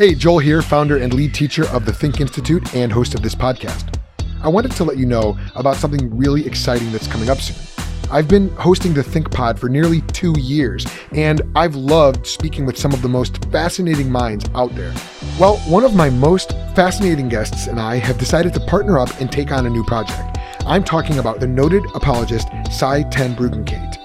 [0.00, 3.34] Hey, Joel here, founder and lead teacher of the Think Institute and host of this
[3.34, 3.98] podcast.
[4.42, 7.58] I wanted to let you know about something really exciting that's coming up soon.
[8.10, 12.78] I've been hosting the Think Pod for nearly two years, and I've loved speaking with
[12.78, 14.94] some of the most fascinating minds out there.
[15.38, 19.30] Well, one of my most fascinating guests and I have decided to partner up and
[19.30, 20.38] take on a new project.
[20.64, 23.36] I'm talking about the noted apologist Sye Ten.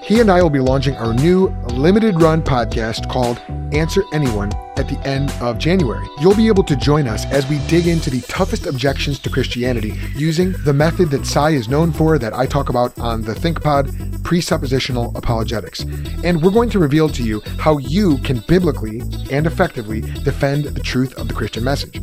[0.02, 3.40] He and I will be launching our new limited run podcast called
[3.72, 6.06] Answer Anyone at the end of January.
[6.20, 9.94] You'll be able to join us as we dig into the toughest objections to Christianity
[10.14, 13.86] using the method that Sye is known for that I talk about on the ThinkPod
[14.22, 15.80] presuppositional apologetics.
[16.24, 19.00] And we're going to reveal to you how you can biblically
[19.30, 22.00] and effectively defend the truth of the Christian message.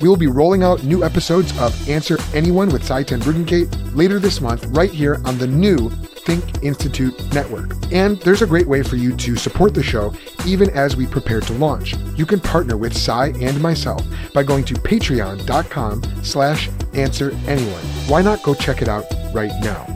[0.00, 4.18] We will be rolling out new episodes of Answer Anyone with Sye Ten Bruggencate later
[4.18, 5.90] this month, right here on the new
[6.28, 7.72] Think Institute network.
[7.90, 10.12] And there's a great way for you to support the show
[10.44, 11.94] even as we prepare to launch.
[12.16, 17.82] You can partner with Sye and myself by going to patreon.com slash answer anyone.
[18.08, 19.86] Why not go check it out right now?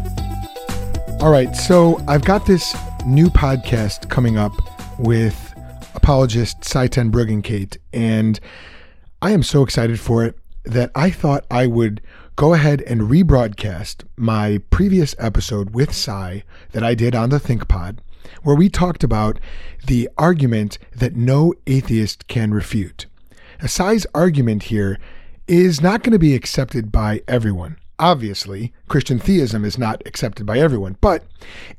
[1.21, 4.53] All right, so I've got this new podcast coming up
[4.99, 5.53] with
[5.95, 8.41] apologist Sye Ten Bruggencate, and
[9.21, 12.01] I am so excited for it that I thought I would
[12.37, 17.99] go ahead and rebroadcast my previous episode with Sye that I did on the ThinkPod,
[18.43, 19.39] where we talked about
[19.87, 23.07] the argument that no atheist can refute.
[23.67, 24.99] Sye's argument here
[25.47, 27.77] is not going to be accepted by everyone.
[27.99, 31.25] Obviously, Christian theism is not accepted by everyone, but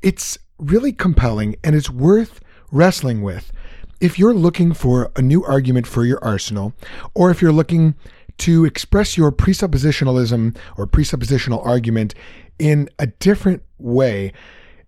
[0.01, 2.39] it's really compelling and it's worth
[2.71, 3.51] wrestling with
[3.99, 6.73] if you're looking for a new argument for your arsenal,
[7.13, 7.95] or if you're looking
[8.39, 12.13] to express your presuppositionalism or presuppositional argument
[12.59, 14.31] in a different way,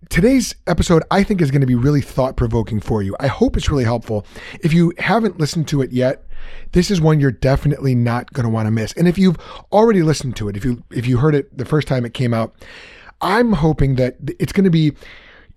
[0.08, 3.16] today's episode I think is going to be really thought provoking for you.
[3.20, 4.26] I hope it's really helpful.
[4.60, 6.24] If you haven't listened to it yet,
[6.72, 8.92] this is one you're definitely not going to want to miss.
[8.92, 9.38] And if you've
[9.72, 12.34] already listened to it, if you if you heard it the first time it came
[12.34, 12.54] out,
[13.20, 14.92] I'm hoping that it's going to be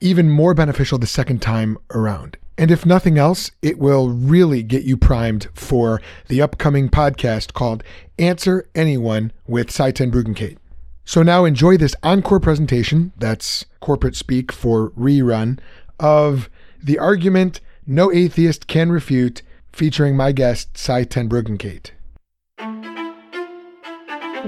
[0.01, 2.37] even more beneficial the second time around.
[2.59, 7.85] And if nothing else, it will really get you primed for the upcoming podcast called
[8.17, 10.57] Answer Anyone with Sye Ten Bruggencate.
[11.05, 15.59] So now enjoy this encore presentation, that's corporate speak for rerun,
[16.01, 16.49] of
[16.83, 21.91] the argument No Atheist Can Refute, featuring my guest, Sye Ten Bruggencate.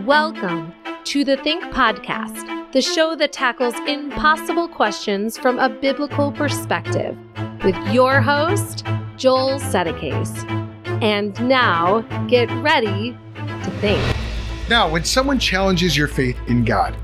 [0.05, 0.73] Welcome
[1.05, 7.17] to the Think Podcast, the show that tackles impossible questions from a biblical perspective
[7.63, 8.85] with your host,
[9.17, 10.47] Joel Settecase.
[11.03, 14.01] And now, get ready to think.
[14.69, 16.95] Now, when someone challenges your faith in God,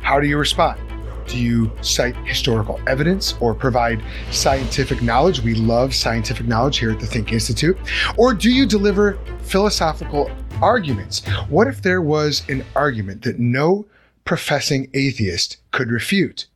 [0.00, 0.80] how do you respond?
[1.26, 5.40] Do you cite historical evidence or provide scientific knowledge?
[5.40, 7.78] We love scientific knowledge here at the Think Institute.
[8.16, 10.30] Or do you deliver philosophical
[10.60, 11.26] arguments?
[11.48, 13.86] What if there was an argument that no
[14.24, 16.46] professing atheist could refute?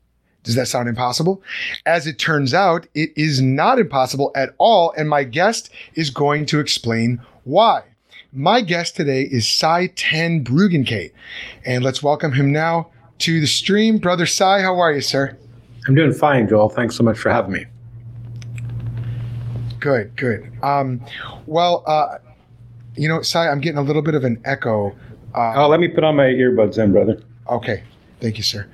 [0.46, 1.42] Does that sound impossible?
[1.86, 6.46] As it turns out, it is not impossible at all, and my guest is going
[6.46, 7.82] to explain why.
[8.32, 11.10] My guest today is Sye Ten Bruggencate,
[11.64, 13.98] and let's welcome him now to the stream.
[13.98, 15.36] Brother Sye, how are you, sir?
[15.88, 16.68] I'm doing fine, Joel.
[16.68, 17.66] Thanks so much for having me.
[19.80, 20.52] Good, good.
[20.62, 21.04] Um,
[21.46, 22.18] well, uh,
[22.94, 24.94] you know, Sye, I'm getting a little bit of an echo.
[25.34, 27.20] Uh, oh, let me put on my earbuds then, brother.
[27.48, 27.82] Okay,
[28.20, 28.66] Thank you, sir.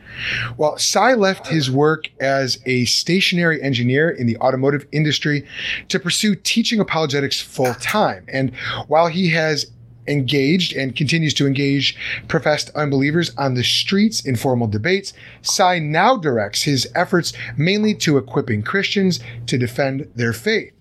[0.57, 5.47] Well, Sye left his work as a stationary engineer in the automotive industry
[5.89, 8.25] to pursue teaching apologetics full time.
[8.29, 8.55] And
[8.87, 9.67] while he has
[10.07, 11.97] engaged and continues to engage
[12.29, 18.19] professed unbelievers on the streets in formal debates, Sye now directs his efforts mainly to
[18.19, 20.73] equipping Christians to defend their faith.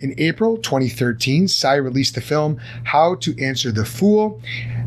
[0.00, 4.40] In April 2013, Sye released the film How to Answer the Fool,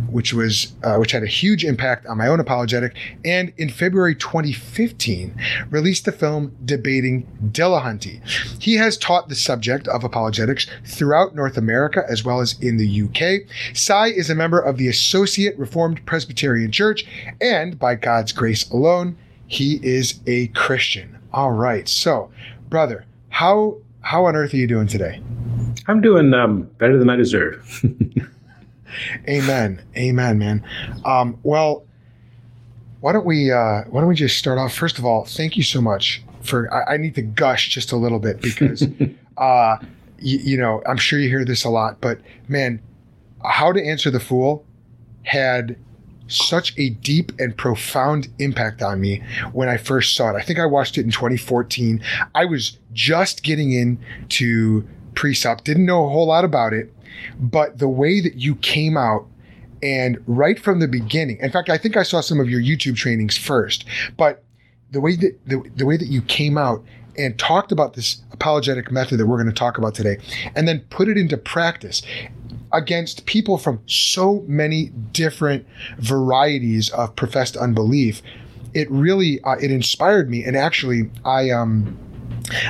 [0.09, 4.15] which was uh, which had a huge impact on my own apologetic, and in February
[4.15, 8.27] 2015, released the film Debating Dillahunty.
[8.59, 13.03] He has taught the subject of apologetics throughout North America as well as in the
[13.03, 13.47] UK.
[13.75, 17.05] Sye is a member of the Associate Reformed Presbyterian Church,
[17.39, 19.15] and by God's grace alone,
[19.45, 21.19] he is a Christian.
[21.31, 22.31] All right, so
[22.67, 25.21] brother, how how on earth are you doing today?
[25.87, 27.83] I'm doing um, better than I deserve.
[29.27, 29.81] Amen.
[29.97, 30.63] Amen, man.
[31.03, 31.85] Um, well,
[32.99, 34.73] why don't we uh, why don't we just start off?
[34.73, 36.71] First of all, thank you so much for.
[36.73, 38.87] I, I need to gush just a little bit because,
[39.37, 39.77] uh,
[40.19, 42.81] you, you know, I'm sure you hear this a lot, but man,
[43.43, 44.63] how to answer the fool
[45.23, 45.75] had
[46.27, 49.21] such a deep and profound impact on me
[49.51, 50.35] when I first saw it.
[50.35, 52.01] I think I watched it in 2014.
[52.33, 56.91] I was just getting into Presup, didn't know a whole lot about it.
[57.39, 59.27] but the way that you came out
[59.83, 62.95] and right from the beginning, in fact, I think I saw some of your YouTube
[62.95, 63.85] trainings first,
[64.17, 64.43] but
[64.91, 66.83] the way that the, the way that you came out
[67.17, 70.17] and talked about this apologetic method that we're going to talk about today,
[70.55, 72.01] and then put it into practice
[72.71, 75.65] against people from so many different
[75.99, 78.21] varieties of professed unbelief,
[78.73, 80.43] it really uh, it inspired me.
[80.43, 81.97] And actually, I um,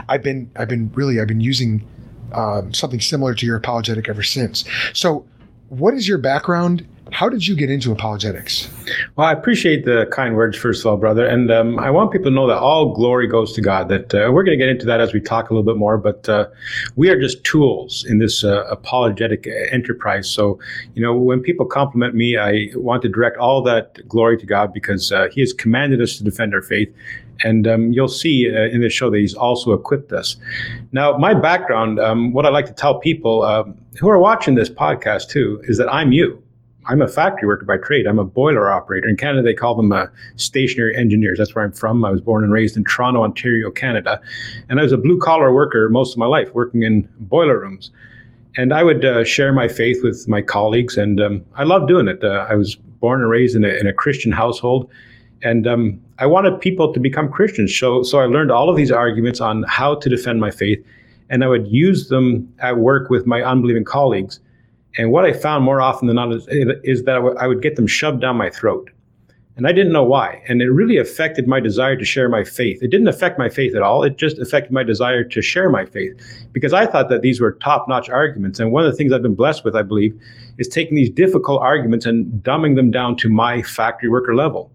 [0.09, 1.87] I've been I've been really I've been using
[2.33, 4.65] um, something similar to your apologetic ever since.
[4.93, 5.25] So,
[5.69, 8.67] what is your background how did you get into apologetics?
[9.15, 11.25] Well, I appreciate the kind words, first of all, brother.
[11.25, 13.87] And um, I want people to know that all glory goes to God.
[13.89, 15.97] That uh, we're going to get into that as we talk a little bit more,
[15.97, 16.47] but uh,
[16.95, 20.29] we are just tools in this uh, apologetic enterprise.
[20.29, 20.59] So,
[20.95, 24.73] you know, when people compliment me, I want to direct all that glory to God
[24.73, 26.91] because uh, He has commanded us to defend our faith.
[27.43, 30.37] And um, you'll see uh, in this show that he's also equipped us.
[30.91, 34.69] Now, my background, um, what I like to tell people um, who are watching this
[34.69, 36.42] podcast too, is that I'm you.
[36.85, 38.05] I'm a factory worker by trade.
[38.07, 39.07] I'm a boiler operator.
[39.07, 41.37] In Canada, they call them uh, stationary engineers.
[41.37, 42.03] That's where I'm from.
[42.03, 44.21] I was born and raised in Toronto, Ontario, Canada.
[44.69, 47.91] And I was a blue collar worker most of my life, working in boiler rooms.
[48.57, 52.07] And I would uh, share my faith with my colleagues, and um, I loved doing
[52.07, 52.23] it.
[52.23, 54.91] Uh, I was born and raised in a, in a Christian household,
[55.41, 57.75] and um, I wanted people to become Christians.
[57.75, 60.85] So, so I learned all of these arguments on how to defend my faith,
[61.31, 64.39] and I would use them at work with my unbelieving colleagues.
[64.97, 66.47] And what I found more often than not is,
[66.83, 68.89] is that I, w- I would get them shoved down my throat.
[69.55, 70.41] And I didn't know why.
[70.47, 72.81] And it really affected my desire to share my faith.
[72.81, 74.03] It didn't affect my faith at all.
[74.03, 76.19] It just affected my desire to share my faith
[76.53, 78.59] because I thought that these were top notch arguments.
[78.59, 80.19] And one of the things I've been blessed with, I believe,
[80.57, 84.71] is taking these difficult arguments and dumbing them down to my factory worker level.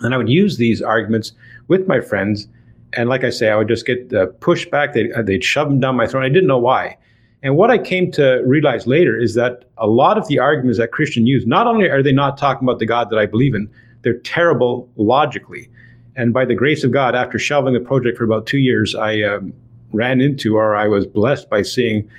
[0.00, 1.32] And I would use these arguments
[1.68, 2.48] with my friends.
[2.94, 4.94] And like I say, I would just get uh, pushed back.
[4.94, 6.24] They'd, they'd shove them down my throat.
[6.24, 6.96] I didn't know why.
[7.42, 10.90] And what I came to realize later is that a lot of the arguments that
[10.90, 13.70] Christian use, not only are they not talking about the God that I believe in,
[14.02, 15.68] they're terrible logically.
[16.16, 19.22] And by the grace of God, after shelving the project for about two years, I
[19.22, 19.52] um,
[19.92, 22.10] ran into, or I was blessed by seeing,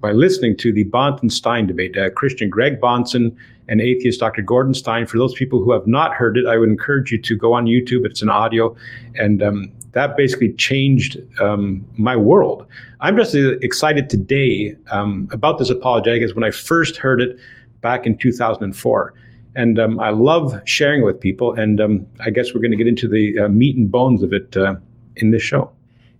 [0.00, 1.96] by listening to the Bahnsen Stein debate.
[1.96, 3.34] Uh, Christian Greg Bahnsen
[3.68, 4.42] and atheist Dr.
[4.42, 5.06] Gordon Stein.
[5.06, 7.64] For those people who have not heard it, I would encourage you to go on
[7.64, 8.04] YouTube.
[8.04, 8.76] It's an audio,
[9.14, 12.66] and um, that basically changed um, my world.
[13.00, 17.38] I'm just excited today um, about this apologetic as when I first heard it
[17.80, 19.14] back in 2004.
[19.54, 21.54] And um, I love sharing with people.
[21.54, 24.32] And um, I guess we're going to get into the uh, meat and bones of
[24.32, 24.76] it uh,
[25.16, 25.70] in this show.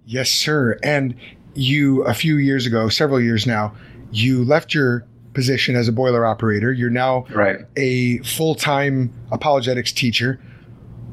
[0.06, 0.78] Yes, sir.
[0.82, 1.14] And
[1.54, 3.74] you, a few years ago, several years now,
[4.10, 6.72] you left your position as a boiler operator.
[6.72, 7.58] You're now right.
[7.76, 10.40] a full time apologetics teacher.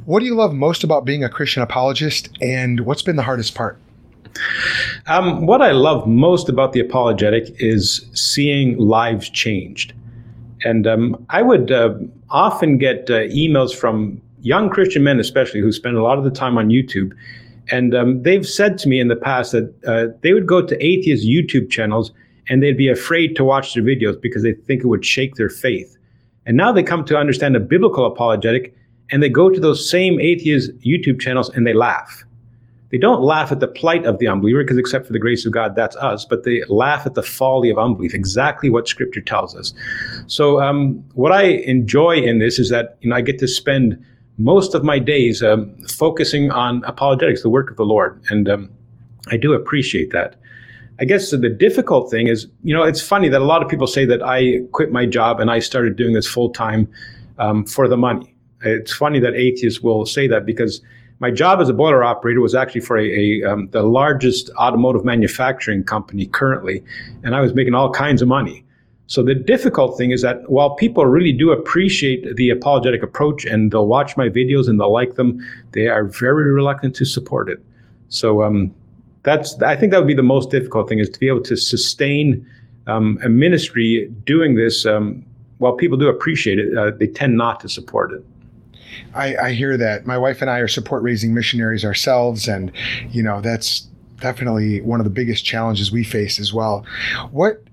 [0.06, 3.56] What do you love most about being a Christian apologist, and what's been the hardest
[3.56, 3.80] part?
[5.08, 9.94] Um, what I love most about the apologetic is seeing lives changed.
[10.64, 11.96] And um, I would uh,
[12.30, 16.32] often get uh, emails from young Christian men, especially who spend a lot of the
[16.32, 17.14] time on YouTube.
[17.72, 20.86] And um, they've said to me in the past that uh, they would go to
[20.86, 22.12] atheist YouTube channels
[22.48, 25.50] and they'd be afraid to watch their videos because they think it would shake their
[25.50, 25.98] faith.
[26.46, 28.76] And now they come to understand a biblical apologetic
[29.12, 32.24] and they go to those same atheist YouTube channels and they laugh.
[32.90, 35.52] They don't laugh at the plight of the unbeliever, because except for the grace of
[35.52, 39.56] God, that's us, but they laugh at the folly of unbelief, exactly what Scripture tells
[39.56, 39.74] us.
[40.28, 44.04] So, um, what I enjoy in this is that you know I get to spend
[44.38, 48.70] most of my days um, focusing on apologetics, the work of the Lord, and um,
[49.30, 50.36] I do appreciate that.
[51.00, 53.88] I guess the difficult thing is, you know, it's funny that a lot of people
[53.88, 56.88] say that I quit my job and I started doing this full time
[57.38, 58.35] um, for the money.
[58.66, 60.82] It's funny that atheists will say that because
[61.20, 65.06] my job as a boiler operator was actually for a, a um, the largest automotive
[65.06, 66.84] manufacturing company currently,
[67.24, 68.66] and I was making all kinds of money.
[69.08, 73.72] So the difficult thing is that while people really do appreciate the apologetic approach and
[73.72, 75.40] they'll watch my videos and they'll like them,
[75.72, 77.64] they are very reluctant to support it.
[78.10, 78.74] So um,
[79.24, 81.56] that's I think that would be the most difficult thing is to be able to
[81.56, 82.46] sustain
[82.88, 84.86] um, a ministry doing this.
[84.86, 85.24] Um,
[85.60, 88.26] while people do appreciate it, uh, they tend not to support it.
[89.14, 90.06] I, I hear that.
[90.06, 92.72] My wife and I are support raising missionaries ourselves, and
[93.12, 93.88] you know that's
[94.20, 96.86] definitely one of the biggest challenges we face as well.
[97.32, 97.64] What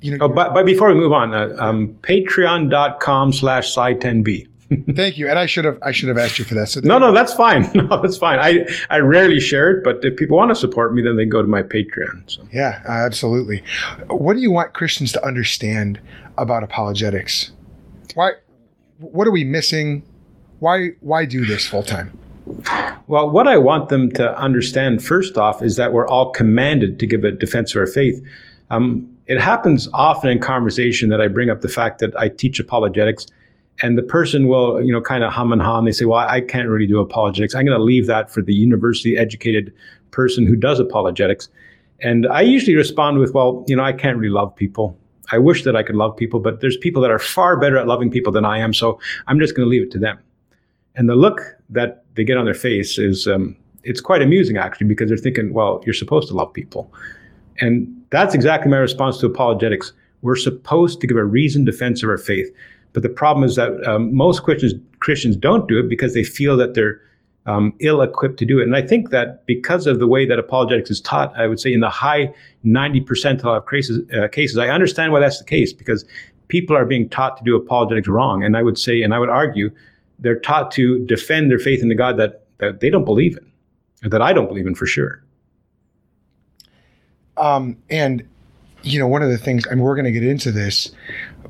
[0.00, 0.24] you know?
[0.24, 4.48] Oh, but, but before we move on, uh, um, patreon.com slash sci10b.
[4.96, 5.28] Thank you.
[5.28, 6.68] And I should have I should have asked you for that.
[6.68, 7.70] So no, no, that's fine.
[7.74, 8.38] No, that's fine.
[8.38, 11.42] I, I rarely share it, but if people want to support me, then they go
[11.42, 12.30] to my Patreon.
[12.30, 12.46] So.
[12.52, 13.62] Yeah, absolutely.
[14.08, 16.00] What do you want Christians to understand
[16.38, 17.52] about apologetics?
[18.14, 18.32] Why?
[18.98, 20.04] What are we missing?
[20.62, 22.16] Why why do this full time?
[23.08, 27.06] Well, what I want them to understand first off is that we're all commanded to
[27.06, 28.24] give a defense of our faith.
[28.70, 32.60] Um, it happens often in conversation that I bring up the fact that I teach
[32.60, 33.26] apologetics
[33.82, 36.20] and the person will, you know, kind of hum and haw and they say, well,
[36.20, 37.56] I can't really do apologetics.
[37.56, 39.74] I'm going to leave that for the university educated
[40.12, 41.48] person who does apologetics.
[41.98, 44.96] And I usually respond with, well, you know, I can't really love people.
[45.32, 47.88] I wish that I could love people, but there's people that are far better at
[47.88, 48.72] loving people than I am.
[48.72, 50.20] So I'm just going to leave it to them.
[50.96, 54.86] And the look that they get on their face is, um, it's quite amusing actually,
[54.86, 56.92] because they're thinking, well, you're supposed to love people.
[57.60, 59.92] And that's exactly my response to apologetics.
[60.22, 62.54] We're supposed to give a reasoned defense of our faith.
[62.92, 66.56] But the problem is that um, most Christians, Christians don't do it because they feel
[66.58, 67.00] that they're
[67.46, 68.64] um, ill equipped to do it.
[68.64, 71.72] And I think that because of the way that apologetics is taught, I would say
[71.72, 72.32] in the high
[72.62, 76.04] 90 percentile of cases, uh, cases, I understand why that's the case because
[76.48, 78.44] people are being taught to do apologetics wrong.
[78.44, 79.70] And I would say, and I would argue,
[80.22, 83.52] they're taught to defend their faith in the God that, that they don't believe in,
[84.04, 85.22] or that I don't believe in for sure.
[87.36, 88.26] Um, and
[88.82, 90.90] you know, one of the things, mean, we're going to get into this,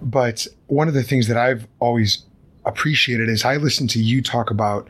[0.00, 2.24] but one of the things that I've always
[2.64, 4.88] appreciated is I listen to you talk about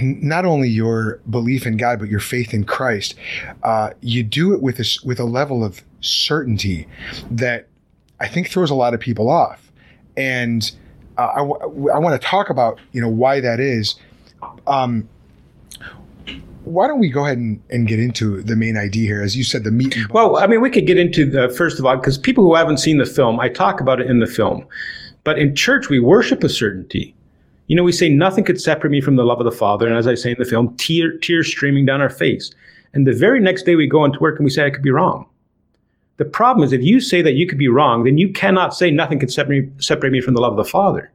[0.00, 3.14] not only your belief in God, but your faith in Christ.
[3.62, 6.86] Uh, you do it with a, with a level of certainty
[7.30, 7.66] that
[8.20, 9.70] I think throws a lot of people off.
[10.16, 10.70] And
[11.18, 13.96] uh, I, w- I want to talk about, you know, why that is.
[14.66, 15.08] Um,
[16.64, 19.22] why don't we go ahead and, and get into the main idea here?
[19.22, 19.96] As you said, the meat.
[20.10, 22.78] well, I mean, we could get into the first of all, because people who haven't
[22.78, 24.66] seen the film, I talk about it in the film.
[25.24, 27.14] But in church, we worship a certainty.
[27.66, 29.86] You know, we say nothing could separate me from the love of the Father.
[29.86, 32.50] And as I say in the film, tear, tears streaming down our face.
[32.94, 34.90] And the very next day we go into work and we say, I could be
[34.90, 35.26] wrong.
[36.18, 38.90] The problem is if you say that you could be wrong, then you cannot say
[38.90, 41.10] nothing can separate, separate me from the love of the Father.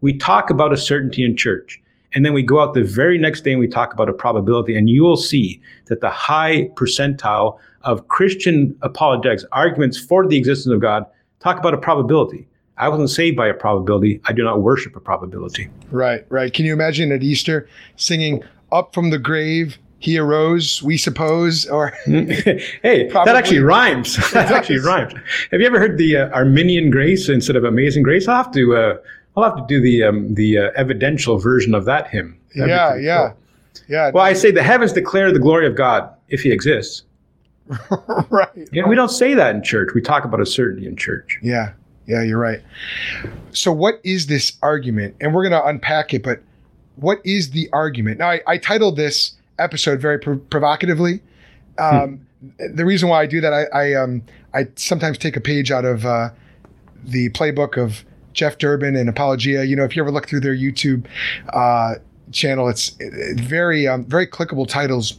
[0.00, 1.80] We talk about a certainty in church.
[2.14, 4.76] And then we go out the very next day and we talk about a probability,
[4.76, 10.72] and you will see that the high percentile of Christian apologetics, arguments for the existence
[10.72, 11.04] of God,
[11.40, 12.48] talk about a probability.
[12.78, 14.20] I wasn't saved by a probability.
[14.24, 15.68] I do not worship a probability.
[15.90, 16.52] Right, right.
[16.52, 21.88] Can you imagine at Easter singing Up from the grave, he arose, we suppose, or
[22.06, 24.16] hey, that actually rhymes.
[24.32, 25.12] that actually rhymes.
[25.50, 28.28] Have you ever heard the uh, Arminian grace instead of Amazing Grace?
[28.28, 28.96] I'll have to uh,
[29.36, 32.38] I'll have to do the um, the uh, evidential version of that hymn.
[32.54, 33.84] That'd yeah, yeah, cool.
[33.88, 34.10] yeah.
[34.14, 37.02] Well, I say the heavens declare the glory of God if He exists.
[38.30, 38.48] right.
[38.72, 38.88] Yeah, right.
[38.88, 39.90] we don't say that in church.
[39.94, 41.38] We talk about a certainty in church.
[41.42, 41.72] Yeah,
[42.06, 42.62] yeah, you're right.
[43.50, 45.16] So, what is this argument?
[45.20, 46.40] And we're going to unpack it, but
[46.96, 48.18] what is the argument?
[48.18, 51.20] Now, I, I titled this episode very pr- provocatively.
[51.78, 52.20] Um,
[52.58, 52.76] hmm.
[52.76, 54.22] The reason why I do that, I, I, um,
[54.54, 56.30] I sometimes take a page out of uh,
[57.04, 59.64] the playbook of Jeff Durbin and Apologia.
[59.64, 61.06] You know, if you ever look through their YouTube
[61.52, 61.96] uh,
[62.30, 62.96] channel, it's,
[63.34, 65.18] very um, very clickable titles.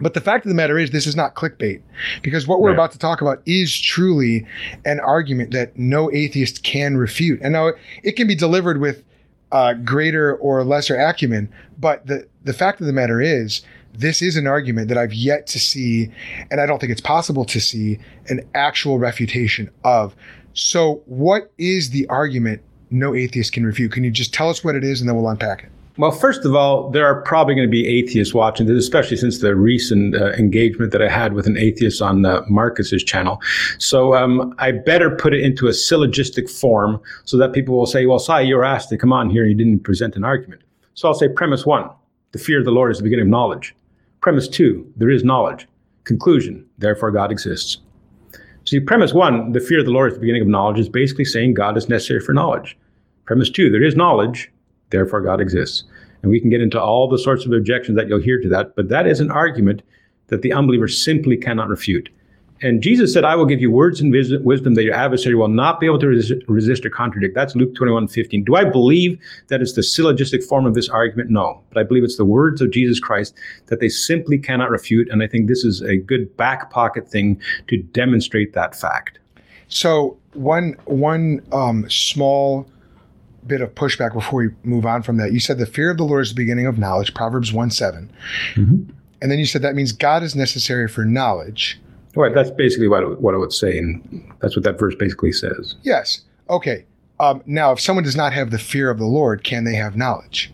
[0.00, 1.82] But the fact of the matter is, this is not clickbait
[2.22, 4.46] because what we're about to talk about is truly
[4.86, 7.40] an argument that no atheist can refute.
[7.42, 7.72] And now
[8.02, 9.04] it can be delivered with
[9.52, 14.36] uh, greater or lesser acumen, but the the fact of the matter is, this is
[14.36, 16.10] an argument that I've yet to see,
[16.50, 20.14] and I don't think it's possible to see an actual refutation of.
[20.54, 23.92] So, what is the argument no atheist can refute?
[23.92, 25.70] Can you just tell us what it is and then we'll unpack it?
[26.00, 29.40] Well, first of all, there are probably going to be atheists watching this, especially since
[29.40, 33.38] the recent uh, engagement that I had with an atheist on uh, Marcus's channel.
[33.76, 38.06] So um, I better put it into a syllogistic form so that people will say,
[38.06, 40.62] well, Sye, you were asked to come on here and you didn't present an argument.
[40.94, 41.90] So I'll say premise one,
[42.32, 43.76] the fear of the Lord is the beginning of knowledge.
[44.22, 45.68] Premise two, there is knowledge.
[46.04, 47.76] Conclusion, therefore God exists.
[48.64, 51.26] See, premise one, the fear of the Lord is the beginning of knowledge, is basically
[51.26, 52.78] saying God is necessary for knowledge.
[53.26, 54.50] Premise two, there is knowledge,
[54.88, 55.84] therefore God exists.
[56.22, 58.76] And we can get into all the sorts of objections that you'll hear to that,
[58.76, 59.82] but that is an argument
[60.28, 62.08] that the unbeliever simply cannot refute.
[62.62, 65.80] And Jesus said, I will give you words and wisdom that your adversary will not
[65.80, 67.34] be able to resist, or contradict.
[67.34, 68.44] That's Luke 21, 15.
[68.44, 71.30] Do I believe that it's the syllogistic form of this argument?
[71.30, 71.62] No.
[71.70, 73.34] But I believe it's the words of Jesus Christ
[73.66, 75.08] that they simply cannot refute.
[75.10, 79.20] And I think this is a good back pocket thing to demonstrate that fact.
[79.68, 82.66] So one one um, small
[83.50, 85.32] bit of pushback before we move on from that.
[85.32, 88.10] You said the fear of the Lord is the beginning of knowledge, Proverbs 1 7.
[88.54, 88.90] Mm-hmm.
[89.20, 91.78] And then you said that means God is necessary for knowledge.
[92.16, 95.32] Right, that's basically what I, what I would say, and that's what that verse basically
[95.32, 95.74] says.
[95.82, 96.22] Yes.
[96.48, 96.86] Okay.
[97.20, 99.96] Um, now, if someone does not have the fear of the Lord, can they have
[99.96, 100.52] knowledge?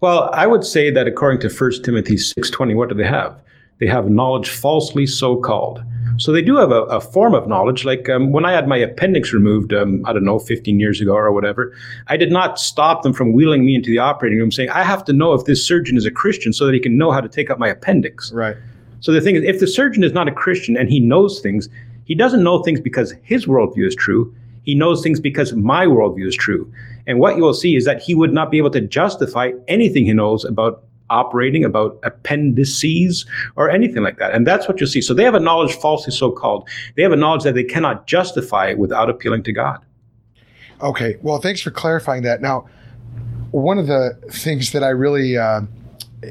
[0.00, 3.40] Well, I would say that according to 1 Timothy 6.20, what do they have?
[3.78, 5.82] They have knowledge falsely so called.
[6.18, 7.84] So they do have a, a form of knowledge.
[7.84, 11.12] Like um, when I had my appendix removed, um, I don't know, 15 years ago
[11.14, 11.76] or whatever,
[12.08, 15.04] I did not stop them from wheeling me into the operating room saying, I have
[15.06, 17.28] to know if this surgeon is a Christian so that he can know how to
[17.28, 18.32] take out my appendix.
[18.32, 18.56] Right.
[19.00, 21.68] So the thing is, if the surgeon is not a Christian and he knows things,
[22.04, 24.34] He doesn't know things because his worldview is true.
[24.62, 26.70] He knows things because my worldview is true.
[27.06, 30.06] And what you will see is that he would not be able to justify anything
[30.06, 34.32] he knows about operating, about appendices, or anything like that.
[34.32, 35.00] And that's what you'll see.
[35.00, 36.68] So they have a knowledge falsely so called.
[36.96, 39.84] They have a knowledge that they cannot justify without appealing to God.
[40.80, 41.16] Okay.
[41.22, 42.40] Well, thanks for clarifying that.
[42.40, 42.68] Now,
[43.50, 45.62] one of the things that I really uh,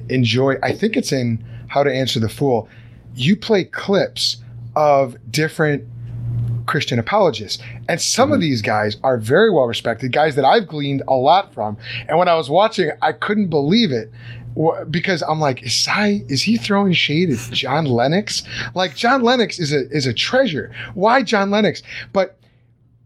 [0.10, 2.68] enjoy, I think it's in How to Answer the Fool,
[3.16, 4.38] you play clips
[4.76, 5.86] of different
[6.66, 7.62] Christian apologists.
[7.88, 8.36] And some mm-hmm.
[8.36, 11.78] of these guys are very well respected, guys that I've gleaned a lot from.
[12.08, 14.12] And when I was watching, I couldn't believe it
[14.90, 18.44] because I'm like, is, I, is he throwing shade at John Lennox?
[18.76, 20.74] Like John Lennox is a is a treasure.
[20.94, 21.82] Why John Lennox?
[22.12, 22.38] But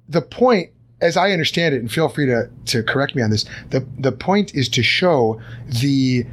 [0.10, 3.46] the point, as I understand it, and feel free to to correct me on this,
[3.70, 6.26] the the point is to show the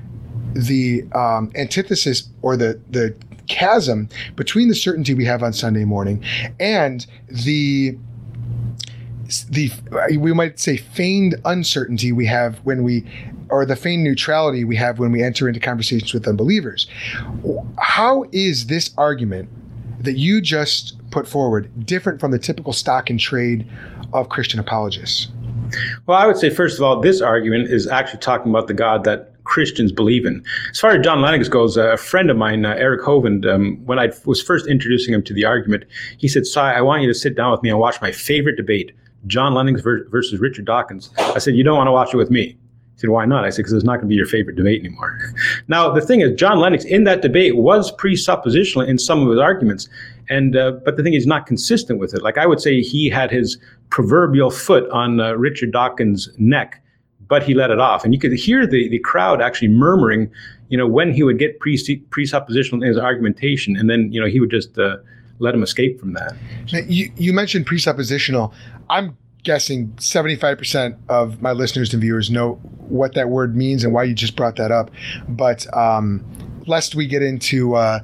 [0.54, 3.14] the um, antithesis or the the
[3.47, 6.25] chasm between the certainty we have on Sunday morning
[6.59, 7.97] and the
[9.49, 9.71] the
[10.18, 13.06] we might say feigned uncertainty we have when we
[13.50, 16.86] or the feigned neutrality we have when we enter into conversations with unbelievers
[17.78, 19.48] how is this argument
[20.00, 23.68] that you just put forward different from the typical stock and trade
[24.12, 25.28] of christian apologists
[26.06, 29.04] well i would say first of all this argument is actually talking about the god
[29.04, 30.42] that Christians believe in.
[30.70, 33.98] As far as John Lennox goes, a friend of mine, uh, Eric Hovind, um, when
[33.98, 35.84] I was first introducing him to the argument,
[36.18, 38.56] he said, Sye, I want you to sit down with me and watch my favorite
[38.56, 38.92] debate,
[39.26, 41.10] John Lennox versus Richard Dawkins.
[41.18, 42.56] I said, You don't want to watch it with me.
[42.94, 43.44] He said, Why not?
[43.44, 45.18] I said, Because it's not going to be your favorite debate anymore.
[45.68, 49.40] now, the thing is, John Lennox in that debate was presuppositional in some of his
[49.40, 49.88] arguments.
[50.28, 52.22] And uh, but the thing is, not consistent with it.
[52.22, 53.58] Like I would say, he had his
[53.90, 56.82] proverbial foot on uh, Richard Dawkins' neck,
[57.28, 60.30] but he let it off, and you could hear the the crowd actually murmuring,
[60.68, 64.40] you know, when he would get presuppositional in his argumentation, and then you know he
[64.40, 64.96] would just uh,
[65.40, 66.34] let him escape from that.
[66.72, 68.52] Now, you you mentioned presuppositional.
[68.88, 72.54] I'm guessing 75% of my listeners and viewers know
[72.88, 74.90] what that word means and why you just brought that up.
[75.28, 76.25] But um,
[76.66, 78.00] lest we get into uh,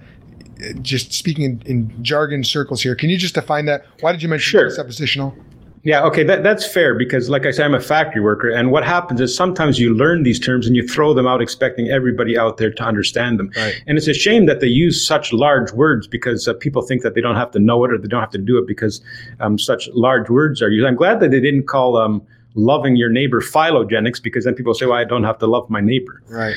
[0.83, 3.85] just speaking in, in, jargon circles here, can you just define that?
[4.01, 4.69] Why did you mention sure.
[4.69, 5.35] presuppositional?
[5.83, 8.51] Yeah, okay, that, that's fair because, like I said, I'm a factory worker.
[8.51, 11.89] And what happens is sometimes you learn these terms and you throw them out expecting
[11.89, 13.51] everybody out there to understand them.
[13.57, 13.83] Right.
[13.87, 17.15] And it's a shame that they use such large words because uh, people think that
[17.15, 19.01] they don't have to know it or they don't have to do it because
[19.41, 20.87] um, such large words are used.
[20.87, 22.21] I'm glad that they didn't call um,
[22.55, 25.81] loving your neighbor phylogenics because then people say, well, I don't have to love my
[25.81, 26.23] neighbor.
[26.29, 26.55] Right.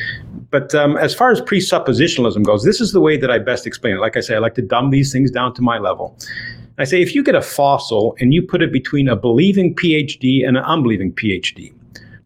[0.49, 3.95] But um, as far as presuppositionalism goes, this is the way that I best explain
[3.95, 3.99] it.
[3.99, 6.17] Like I say, I like to dumb these things down to my level.
[6.77, 10.47] I say, if you get a fossil and you put it between a believing PhD
[10.47, 11.71] and an unbelieving PhD,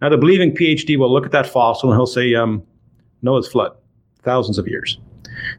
[0.02, 2.64] now the believing PhD will look at that fossil and he'll say, um,
[3.22, 3.76] Noah's flood,
[4.24, 5.00] thousands of years.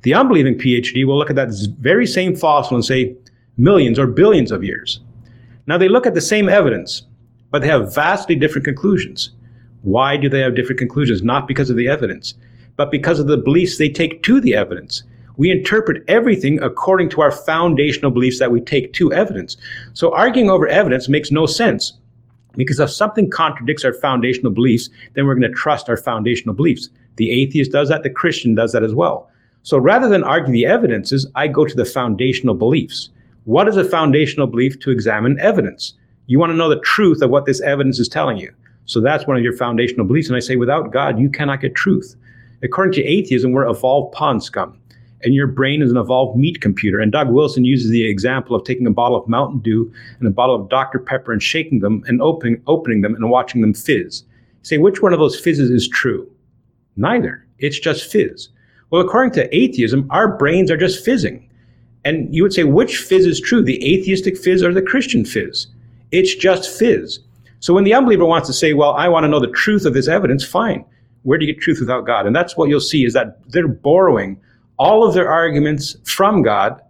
[0.03, 3.15] The unbelieving PhD will look at that very same fossil and say,
[3.59, 5.01] millions or billions of years.
[5.67, 7.03] Now they look at the same evidence,
[7.51, 9.33] but they have vastly different conclusions.
[9.83, 11.23] Why do they have different conclusions?
[11.23, 12.35] Not because of the evidence,
[12.77, 15.03] but because of the beliefs they take to the evidence
[15.39, 19.57] we interpret everything according to our foundational beliefs that we take to evidence.
[19.95, 21.95] So arguing over evidence makes no sense.
[22.57, 26.91] Because if something contradicts our foundational beliefs, then we're going to trust our foundational beliefs.
[27.17, 29.31] The atheist does that, the Christian does that as well.
[29.63, 33.11] So rather than argue the evidences, I go to the foundational beliefs.
[33.45, 35.95] What is a foundational belief to examine evidence?
[36.27, 38.53] You want to know the truth of what this evidence is telling you.
[38.87, 40.29] So that's one of your foundational beliefs.
[40.29, 42.17] And I say, without God, you cannot get truth.
[42.63, 44.79] According to atheism, we're evolved pond scum
[45.23, 47.01] and your brain is an evolved meat computer.
[47.01, 50.31] And Doug Wilson uses the example of taking a bottle of Mountain Dew and a
[50.31, 50.99] bottle of Dr.
[50.99, 54.25] Pepper and shaking them and opening, opening them and watching them fizz.
[54.63, 56.31] Say, which one of those fizzes is true?
[56.97, 57.45] Neither.
[57.59, 58.49] It's just fizz.
[58.91, 61.49] Well, according to atheism, our brains are just fizzing.
[62.05, 65.67] And you would say, which fizz is true, the atheistic fizz or the Christian fizz?
[66.11, 67.21] It's just fizz.
[67.61, 69.95] So when the unbeliever wants to say, well, I want to know the truth of
[69.95, 70.85] this evidence, fine.
[71.25, 72.27] Where do you get truth without God?
[72.27, 74.41] And that's what you'll see is that they're borrowing
[74.79, 76.81] all of their arguments from God,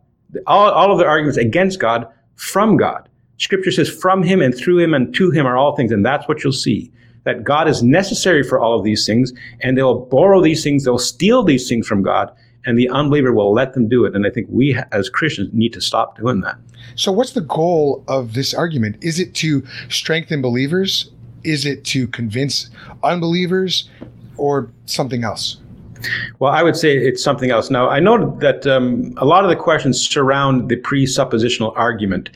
[0.46, 3.08] all, all of their arguments against God from God.
[3.38, 5.92] Scripture says, from him and through him and to him are all things.
[5.92, 6.92] And that's what you'll see
[7.24, 10.98] that God is necessary for all of these things, and they'll borrow these things, they'll
[10.98, 14.14] steal these things from God, and the unbeliever will let them do it.
[14.14, 16.56] And I think we as Christians need to stop doing that.
[16.94, 18.96] So, what's the goal of this argument?
[19.02, 21.10] Is it to strengthen believers?
[21.44, 22.70] Is it to convince
[23.02, 23.90] unbelievers,
[24.38, 25.58] or something else?
[26.38, 27.70] Well, I would say it's something else.
[27.70, 32.30] Now, I know that um, a lot of the questions surround the presuppositional argument.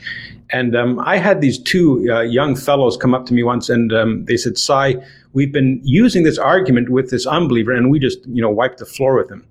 [0.49, 3.91] And um, I had these two uh, young fellows come up to me once and
[3.91, 4.95] um, they said, Sye,
[5.33, 8.85] we've been using this argument with this unbeliever and we just, you know, wiped the
[8.85, 9.45] floor with him.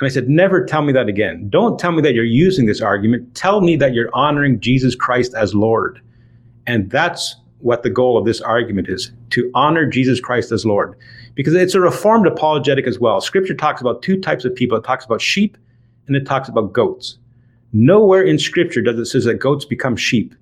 [0.00, 1.48] And I said, Never tell me that again.
[1.48, 3.34] Don't tell me that you're using this argument.
[3.34, 6.00] Tell me that you're honoring Jesus Christ as Lord.
[6.66, 10.94] And that's what the goal of this argument is to honor Jesus Christ as Lord.
[11.34, 13.20] Because it's a reformed apologetic as well.
[13.20, 15.56] Scripture talks about two types of people it talks about sheep
[16.06, 17.18] and it talks about goats.
[17.72, 20.34] Nowhere in Scripture does it say that goats become sheep.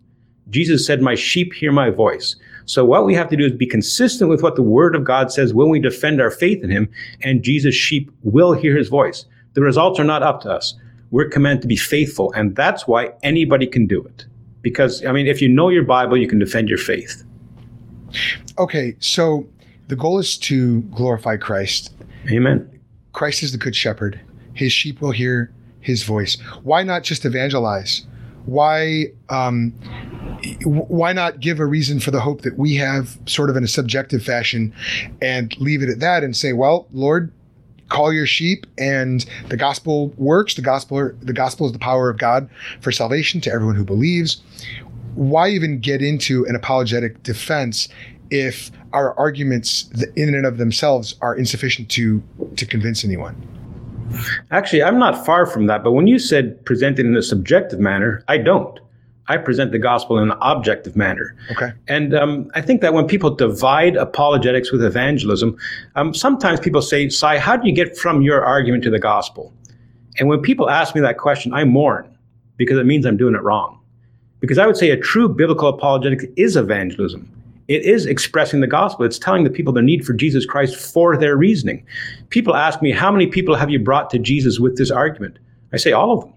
[0.51, 2.37] Jesus said, My sheep hear my voice.
[2.67, 5.33] So what we have to do is be consistent with what the Word of God
[5.33, 6.91] says when we defend our faith in Him,
[7.23, 9.25] and Jesus' sheep will hear His voice.
[9.55, 10.75] The results are not up to us.
[11.11, 14.27] We're commanded to be faithful, and that's why anybody can do it.
[14.63, 17.25] Because, I mean, if you know your Bible, you can defend your faith.
[18.59, 19.47] Okay, so
[19.89, 21.95] the goal is to glorify Christ.
[22.31, 22.81] Amen.
[23.13, 24.21] Christ is the good shepherd.
[24.55, 26.41] His sheep will hear his voice.
[26.63, 28.07] Why not just evangelize?
[28.45, 29.73] Why um,
[30.65, 33.69] why not give a reason for the hope that we have, sort of in a
[33.69, 34.75] subjective fashion,
[35.21, 37.33] and leave it at that and say, well, Lord,
[37.89, 42.17] call your sheep and the gospel works the gospel the gospel is the power of
[42.17, 42.49] god
[42.81, 44.43] for salvation to everyone who believes
[45.15, 47.89] why even get into an apologetic defense
[48.31, 52.23] if our arguments in and of themselves are insufficient to
[52.57, 53.37] to convince anyone
[54.51, 58.23] actually i'm not far from that but when you said presented in a subjective manner
[58.29, 58.79] i don't
[59.29, 61.35] I present the gospel in an objective manner.
[61.53, 61.73] Okay.
[61.87, 65.57] And um, I think that when people divide apologetics with evangelism,
[65.95, 69.53] um, sometimes people say, Sye, how do you get from your argument to the gospel?
[70.19, 72.09] And when people ask me that question, I mourn
[72.57, 73.79] because it means I'm doing it wrong.
[74.41, 77.31] Because I would say a true biblical apologetic is evangelism.
[77.69, 79.05] It is expressing the gospel.
[79.05, 81.85] It's telling the people the need for Jesus Christ for their reasoning.
[82.31, 85.39] People ask me, How many people have you brought to Jesus with this argument?
[85.73, 86.35] I say, All of them.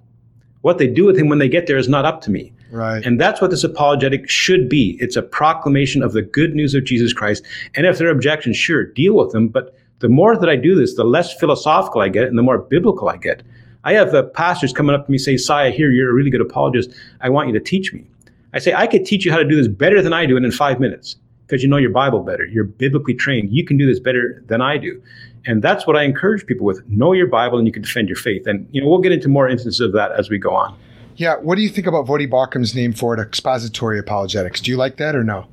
[0.61, 2.51] What they do with him when they get there is not up to me.
[2.71, 3.05] Right.
[3.05, 4.97] And that's what this apologetic should be.
[4.99, 7.45] It's a proclamation of the good news of Jesus Christ.
[7.75, 9.47] And if there are objections, sure, deal with them.
[9.47, 12.57] But the more that I do this, the less philosophical I get and the more
[12.57, 13.43] biblical I get.
[13.83, 16.31] I have uh, pastors coming up to me say, Sye, I hear you're a really
[16.31, 16.91] good apologist.
[17.21, 18.07] I want you to teach me.
[18.55, 20.43] I say, I could teach you how to do this better than I do it
[20.43, 22.45] in five minutes because you know your Bible better.
[22.45, 23.51] You're biblically trained.
[23.51, 25.01] You can do this better than I do.
[25.45, 26.87] And that's what I encourage people with.
[26.87, 28.47] Know your Bible and you can defend your faith.
[28.47, 30.75] And you know, we'll get into more instances of that as we go on.
[31.17, 31.35] Yeah.
[31.35, 34.61] What do you think about Voddie Baucham's name for it, expository apologetics?
[34.61, 35.47] Do you like that or no?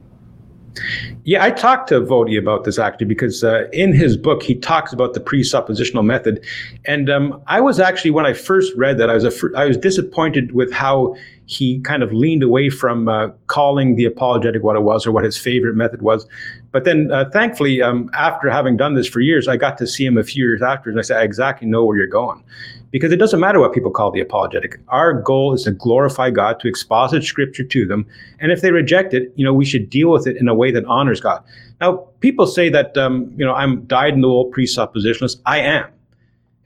[1.24, 4.92] Yeah, I talked to Voddie about this actually because uh, in his book he talks
[4.92, 6.42] about the presuppositional method,
[6.86, 10.52] and um, I was actually when I first read that I was I was disappointed
[10.52, 11.14] with how
[11.52, 15.24] he kind of leaned away from uh, calling the apologetic what it was or what
[15.24, 16.26] his favorite method was.
[16.70, 20.06] But then, uh, thankfully, um, after having done this for years, I got to see
[20.06, 22.42] him a few years after, and I said, I exactly know where you're going.
[22.90, 24.78] Because it doesn't matter what people call the apologetic.
[24.88, 28.06] Our goal is to glorify God, to exposit scripture to them.
[28.38, 30.70] And if they reject it, you know, we should deal with it in a way
[30.72, 31.42] that honors God.
[31.80, 35.40] Now, people say that, um, you know, I'm dyed in the wool presuppositionalist.
[35.46, 35.86] I am.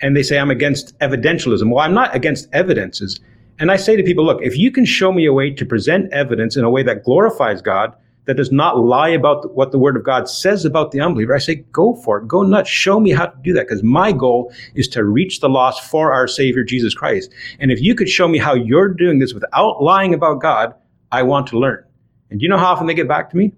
[0.00, 1.70] And they say I'm against evidentialism.
[1.70, 3.20] Well, I'm not against evidences.
[3.58, 6.12] And I say to people, look, if you can show me a way to present
[6.12, 7.94] evidence in a way that glorifies God,
[8.26, 11.38] that does not lie about what the word of God says about the unbeliever, I
[11.38, 12.28] say, go for it.
[12.28, 12.68] Go nuts.
[12.68, 13.68] Show me how to do that.
[13.68, 17.32] Because my goal is to reach the lost for our Savior, Jesus Christ.
[17.60, 20.74] And if you could show me how you're doing this without lying about God,
[21.12, 21.84] I want to learn.
[22.30, 23.52] And do you know how often they get back to me?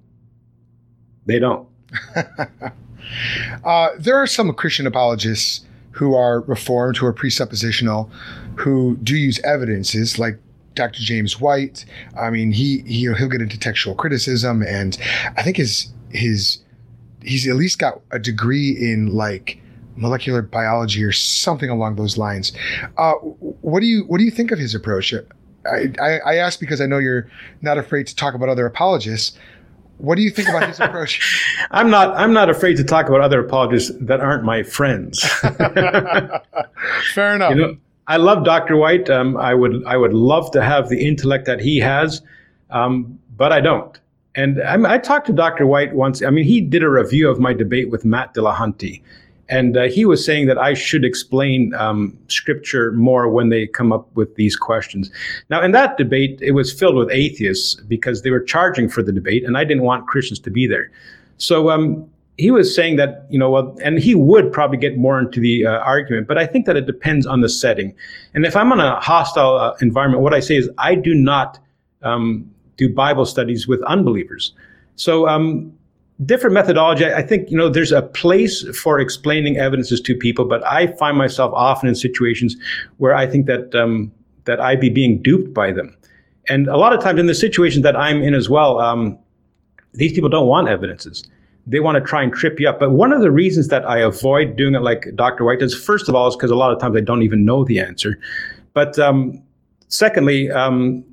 [1.24, 1.66] They don't.
[3.64, 8.10] uh, there are some Christian apologists who are reformed, who are presuppositional,
[8.56, 10.38] who do use evidences like
[10.74, 11.00] Dr.
[11.00, 11.84] James White.
[12.18, 14.96] I mean, he, he he'll get into textual criticism, and
[15.36, 16.58] I think his his
[17.22, 19.60] he's at least got a degree in like
[19.96, 22.52] molecular biology or something along those lines.
[22.96, 25.12] Uh, what do you what do you think of his approach?
[25.66, 27.28] I, I, I ask because I know you're
[27.60, 29.36] not afraid to talk about other apologists.
[29.98, 31.20] What do you think about his approach?
[31.70, 32.16] I'm not.
[32.16, 35.22] I'm not afraid to talk about other apologists that aren't my friends.
[37.14, 37.50] Fair enough.
[37.50, 38.76] You know, I love Dr.
[38.76, 39.10] White.
[39.10, 42.22] Um, I would I would love to have the intellect that he has,
[42.70, 43.98] um, but I don't.
[44.34, 45.66] And I, I, talked to Dr.
[45.66, 46.22] White once.
[46.22, 49.02] I mean, he did a review of my debate with Matt Dillahunty,
[49.48, 53.92] and uh, he was saying that I should explain um, scripture more when they come
[53.92, 55.10] up with these questions.
[55.48, 59.12] Now, in that debate, it was filled with atheists because they were charging for the
[59.12, 60.90] debate, and I didn't want Christians to be there.
[61.38, 62.08] So um,
[62.38, 65.66] he was saying that you know well and he would probably get more into the
[65.66, 67.92] uh, argument but i think that it depends on the setting
[68.32, 71.58] and if i'm in a hostile uh, environment what i say is i do not
[72.02, 74.52] um, do bible studies with unbelievers
[74.94, 75.72] so um,
[76.24, 80.64] different methodology i think you know there's a place for explaining evidences to people but
[80.66, 82.56] i find myself often in situations
[82.96, 84.10] where i think that um,
[84.44, 85.96] that i be being duped by them
[86.48, 89.16] and a lot of times in the situations that i'm in as well um,
[89.94, 91.24] these people don't want evidences
[91.68, 92.80] they want to try and trip you up.
[92.80, 95.44] But one of the reasons that I avoid doing it like Dr.
[95.44, 97.62] White does, first of all, is because a lot of times I don't even know
[97.62, 98.18] the answer.
[98.72, 99.42] But um,
[99.88, 101.04] secondly, um,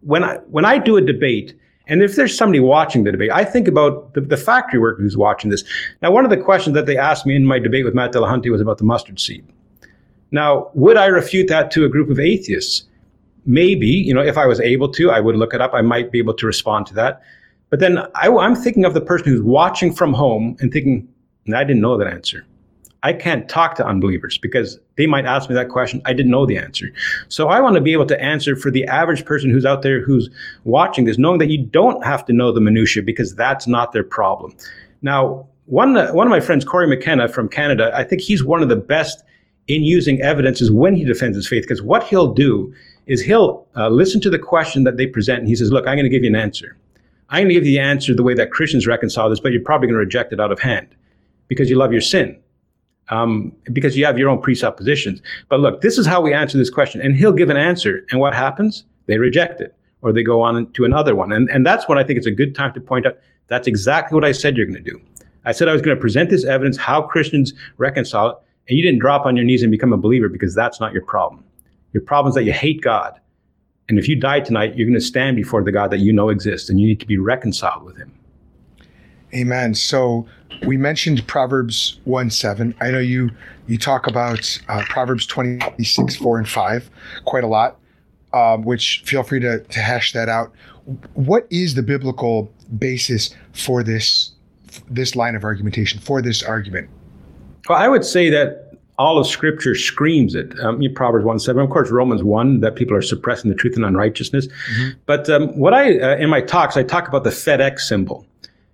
[0.00, 1.54] when I when I do a debate,
[1.90, 5.16] and if there's somebody watching the debate, I think about the, the, factory worker who's
[5.16, 5.64] watching this.
[6.00, 8.48] Now, one of the questions that they asked me in my debate with Matt Dillahunty
[8.50, 9.44] was about the mustard seed.
[10.30, 12.84] Now, would I refute that to a group of atheists?
[13.44, 15.74] Maybe, you know, if I was able to, I would look it up.
[15.74, 17.22] I might be able to respond to that.
[17.70, 21.08] But then I, am thinking of the person who's watching from home and thinking,
[21.52, 22.46] I didn't know that answer.
[23.02, 26.02] I can't talk to unbelievers because they might ask me that question.
[26.04, 26.92] I didn't know the answer.
[27.28, 30.02] So I want to be able to answer for the average person who's out there
[30.02, 30.28] who's
[30.64, 34.04] watching this, knowing that you don't have to know the minutia because that's not their
[34.04, 34.54] problem.
[35.00, 38.68] Now, one, one of my friends, Corey McKenna from Canada, I think he's one of
[38.68, 39.24] the best
[39.68, 42.74] in using evidences when he defends his faith because what he'll do
[43.06, 45.96] is he'll uh, listen to the question that they present and he says, Look, I'm
[45.96, 46.76] going to give you an answer.
[47.30, 49.62] I'm going to give you the answer the way that Christians reconcile this, but you're
[49.62, 50.88] probably going to reject it out of hand
[51.46, 52.36] because you love your sin
[53.10, 55.20] um, because you have your own presuppositions.
[55.48, 57.00] But look, this is how we answer this question.
[57.00, 58.06] And he'll give an answer.
[58.10, 58.84] And what happens?
[59.06, 61.32] They reject it or they go on to another one.
[61.32, 63.18] And, and that's when I think it's a good time to point out
[63.48, 65.00] that's exactly what I said you're going to do.
[65.44, 68.36] I said I was going to present this evidence, how Christians reconcile it,
[68.68, 71.04] and you didn't drop on your knees and become a believer because that's not your
[71.04, 71.44] problem.
[71.92, 73.18] Your problem is that you hate God.
[73.88, 76.28] And if you die tonight, you're going to stand before the God that you know
[76.28, 78.12] exists, and you need to be reconciled with him.
[79.34, 79.74] Amen.
[79.74, 80.26] So
[80.66, 82.74] we mentioned Proverbs 1 7.
[82.80, 83.30] I know you
[83.66, 86.90] you talk about uh, Proverbs 26, 4 and 5
[87.24, 87.78] quite a lot,
[88.32, 90.52] um, which feel free to, to hash that out.
[91.14, 94.32] What is the biblical basis for this
[94.88, 96.88] this line of argumentation, for this argument?
[97.68, 100.52] Well, I would say that all of Scripture screams it.
[100.60, 103.84] Um, Proverbs 1 7, of course, Romans 1, that people are suppressing the truth and
[103.84, 104.46] unrighteousness.
[104.46, 104.98] Mm-hmm.
[105.06, 108.26] But um, what I, uh, in my talks, I talk about the FedEx symbol.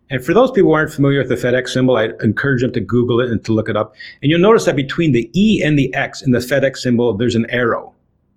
[0.08, 2.80] And for those people who aren't familiar with the FedEx symbol, I encourage them to
[2.80, 3.94] Google it and to look it up.
[4.22, 7.34] And you'll notice that between the E and the X in the FedEx symbol, there's
[7.34, 7.92] an arrow.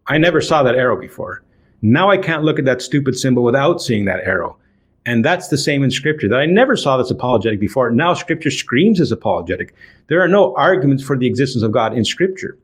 [0.07, 1.43] I never saw that arrow before.
[1.81, 4.57] Now I can't look at that stupid symbol without seeing that arrow.
[5.05, 7.91] And that's the same in scripture that I never saw this apologetic before.
[7.91, 9.73] Now scripture screams as apologetic.
[10.07, 12.57] There are no arguments for the existence of God in scripture.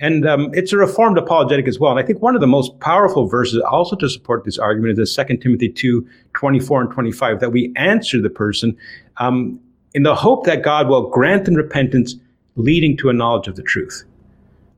[0.00, 1.90] And um, it's a reformed apologetic as well.
[1.90, 5.14] And I think one of the most powerful verses also to support this argument is
[5.14, 8.76] 2 Timothy 2 24 and 25, that we answer the person
[9.16, 9.58] um,
[9.94, 12.14] in the hope that God will grant them repentance
[12.54, 14.04] leading to a knowledge of the truth.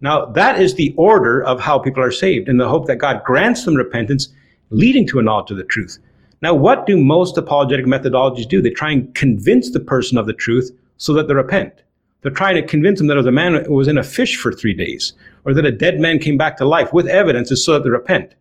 [0.01, 3.23] Now, that is the order of how people are saved, in the hope that God
[3.25, 4.29] grants them repentance
[4.71, 5.99] leading to a knowledge of the truth.
[6.41, 8.63] Now, what do most apologetic methodologies do?
[8.63, 11.83] They try and convince the person of the truth so that they repent.
[12.23, 14.37] They're trying to convince them that it was a man who was in a fish
[14.37, 17.73] for three days, or that a dead man came back to life with evidences so
[17.73, 18.35] that they repent.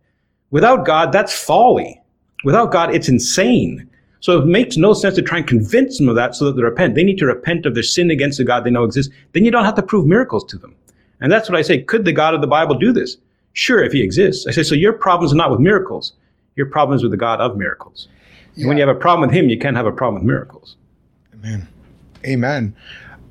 [0.50, 2.00] Without God, that's folly.
[2.44, 3.88] Without God, it's insane.
[4.20, 6.62] So it makes no sense to try and convince them of that so that they
[6.62, 6.94] repent.
[6.94, 9.12] They need to repent of their sin against the God they know exists.
[9.32, 10.74] Then you don't have to prove miracles to them.
[11.22, 11.82] And that's what I say.
[11.82, 13.16] Could the God of the Bible do this?
[13.54, 14.46] Sure, if he exists.
[14.46, 16.12] I say, so your problems are not with miracles.
[16.56, 18.08] Your problem is with the God of miracles.
[18.54, 18.62] Yeah.
[18.62, 20.76] And when you have a problem with him, you can't have a problem with miracles.
[21.34, 21.66] Amen.
[22.26, 22.76] Amen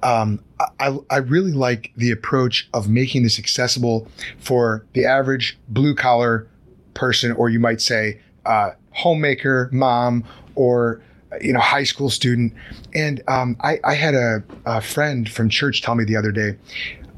[0.04, 0.44] um,
[0.80, 4.08] I, I really like the approach of making this accessible
[4.38, 6.48] for the average blue collar
[6.94, 10.24] person, or you might say uh, homemaker, mom,
[10.56, 11.02] or
[11.42, 12.54] you know high school student.
[12.94, 16.58] And um, I, I, had a, a, friend from church tell me the other day.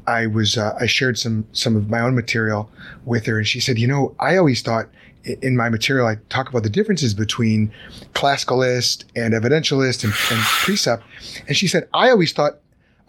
[0.06, 2.70] I was uh, I shared some some of my own material
[3.04, 4.88] with her, and she said, "You know, I always thought
[5.24, 7.72] in my material, I talk about the differences between
[8.14, 11.04] classicalist and evidentialist and, and, precept.
[11.46, 12.58] And she said, I always thought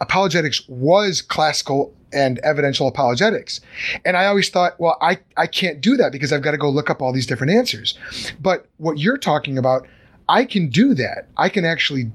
[0.00, 3.60] apologetics was classical and evidential apologetics.
[4.04, 6.70] And I always thought, well, I, I can't do that because I've got to go
[6.70, 7.98] look up all these different answers.
[8.40, 9.86] But what you're talking about,
[10.28, 11.28] I can do that.
[11.36, 12.10] I can actually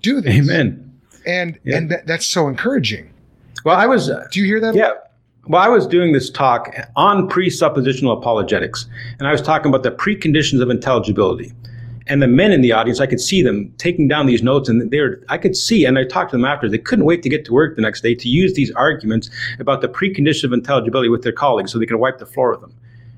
[0.00, 0.34] do this.
[0.34, 0.88] Amen.
[1.26, 1.76] And yeah.
[1.76, 3.12] and th- that's so encouraging.
[3.64, 4.10] Well, I was.
[4.30, 4.74] Do you hear that?
[4.74, 4.94] Yeah.
[5.46, 8.86] Well, I was doing this talk on presuppositional apologetics,
[9.18, 11.52] and I was talking about the preconditions of intelligibility
[12.06, 14.90] and the men in the audience, I could see them taking down these notes, and
[14.90, 17.28] they were, I could see, and I talked to them after, they couldn't wait to
[17.28, 21.08] get to work the next day to use these arguments about the precondition of intelligibility
[21.08, 22.74] with their colleagues so they could wipe the floor with them.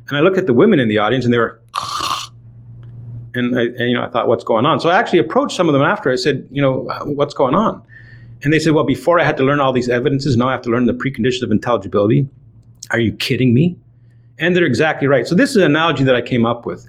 [0.08, 1.60] And I looked at the women in the audience, and they were,
[3.34, 4.80] and, I, and you know, I thought, what's going on?
[4.80, 6.10] So I actually approached some of them after.
[6.10, 7.82] I said, you know, what's going on?
[8.42, 10.62] And they said, well, before I had to learn all these evidences, now I have
[10.62, 12.28] to learn the precondition of intelligibility.
[12.90, 13.76] Are you kidding me?
[14.38, 15.26] And they're exactly right.
[15.26, 16.86] So this is an analogy that I came up with.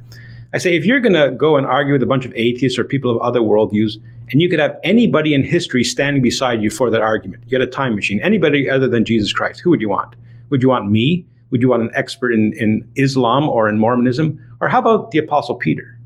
[0.56, 2.86] I say, if you're going to go and argue with a bunch of atheists or
[2.86, 3.98] people of other worldviews,
[4.32, 7.68] and you could have anybody in history standing beside you for that argument, you had
[7.68, 10.16] a time machine, anybody other than Jesus Christ, who would you want?
[10.52, 11.26] Would you want me?
[11.52, 14.40] Would you want an expert in, in Islam or in Mormonism?
[14.62, 16.00] Or how about the Apostle Peter?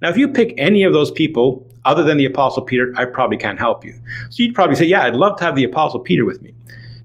[0.00, 3.38] Now, if you pick any of those people, other than the Apostle Peter, I probably
[3.38, 4.00] can't help you.
[4.28, 6.54] So you'd probably say, Yeah, I'd love to have the Apostle Peter with me.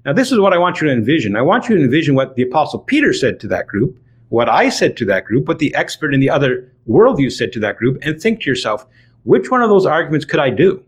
[0.04, 1.34] Now, this is what I want you to envision.
[1.34, 4.68] I want you to envision what the Apostle Peter said to that group, what I
[4.68, 7.98] said to that group, what the expert in the other worldview said to that group,
[8.02, 8.86] and think to yourself,
[9.24, 10.82] which one of those arguments could I do?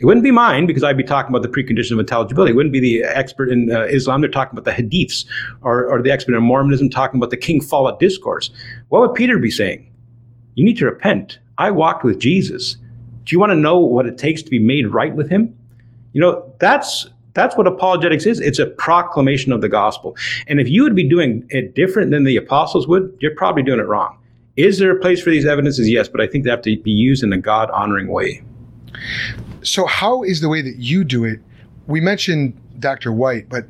[0.00, 2.52] It wouldn't be mine because I'd be talking about the precondition of intelligibility.
[2.52, 4.20] It wouldn't be the expert in uh, Islam.
[4.20, 5.26] They're talking about the hadiths
[5.62, 8.50] or, or the expert in Mormonism talking about the King Follett discourse.
[8.90, 9.92] What would Peter be saying?
[10.54, 11.40] You need to repent.
[11.58, 12.76] I walked with Jesus.
[13.24, 15.56] Do you want to know what it takes to be made right with him?
[16.12, 18.40] You know, that's that's what apologetics is.
[18.40, 20.16] It's a proclamation of the gospel.
[20.48, 23.78] And if you would be doing it different than the apostles would, you're probably doing
[23.78, 24.18] it wrong.
[24.56, 25.88] Is there a place for these evidences?
[25.88, 28.42] Yes, but I think they have to be used in a God honoring way.
[29.62, 31.38] So, how is the way that you do it?
[31.86, 33.12] We mentioned Dr.
[33.12, 33.66] White, but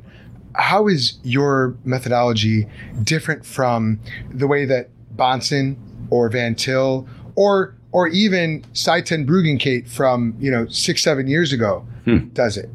[0.55, 2.67] how is your methodology
[3.03, 3.99] different from
[4.31, 5.77] the way that Bahnsen
[6.09, 11.53] or Van Til or or even Sye Ten Bruggencate from you know six seven years
[11.53, 12.29] ago hmm.
[12.29, 12.69] does it?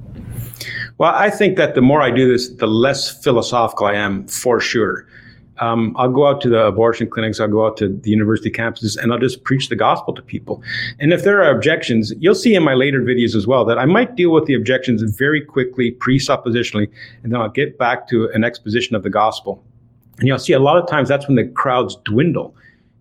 [0.99, 4.61] Well, I think that the more I do this, the less philosophical I am, for
[4.61, 5.07] sure.
[5.59, 8.97] Um, I'll go out to the abortion clinics, I'll go out to the university campuses,
[8.97, 10.63] and I'll just preach the gospel to people.
[10.99, 13.85] And if there are objections, you'll see in my later videos as well that I
[13.85, 16.91] might deal with the objections very quickly, presuppositionally,
[17.23, 19.65] and then I'll get back to an exposition of the gospel.
[20.19, 22.55] And you'll see a lot of times that's when the crowds dwindle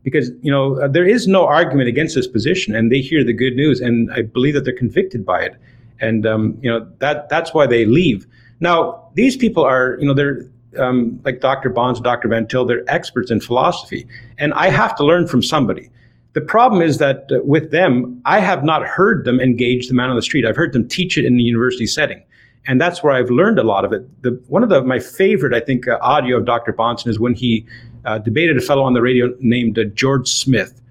[0.03, 3.55] because you know there is no argument against this position and they hear the good
[3.55, 5.55] news and i believe that they're convicted by it
[5.99, 8.25] and um, you know that that's why they leave.
[8.59, 11.69] Now these people are you know they're um, like Dr.
[11.69, 12.27] Bahnsen, Dr.
[12.27, 15.89] Van Til, they're experts in philosophy, and I have to learn from somebody.
[16.33, 20.09] The problem is that uh, with them, I have not heard them engage the man
[20.09, 20.45] on the street.
[20.45, 22.23] I've heard them teach it in the university setting,
[22.65, 24.23] and that's where I've learned a lot of it.
[24.23, 26.73] The, one of the, my favorite, I think, uh, audio of Dr.
[26.73, 27.65] Bahnsen is when he
[28.05, 30.81] uh, debated a fellow on the radio named uh, George Smith.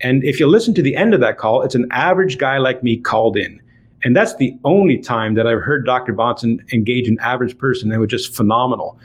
[0.00, 2.82] And if you listen to the end of that call, it's an average guy like
[2.82, 3.60] me called in.
[4.06, 6.14] And that's the only time that I've heard Dr.
[6.14, 7.88] Bahnsen engage an average person.
[7.88, 8.96] They were just phenomenal.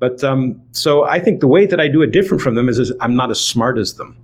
[0.00, 2.80] But um, so I think the way that I do it different from them is,
[2.80, 4.16] is I'm not as smart as them.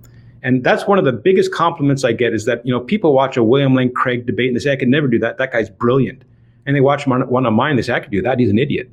[0.43, 3.37] And that's one of the biggest compliments I get is that, you know, people watch
[3.37, 5.37] a William Lane Craig debate and they say, I could never do that.
[5.37, 6.23] That guy's brilliant.
[6.65, 8.37] And they watch one of mine and they say, I could do that.
[8.37, 8.91] He's an idiot.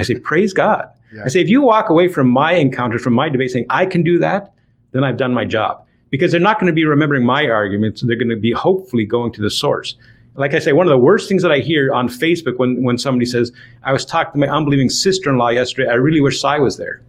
[0.00, 0.88] I say, praise God.
[1.14, 1.22] Yeah.
[1.24, 4.02] I say, if you walk away from my encounter, from my debate saying, I can
[4.02, 4.52] do that,
[4.90, 5.86] then I've done my job.
[6.10, 8.00] Because they're not going to be remembering my arguments.
[8.00, 9.94] They're going to be hopefully going to the source
[10.34, 12.96] like I say, one of the worst things that I hear on Facebook when, when
[12.96, 16.42] somebody says, I was talking to my unbelieving sister in law yesterday, I really wish
[16.42, 17.02] I was there.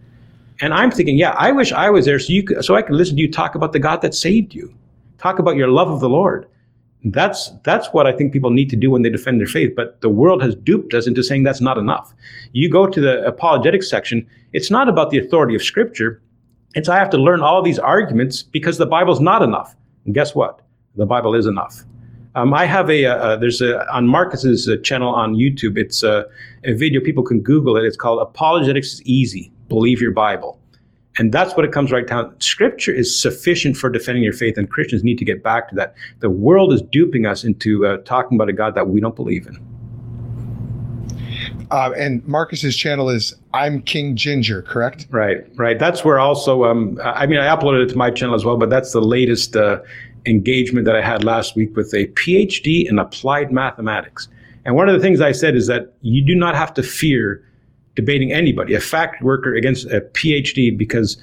[0.60, 2.94] And I'm thinking, yeah, I wish I was there so you could, so I could
[2.94, 4.74] listen to you talk about the God that saved you.
[5.18, 6.46] Talk about your love of the Lord.
[7.06, 9.74] That's that's what I think people need to do when they defend their faith.
[9.76, 12.14] But the world has duped us into saying that's not enough.
[12.52, 16.22] You go to the apologetics section, it's not about the authority of Scripture.
[16.74, 19.76] It's I have to learn all these arguments because the Bible's not enough.
[20.06, 20.60] And guess what?
[20.96, 21.84] The Bible is enough.
[22.36, 26.26] Um, I have a, uh, there's a, on Marcus's uh, channel on YouTube, it's a,
[26.64, 27.84] a, video, people can Google it.
[27.84, 30.58] It's called Apologetics is Easy, Believe Your Bible.
[31.16, 32.34] And that's what it comes right down.
[32.40, 35.94] Scripture is sufficient for defending your faith, and Christians need to get back to that.
[36.18, 39.46] The world is duping us into uh, talking about a God that we don't believe
[39.46, 39.56] in.
[41.70, 45.06] Uh, and Marcus's channel is I'm King Ginger, correct?
[45.10, 45.78] Right, right.
[45.78, 48.70] That's where also, um, I mean, I uploaded it to my channel as well, but
[48.70, 49.80] that's the latest uh,
[50.26, 54.28] engagement that I had last week with a PhD in applied mathematics.
[54.64, 57.44] And one of the things I said is that you do not have to fear
[57.94, 61.16] debating anybody, a fact worker against a PhD, because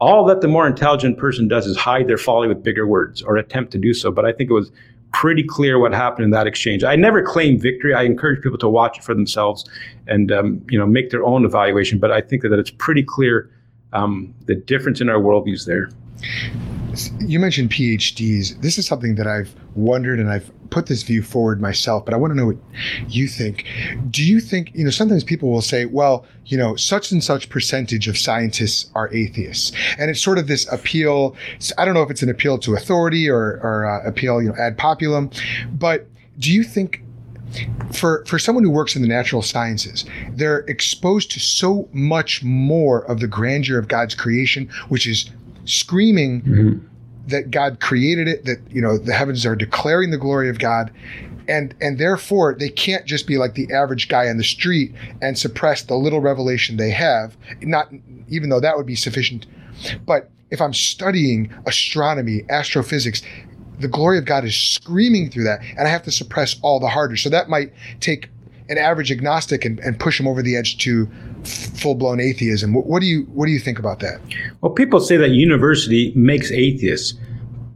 [0.00, 3.36] all that the more intelligent person does is hide their folly with bigger words or
[3.36, 4.10] attempt to do so.
[4.10, 4.70] But I think it was
[5.12, 6.82] pretty clear what happened in that exchange.
[6.82, 7.94] I never claim victory.
[7.94, 9.64] I encourage people to watch it for themselves
[10.06, 11.98] and um, you know make their own evaluation.
[11.98, 13.50] But I think that it's pretty clear
[13.92, 15.90] um, the difference in our worldviews there
[17.20, 18.60] you mentioned PhDs.
[18.60, 22.16] This is something that I've wondered and I've put this view forward myself, but I
[22.16, 22.56] want to know what
[23.08, 23.64] you think.
[24.10, 27.48] Do you think, you know, sometimes people will say, well, you know, such and such
[27.48, 29.72] percentage of scientists are atheists.
[29.98, 31.36] And it's sort of this appeal.
[31.78, 34.56] I don't know if it's an appeal to authority or, or uh, appeal, you know,
[34.56, 35.32] ad populum,
[35.78, 36.06] but
[36.38, 37.02] do you think
[37.92, 43.04] for for someone who works in the natural sciences, they're exposed to so much more
[43.04, 45.30] of the grandeur of God's creation, which is
[45.64, 46.86] screaming mm-hmm.
[47.28, 50.92] that God created it, that you know the heavens are declaring the glory of God,
[51.48, 55.38] and and therefore they can't just be like the average guy on the street and
[55.38, 57.36] suppress the little revelation they have.
[57.60, 57.92] Not
[58.28, 59.46] even though that would be sufficient,
[60.06, 63.22] but if I'm studying astronomy, astrophysics,
[63.80, 66.88] the glory of God is screaming through that, and I have to suppress all the
[66.88, 67.16] harder.
[67.16, 68.28] So that might take
[68.68, 71.06] an average agnostic and, and push them over the edge to
[71.44, 72.72] full blown atheism.
[72.72, 74.20] What, what, do you what do you think about that?
[74.60, 77.14] Well, people say that university makes atheists,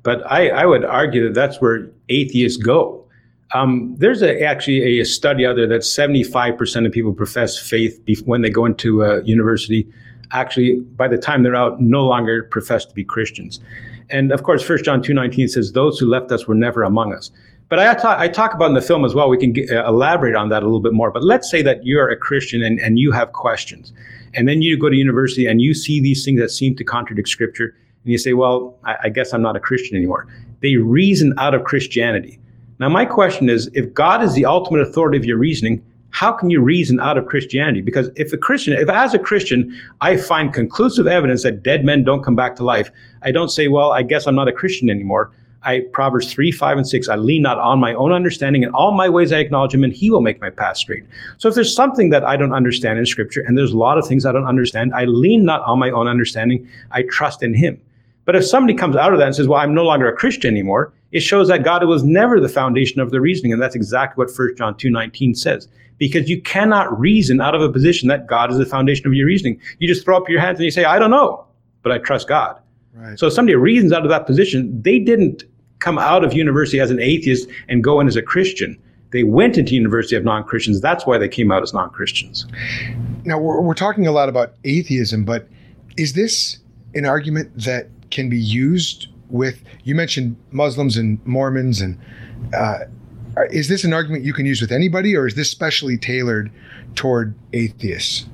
[0.02, 3.04] but I, I would argue that that's where atheists go.
[3.54, 8.42] Um, there's a, actually a, study out there that 75% of people profess faith when
[8.42, 9.90] they go into a university.
[10.32, 13.60] Actually, by the time they're out, no longer profess to be Christians.
[14.10, 17.30] And of course, 1 John 2.19 says, those who left us were never among us.
[17.68, 19.86] But I talk, I talk about in the film as well, we can get, uh,
[19.86, 21.10] elaborate on that a little bit more.
[21.10, 23.92] But let's say that you're a Christian and, and you have questions.
[24.34, 27.28] And then you go to university and you see these things that seem to contradict
[27.28, 27.76] scripture.
[28.04, 30.26] And you say, well, I, I guess I'm not a Christian anymore.
[30.60, 32.38] They reason out of Christianity.
[32.78, 36.48] Now, my question is if God is the ultimate authority of your reasoning, how can
[36.48, 37.82] you reason out of Christianity?
[37.82, 42.02] Because if a Christian, if as a Christian, I find conclusive evidence that dead men
[42.02, 42.90] don't come back to life,
[43.22, 45.32] I don't say, well, I guess I'm not a Christian anymore.
[45.62, 48.62] I Proverbs 3, 5, and 6, I lean not on my own understanding.
[48.62, 51.04] In all my ways I acknowledge him, and he will make my path straight.
[51.38, 54.06] So if there's something that I don't understand in scripture, and there's a lot of
[54.06, 57.80] things I don't understand, I lean not on my own understanding, I trust in him.
[58.24, 60.50] But if somebody comes out of that and says, Well, I'm no longer a Christian
[60.50, 63.52] anymore, it shows that God was never the foundation of the reasoning.
[63.52, 65.68] And that's exactly what 1 John 2:19 says.
[65.96, 69.26] Because you cannot reason out of a position that God is the foundation of your
[69.26, 69.60] reasoning.
[69.78, 71.44] You just throw up your hands and you say, I don't know,
[71.82, 72.60] but I trust God.
[72.98, 73.18] Right.
[73.18, 75.44] So if somebody reasons out of that position, they didn't
[75.78, 78.76] come out of university as an atheist and go in as a Christian.
[79.10, 80.80] They went into university of non-Christians.
[80.80, 82.46] That's why they came out as non-Christians.
[83.24, 85.48] Now we're, we're talking a lot about atheism, but
[85.96, 86.58] is this
[86.94, 89.62] an argument that can be used with?
[89.84, 91.98] You mentioned Muslims and Mormons, and
[92.52, 92.80] uh,
[93.50, 96.50] is this an argument you can use with anybody, or is this specially tailored
[96.96, 98.26] toward atheists?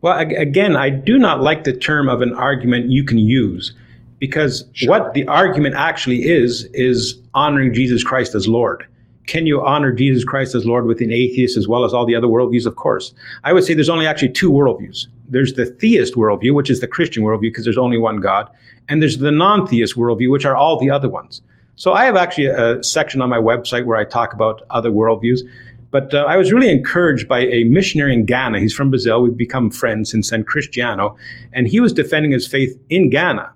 [0.00, 3.74] Well, again, I do not like the term of an argument you can use
[4.22, 4.88] because sure.
[4.88, 8.86] what the argument actually is is honoring Jesus Christ as Lord.
[9.26, 12.14] Can you honor Jesus Christ as Lord with an atheist as well as all the
[12.14, 12.64] other worldviews?
[12.64, 13.12] Of course.
[13.42, 15.08] I would say there's only actually two worldviews.
[15.28, 18.48] There's the theist worldview, which is the Christian worldview, because there's only one God,
[18.88, 21.42] and there's the non-theist worldview, which are all the other ones.
[21.74, 25.40] So I have actually a, section on my website where I talk about other worldviews.
[25.90, 28.60] But uh, I was really encouraged by a missionary in Ghana.
[28.60, 29.20] He's from Brazil.
[29.20, 31.16] We've become friends since then, Cristiano.
[31.52, 33.52] And he was defending his faith in Ghana.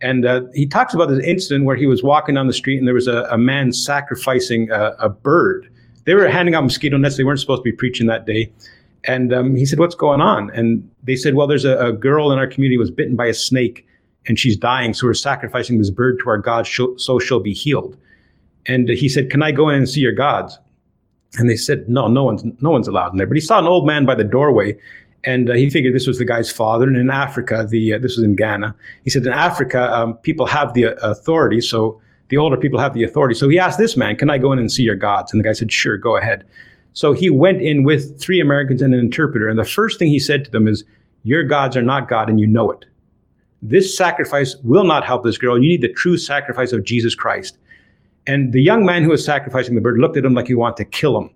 [0.00, 2.86] And uh, he talks about this incident where he was walking down the street and
[2.86, 5.70] there was a, a man sacrificing a, a, bird.
[6.04, 7.16] They were handing out mosquito nets.
[7.16, 8.52] They weren't supposed to be preaching that day.
[9.04, 10.50] And um, he said, What's going on?
[10.50, 13.34] And they said, Well, there's a, a, girl in our community was bitten by a
[13.34, 13.86] snake
[14.26, 14.92] and she's dying.
[14.92, 17.96] So we're sacrificing this bird to our God so she'll be healed.
[18.66, 20.58] And he said, Can I go in and see your gods?
[21.38, 23.26] And they said, No, no one's, no one's allowed in there.
[23.26, 24.76] But he saw an old man by the doorway
[25.26, 26.86] and uh, he figured this was the guy's father.
[26.86, 28.74] And in Africa, the uh, this was in Ghana.
[29.04, 32.94] He said in Africa, um, people have the uh, authority, so the older people have
[32.94, 33.34] the authority.
[33.34, 35.44] So he asked this man, "Can I go in and see your gods?" And the
[35.44, 36.44] guy said, "Sure, go ahead."
[36.92, 39.48] So he went in with three Americans and an interpreter.
[39.48, 40.84] And the first thing he said to them is,
[41.24, 42.84] "Your gods are not God, and you know it.
[43.60, 45.60] This sacrifice will not help this girl.
[45.60, 47.58] You need the true sacrifice of Jesus Christ."
[48.28, 50.76] And the young man who was sacrificing the bird looked at him like he wanted
[50.78, 51.30] to kill him.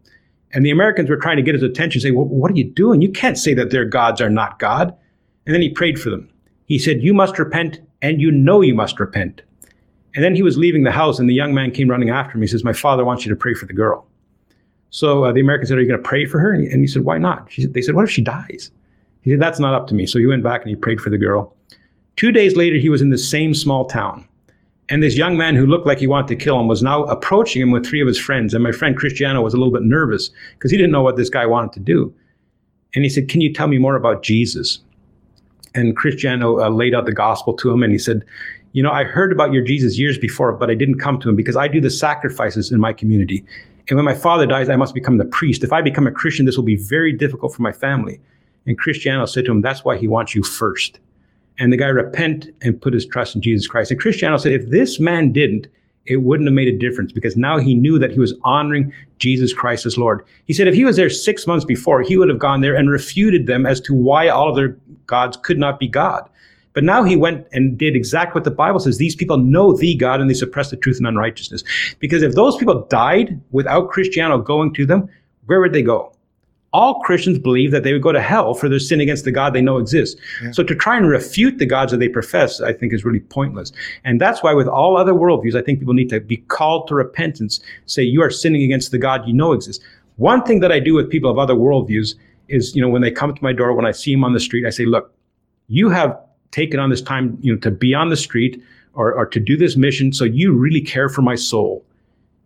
[0.52, 3.02] And the Americans were trying to get his attention, say, well, what are you doing?
[3.02, 4.96] You can't say that their gods are not God.
[5.46, 6.28] And then he prayed for them.
[6.66, 9.42] He said, You must repent, and you know you must repent.
[10.14, 12.42] And then he was leaving the house, and the young man came running after him.
[12.42, 14.06] He says, My father wants you to pray for the girl.
[14.90, 16.52] So uh, the American said, Are you going to pray for her?
[16.52, 17.50] And he, and he said, Why not?
[17.52, 18.70] Said, they said, What if she dies?
[19.22, 20.06] He said, That's not up to me.
[20.06, 21.54] So he went back and he prayed for the girl.
[22.16, 24.28] Two days later, he was in the same small town.
[24.90, 27.62] And this young man who looked like he wanted to kill him was now approaching
[27.62, 28.52] him with three of his friends.
[28.52, 31.30] And my friend Cristiano was a little bit nervous because he didn't know what this
[31.30, 32.12] guy wanted to do.
[32.94, 34.80] And he said, Can you tell me more about Jesus?
[35.76, 38.24] And Cristiano uh, laid out the gospel to him and he said,
[38.72, 41.36] You know, I heard about your Jesus years before, but I didn't come to him
[41.36, 43.44] because I do the sacrifices in my community.
[43.88, 45.62] And when my father dies, I must become the priest.
[45.62, 48.20] If I become a Christian, this will be very difficult for my family.
[48.66, 50.98] And Cristiano said to him, That's why he wants you first
[51.60, 53.90] and the guy repent and put his trust in Jesus Christ.
[53.90, 55.68] And Cristiano said, if this man didn't,
[56.06, 59.52] it wouldn't have made a difference because now he knew that he was honoring Jesus
[59.52, 60.24] Christ as Lord.
[60.46, 62.90] He said if he was there six months before, he would have gone there and
[62.90, 66.28] refuted them as to why all of their gods could not be God.
[66.72, 68.96] But now he went and did exactly what the Bible says.
[68.96, 71.62] These people know the God and they suppress the truth and unrighteousness.
[71.98, 75.08] Because if those people died without Cristiano going to them,
[75.44, 76.12] where would they go?
[76.72, 79.54] All Christians believe that they would go to hell for their sin against the God
[79.54, 80.20] they know exists.
[80.42, 80.52] Yeah.
[80.52, 83.72] So to try and refute the gods that they profess, I think is really pointless.
[84.04, 86.94] And that's why with all other worldviews, I think people need to be called to
[86.94, 89.84] repentance, say you are sinning against the God you know exists.
[90.16, 92.14] One thing that I do with people of other worldviews
[92.48, 94.40] is, you know, when they come to my door, when I see them on the
[94.40, 95.12] street, I say, look,
[95.68, 96.16] you have
[96.52, 98.62] taken on this time, you know, to be on the street
[98.94, 100.12] or, or to do this mission.
[100.12, 101.84] So you really care for my soul.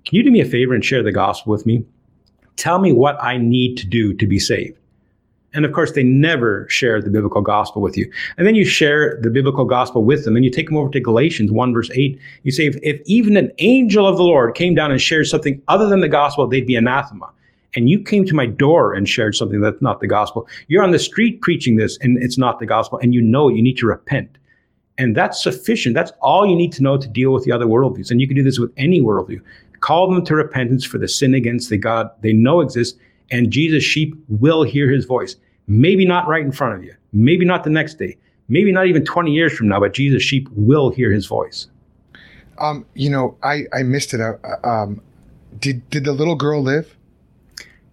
[0.04, 1.84] Can you do me a favor and share the gospel with me?
[2.56, 4.78] Tell me what I need to do to be saved.
[5.54, 8.10] And of course, they never share the biblical gospel with you.
[8.36, 11.00] And then you share the biblical gospel with them and you take them over to
[11.00, 12.18] Galatians 1 verse 8.
[12.42, 15.62] You say, if, if even an angel of the Lord came down and shared something
[15.68, 17.30] other than the gospel, they'd be anathema.
[17.76, 20.48] And you came to my door and shared something that's not the gospel.
[20.66, 22.98] You're on the street preaching this and it's not the gospel.
[23.00, 24.36] And you know you need to repent.
[24.98, 25.94] And that's sufficient.
[25.94, 28.10] That's all you need to know to deal with the other worldviews.
[28.10, 29.40] And you can do this with any worldview.
[29.84, 32.98] Call them to repentance for the sin against the God they know exists,
[33.30, 35.36] and Jesus' sheep will hear his voice.
[35.66, 38.16] Maybe not right in front of you, maybe not the next day,
[38.48, 41.66] maybe not even 20 years from now, but Jesus' sheep will hear his voice.
[42.56, 44.22] Um, you know, I, I missed it.
[44.22, 45.02] Uh, um,
[45.58, 46.96] did, did the little girl live?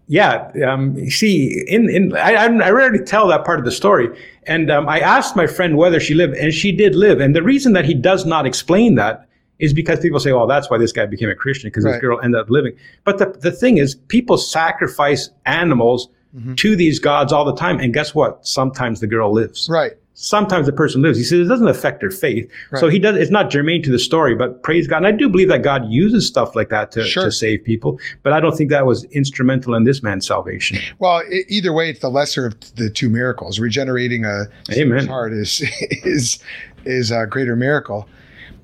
[0.08, 4.18] Yeah, um, see, in, in I, I rarely tell that part of the story,
[4.48, 7.20] and um, I asked my friend whether she lived, and she did live.
[7.20, 9.28] And the reason that he does not explain that
[9.62, 11.93] is because people say, well, that's why this guy became a Christian because right.
[11.93, 16.55] this girl ended up living." But the the thing is, people sacrifice animals mm-hmm.
[16.55, 18.45] to these gods all the time, and guess what?
[18.45, 19.70] Sometimes the girl lives.
[19.72, 21.18] Right sometimes the person lives.
[21.18, 22.49] He says it doesn't affect their faith.
[22.70, 22.80] Right.
[22.80, 23.18] So he does.
[23.18, 24.97] It's not germane to the story, but praise God.
[24.97, 27.26] And I do believe that God uses stuff like that to, sure.
[27.26, 27.99] to save people.
[28.24, 30.78] But I don't think that was instrumental in this man's salvation.
[30.99, 33.59] Well, it, either way, it's the lesser of the two miracles.
[33.59, 35.07] Regenerating a Amen.
[35.07, 35.64] heart is
[36.03, 36.39] is
[36.86, 38.07] is a greater miracle.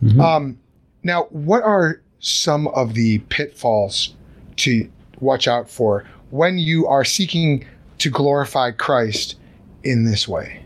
[0.04, 0.22] Mm-hmm.
[0.22, 0.60] Um,
[1.08, 4.14] now, what are some of the pitfalls
[4.58, 4.90] to
[5.20, 7.66] watch out for when you are seeking
[8.00, 9.36] to glorify Christ
[9.84, 10.62] in this way?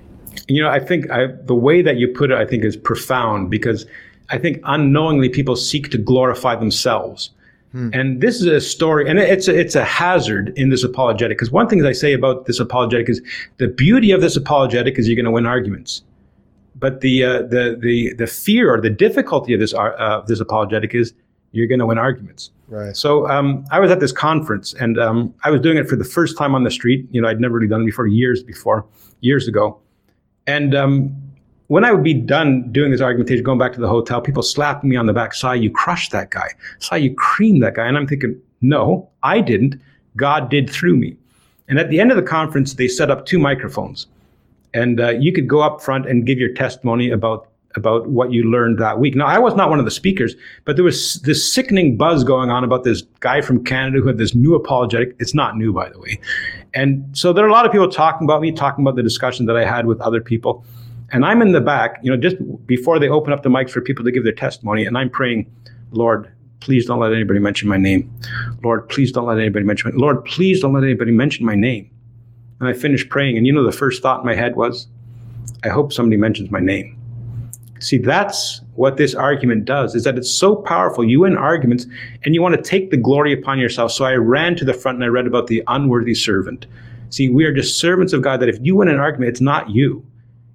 [0.47, 3.49] You know, I think I, the way that you put it, I think, is profound
[3.49, 3.85] because
[4.29, 7.29] I think unknowingly people seek to glorify themselves.
[7.71, 7.89] Hmm.
[7.93, 11.37] And this is a story, and it's a, it's a hazard in this apologetic.
[11.37, 13.21] Because one thing that I say about this apologetic is
[13.57, 16.01] the beauty of this apologetic is you're going to win arguments,
[16.75, 20.95] but the uh, the the the fear or the difficulty of this uh, this apologetic
[20.95, 21.13] is
[21.51, 22.51] you're going to win arguments.
[22.67, 22.95] Right.
[22.95, 26.05] So um, I was at this conference, and um, I was doing it for the
[26.05, 27.05] first time on the street.
[27.11, 28.85] You know, I'd never really done it before, years before,
[29.19, 29.77] years ago.
[30.47, 31.15] And um,
[31.67, 34.83] when I would be done doing this argumentation, going back to the hotel, people slapped
[34.83, 36.49] me on the back, saw you crushed that guy,
[36.79, 37.87] saw you cream that guy.
[37.87, 39.79] And I'm thinking, no, I didn't.
[40.15, 41.17] God did through me.
[41.67, 44.07] And at the end of the conference, they set up two microphones.
[44.73, 48.43] And uh, you could go up front and give your testimony about about what you
[48.43, 49.15] learned that week.
[49.15, 52.49] Now, I was not one of the speakers, but there was this sickening buzz going
[52.49, 55.15] on about this guy from Canada who had this new apologetic.
[55.19, 56.19] It's not new, by the way.
[56.73, 59.45] And so there are a lot of people talking about me, talking about the discussion
[59.45, 60.65] that I had with other people.
[61.11, 63.81] And I'm in the back, you know, just before they open up the mics for
[63.81, 65.51] people to give their testimony, and I'm praying,
[65.91, 68.09] Lord, please don't let anybody mention my name.
[68.63, 71.89] Lord, please don't let anybody mention my Lord, please don't let anybody mention my name.
[72.61, 74.87] And I finished praying, and you know the first thought in my head was,
[75.63, 76.95] I hope somebody mentions my name.
[77.79, 81.03] See, that's what this argument does, is that it's so powerful.
[81.03, 81.87] You win arguments
[82.23, 83.91] and you want to take the glory upon yourself.
[83.91, 86.67] So I ran to the front and I read about the unworthy servant.
[87.09, 89.71] See, we are just servants of God that if you win an argument, it's not
[89.71, 90.05] you.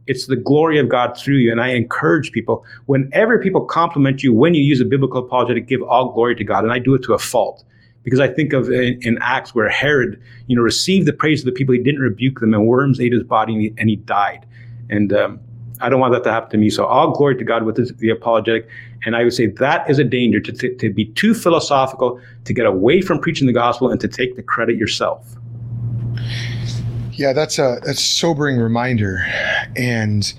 [0.06, 1.50] It's the glory of God through you.
[1.50, 5.82] And I encourage people, whenever people compliment you, when you use a biblical apologetic, give
[5.82, 6.62] all glory to God.
[6.62, 7.64] And I do it to a fault.
[8.06, 11.46] Because I think of in, in Acts where Herod, you know, received the praise of
[11.46, 11.74] the people.
[11.74, 14.46] He didn't rebuke them and worms ate his body and he, and he died.
[14.88, 15.40] And um,
[15.80, 16.70] I don't want that to happen to me.
[16.70, 18.68] So all glory to God with this, the apologetic.
[19.04, 22.54] And I would say that is a danger to, to, to be too philosophical, to
[22.54, 25.34] get away from preaching the gospel and to take the credit yourself.
[27.10, 29.26] Yeah, that's a, that's sobering reminder
[29.74, 30.32] and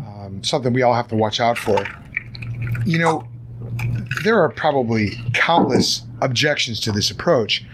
[0.00, 1.84] um, something we all have to watch out for.
[2.86, 3.26] You know,
[4.24, 7.64] there are probably countless objections to this approach.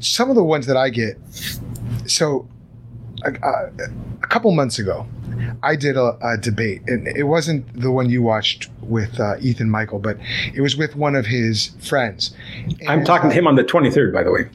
[0.00, 1.16] Some of the ones that I get,
[2.06, 2.48] so
[3.24, 3.32] a,
[4.22, 5.06] a couple months ago,
[5.62, 9.70] I did a, a, debate, and it wasn't the one you watched with uh, Ethan
[9.70, 10.18] Michael, but
[10.54, 12.34] it was with one of his friends.
[12.66, 14.48] And, I'm talking to him on the 23rd, by the way.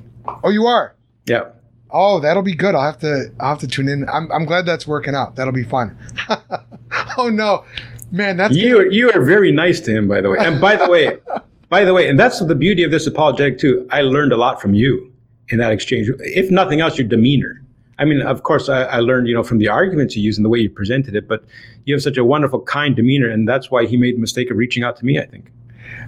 [0.43, 0.95] Oh, you are?
[1.25, 1.49] Yeah.
[1.91, 2.75] Oh, that'll be good.
[2.75, 3.31] I'll have to.
[3.39, 4.09] I'll have to tune in.
[4.09, 5.35] I'm, I'm glad that's working out.
[5.35, 5.97] That'll be fun.
[7.17, 7.63] oh no,
[8.11, 8.89] man, that's you.
[8.89, 10.37] You are very nice to him, by the way.
[10.39, 11.17] And by the way,
[11.69, 13.87] by the way, and that's the beauty of this apologetic too.
[13.91, 15.11] I learned a lot from you
[15.49, 16.09] in that exchange.
[16.19, 17.65] If nothing else, your demeanor
[17.97, 20.45] I mean, of course, I, I, learned, you know, from the arguments you used and
[20.45, 21.43] the way you presented it, but
[21.85, 24.57] you have such a wonderful, kind demeanor, and that's why he made the mistake of
[24.57, 25.19] reaching out to me.
[25.19, 25.51] I think.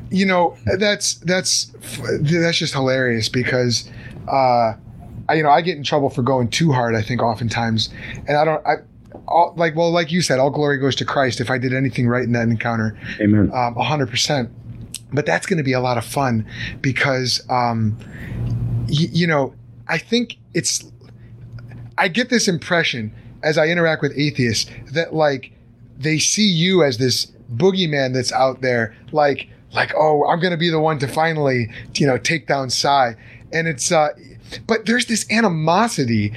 [0.09, 1.71] You know, that's that's
[2.21, 3.89] that's just hilarious because,
[4.27, 4.73] uh,
[5.29, 6.95] I, you know, I get in trouble for going too hard.
[6.95, 7.89] I think oftentimes,
[8.27, 8.65] and I don't.
[8.67, 8.75] I,
[9.27, 11.39] all, like well, like you said, all glory goes to Christ.
[11.41, 13.51] If I did anything right in that encounter, Amen.
[13.53, 14.49] Um, hundred percent.
[15.13, 16.45] But that's going to be a lot of fun
[16.81, 17.97] because, um,
[18.89, 19.53] y- you know,
[19.87, 20.91] I think it's
[21.97, 23.13] I get this impression
[23.43, 25.51] as I interact with atheists that like
[25.97, 30.69] they see you as this boogeyman that's out there, like like oh I'm gonna be
[30.69, 33.15] the one to finally you know take down Sye,
[33.53, 34.09] and it's uh,
[34.67, 36.33] but there's this animosity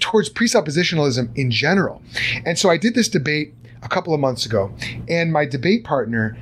[0.00, 2.02] towards presuppositionalism in general.
[2.44, 4.72] And so I did this debate a couple of months ago,
[5.08, 6.36] and my debate partner,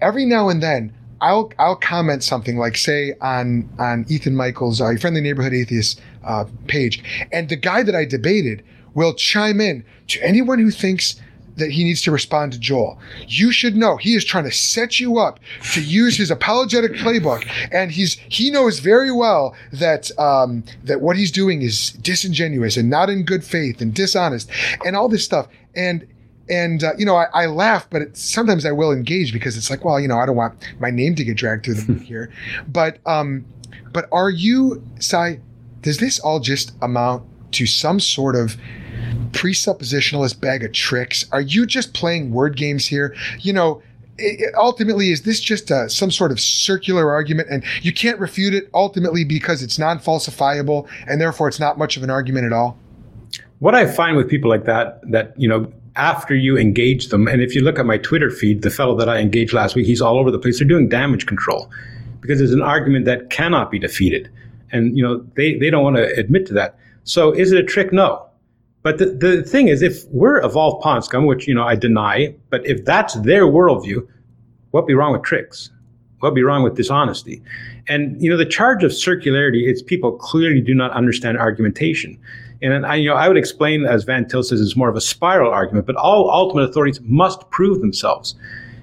[0.00, 4.94] every now and then, I'll I'll comment something like say on on Ethan Michael's uh,
[5.00, 8.62] friendly neighborhood atheist uh, page, and the guy that I debated
[8.94, 11.20] will chime in to anyone who thinks
[11.56, 12.98] that he needs to respond to Joel.
[13.26, 15.40] You should know he is trying to set you up
[15.72, 21.16] to use his apologetic playbook, and he's he knows very well that um, that what
[21.16, 24.50] he's doing is disingenuous and not in good faith and dishonest
[24.84, 25.48] and all this stuff.
[25.74, 26.06] And
[26.48, 29.70] and uh, you know, I, I laugh, but it, sometimes I will engage because it's
[29.70, 32.02] like, well, you know, I don't want my name to get dragged through the mud
[32.02, 32.32] here.
[32.68, 33.44] But um,
[33.92, 35.40] but are you, Sye?
[35.80, 38.56] Does this all just amount to some sort of
[39.32, 41.24] presuppositionalist bag of tricks?
[41.32, 43.14] Are you just playing word games here?
[43.40, 43.82] You know,
[44.56, 48.68] ultimately, is this just a, some sort of circular argument and you can't refute it
[48.74, 52.78] ultimately because it's non falsifiable and therefore it's not much of an argument at all?
[53.58, 57.40] What I find with people like that, that, you know, after you engage them, and
[57.40, 60.02] if you look at my Twitter feed, the fellow that I engaged last week, he's
[60.02, 60.58] all over the place.
[60.58, 61.70] They're doing damage control
[62.20, 64.30] because there's an argument that cannot be defeated.
[64.72, 66.78] And, you know, they, they don't want to admit to that.
[67.04, 67.92] So is it a trick?
[67.92, 68.25] No.
[68.86, 72.32] But the, the thing is, if we're evolved pond scum, which, you know, I deny,
[72.50, 74.06] but if that's their worldview,
[74.70, 75.70] what be wrong with tricks?
[76.20, 77.42] What be wrong with dishonesty?
[77.88, 82.16] And, you know, the charge of circularity is people clearly do not understand argumentation.
[82.62, 85.00] And I, you know, I would explain, as Van Til says, it's more of a
[85.00, 88.36] spiral argument, but all ultimate authorities must prove themselves.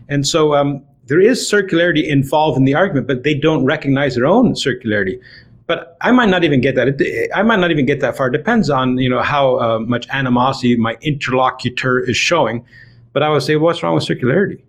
[0.09, 4.25] And so um, there is circularity involved in the argument, but they don't recognize their
[4.25, 5.21] own circularity
[5.65, 7.29] but I might not even get that.
[7.33, 8.27] I might not even get that far.
[8.27, 12.65] It depends on you know how uh, much animosity my interlocutor is showing.
[13.13, 14.61] But I would say, what's wrong with circularity?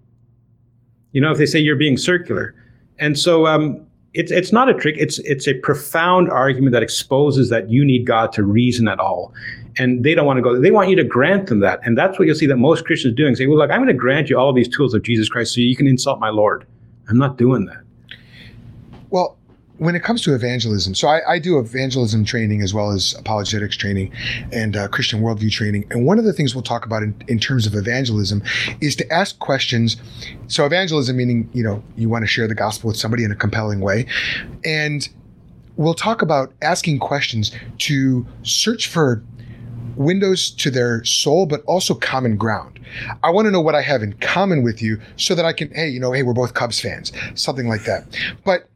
[1.13, 2.55] You know, if they say you're being circular,
[2.99, 4.97] and so um, it's it's not a trick.
[4.99, 9.35] It's it's a profound argument that exposes that you need God to reason at all,
[9.79, 10.61] and they don't want to go.
[10.61, 13.17] They want you to grant them that, and that's what you'll see that most Christians
[13.17, 13.35] doing.
[13.35, 15.61] Say, well, look, I'm going to grant you all these tools of Jesus Christ so
[15.61, 16.67] you can insult my Lord.
[17.09, 17.83] I'm not doing that.
[19.11, 19.37] Well,
[19.79, 23.77] when it comes to evangelism, so I, I, do evangelism training as well as apologetics
[23.77, 24.13] training
[24.53, 25.87] and uh, Christian worldview training.
[25.91, 28.43] And one of the things we'll talk about in, in terms of evangelism
[28.81, 29.97] is to ask questions.
[30.47, 33.35] So, evangelism meaning, you know, you want to share the gospel with somebody in a
[33.35, 34.07] compelling way.
[34.65, 35.09] And
[35.77, 39.25] we'll talk about asking questions to search for
[39.97, 42.79] windows to their soul, but also common ground.
[43.25, 45.73] I want to know what I have in common with you so that I can,
[45.75, 48.05] hey, you know, hey, we're both Cubs fans, something like that.
[48.45, 48.69] But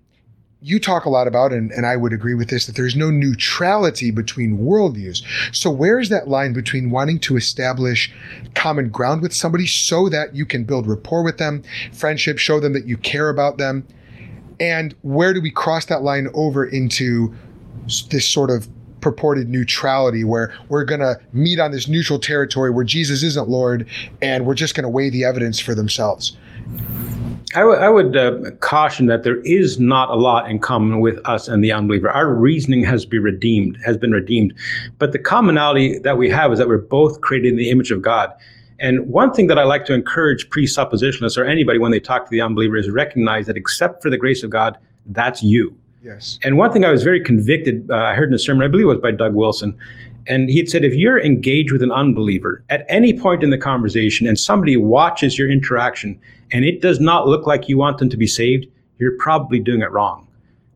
[0.61, 3.11] you talk a lot about, and, and I would agree with this, that there's no
[3.11, 5.22] neutrality between worldviews.
[5.54, 8.12] So, where's that line between wanting to establish
[8.54, 12.72] common ground with somebody so that you can build rapport with them, friendship, show them
[12.72, 13.86] that you care about them?
[14.59, 17.34] And where do we cross that line over into
[18.11, 18.68] this sort of
[19.00, 23.86] purported neutrality where we're going to meet on this neutral territory where Jesus isn't Lord
[24.20, 26.36] and we're just going to weigh the evidence for themselves?
[27.55, 31.18] I, w- I would uh, caution that there is not a lot in common with
[31.26, 32.11] us and the unbeliever.
[32.11, 34.53] Our reasoning has been redeemed, has been redeemed,
[34.99, 38.03] but the commonality that we have is that we're both created in the image of
[38.03, 38.32] God.
[38.80, 42.30] And one thing that I like to encourage presuppositionalists or anybody when they talk to
[42.30, 45.76] the unbeliever is recognize that except for the grace of God, that's you.
[46.03, 46.38] Yes.
[46.44, 48.84] And one thing I was very convicted, uh, I heard in a sermon, I believe
[48.84, 49.76] it was by Doug Wilson,
[50.28, 53.59] and he had said, if you're engaged with an unbeliever at any point in the
[53.59, 56.20] conversation and somebody watches your interaction
[56.53, 58.66] and it does not look like you want them to be saved,
[58.99, 60.28] you're probably doing it wrong.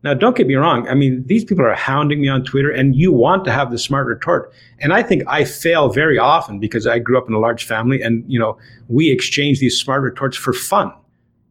[0.03, 0.87] Now, don't get me wrong.
[0.89, 3.77] I mean, these people are hounding me on Twitter and you want to have the
[3.77, 4.51] smart retort.
[4.79, 8.01] And I think I fail very often because I grew up in a large family
[8.01, 8.57] and, you know,
[8.89, 10.91] we exchange these smart retorts for fun,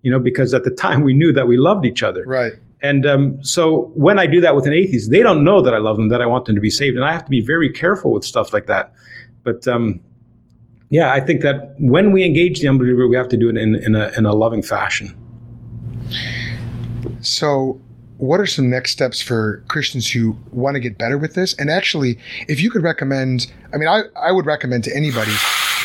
[0.02, 2.24] you know, because at the time we knew that we loved each other.
[2.26, 2.52] Right.
[2.82, 5.78] And um, so when I do that with an atheist, they don't know that I
[5.78, 6.96] love them, that I want them to be saved.
[6.96, 8.92] And I have to be very careful with stuff like that.
[9.44, 10.00] But um,
[10.93, 13.76] yeah, I think that when we engage the unbeliever, we have to do it in,
[13.76, 15.16] in, a, in a loving fashion.
[17.22, 17.80] So,
[18.18, 21.55] what are some next steps for Christians who want to get better with this?
[21.55, 25.32] And actually, if you could recommend, I mean, I, I would recommend to anybody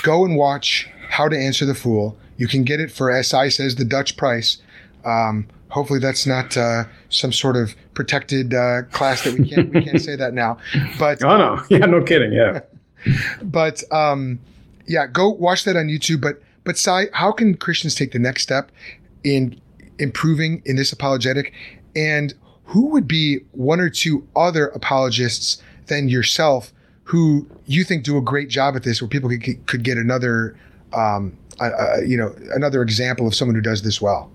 [0.04, 2.18] go and watch How to Answer the Fool.
[2.36, 4.58] You can get it for, as I says, the Dutch price.
[5.06, 9.86] Um, hopefully that's not uh, some sort of protected uh, class that we can't we
[9.86, 10.58] can't say that now.
[11.00, 12.60] But oh no, yeah, no kidding, yeah.
[13.42, 14.40] but um,
[14.88, 16.22] yeah, go watch that on YouTube.
[16.22, 18.72] But but Sye, how can Christians take the next step
[19.24, 19.60] in
[20.00, 21.54] improving in this apologetic?
[21.96, 22.34] And
[22.66, 26.74] who would be one or two other apologists than yourself
[27.08, 30.58] who you think do a great job at this, where people could could get another
[30.94, 34.30] um, uh, you know another example of someone who does this well?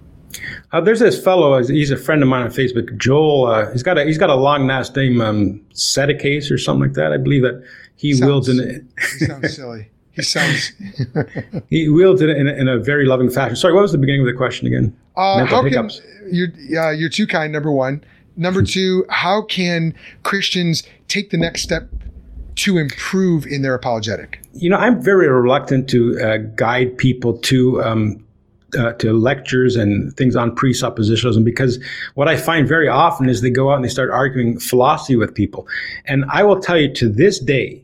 [0.72, 1.62] Uh, there's this fellow.
[1.62, 2.96] He's a friend of mine on Facebook.
[2.96, 3.46] Joel.
[3.46, 6.94] Uh, he's got a he's got a long last name, um, Sedekiis or something like
[6.94, 7.12] that.
[7.12, 7.62] I believe that
[7.96, 8.84] he sounds, wields it.
[9.18, 9.90] he sounds silly.
[10.12, 10.72] He sounds.
[11.70, 13.56] he wields it in a, in a very loving fashion.
[13.56, 14.96] Sorry, what was the beginning of the question again?
[15.16, 16.00] Uh, how hiccups.
[16.00, 17.52] can you're uh, you're too kind?
[17.52, 18.04] Number one.
[18.36, 19.04] Number two.
[19.08, 21.88] How can Christians take the next step
[22.56, 24.40] to improve in their apologetic?
[24.52, 28.24] You know, I'm very reluctant to uh, guide people to um,
[28.78, 31.82] uh, to lectures and things on presuppositionalism because
[32.14, 35.34] what I find very often is they go out and they start arguing philosophy with
[35.34, 35.66] people.
[36.06, 37.81] And I will tell you to this day,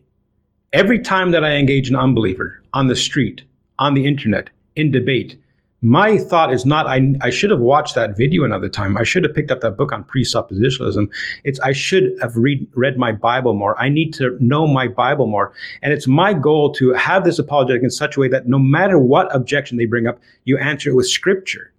[0.73, 3.43] every time that I engage an unbeliever on the street,
[3.79, 5.39] on the internet, in debate,
[5.81, 8.97] my thought is not I, I should have watched that video another time.
[8.97, 11.09] I should have picked up that book on presuppositionalism.
[11.45, 13.81] It's I should have read read my Bible more.
[13.81, 15.53] I need to know my Bible more.
[15.83, 18.99] And it's my goal to have this apologetic in such a way that no matter
[18.99, 21.73] what objection they bring up, you answer it with scripture.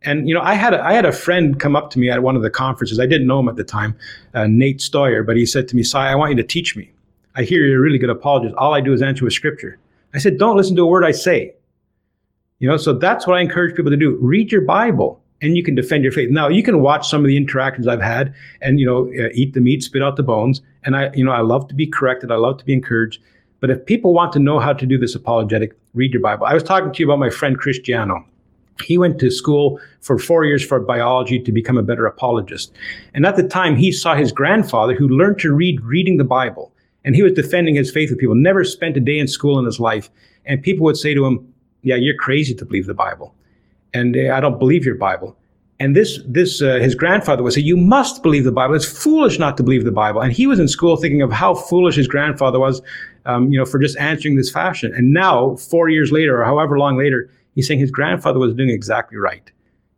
[0.00, 2.22] And you know, I had a, I had a friend come up to me at
[2.22, 2.98] one of the conferences.
[2.98, 3.94] I didn't know him at the time,
[4.32, 6.92] uh, Nate Stoyer, but he said to me, "Sye, I want you to teach me.
[7.34, 8.54] I hear you're a really good apologist.
[8.56, 9.78] All I do is answer with scripture."
[10.14, 11.54] I said, "Don't listen to a word I say."
[12.60, 14.16] You know, so that's what I encourage people to do.
[14.20, 16.30] Read your Bible and you can defend your faith.
[16.30, 19.52] Now, you can watch some of the interactions I've had and, you know, uh, eat
[19.52, 20.62] the meat, spit out the bones.
[20.84, 22.30] And I, you know, I love to be corrected.
[22.30, 23.20] I love to be encouraged.
[23.60, 26.46] But if people want to know how to do this apologetic, read your Bible.
[26.46, 28.24] I was talking to you about my friend Cristiano.
[28.82, 32.72] He went to school for four years for biology to become a better apologist.
[33.14, 36.72] And at the time, he saw his grandfather who learned to read reading the Bible.
[37.04, 39.64] And he was defending his faith with people, never spent a day in school in
[39.64, 40.10] his life.
[40.46, 41.52] And people would say to him,
[41.82, 43.34] yeah, you're crazy to believe the Bible,
[43.92, 45.36] and I don't believe your Bible.
[45.80, 48.74] And this, this, uh, his grandfather would say, you must believe the Bible.
[48.74, 50.20] It's foolish not to believe the Bible.
[50.22, 52.80] And he was in school thinking of how foolish his grandfather was,
[53.26, 54.94] um, you know, for just answering this fashion.
[54.94, 58.70] And now, four years later, or however long later, he's saying his grandfather was doing
[58.70, 59.50] exactly right.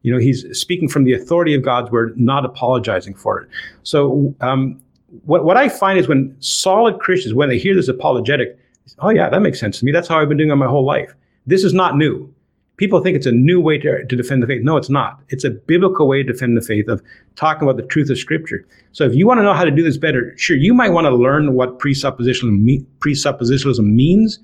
[0.03, 3.49] You know, he's speaking from the authority of God's word, not apologizing for it.
[3.83, 4.81] So, um,
[5.25, 8.59] what, what I find is when solid Christians, when they hear this apologetic,
[9.01, 9.93] oh yeah, that makes sense to me.
[9.93, 11.15] That's how I've been doing it my whole life.
[11.47, 12.33] This is not new.
[12.77, 14.63] People think it's a new way to, to defend the faith.
[14.63, 15.21] No, it's not.
[15.31, 17.03] It's a biblical way to defend the faith of
[17.35, 18.67] talking about the truth of Scripture.
[18.93, 21.07] So if you want to know how to do this better, sure, you might want
[21.07, 24.39] to learn what presuppositionalism, presuppositionalism means,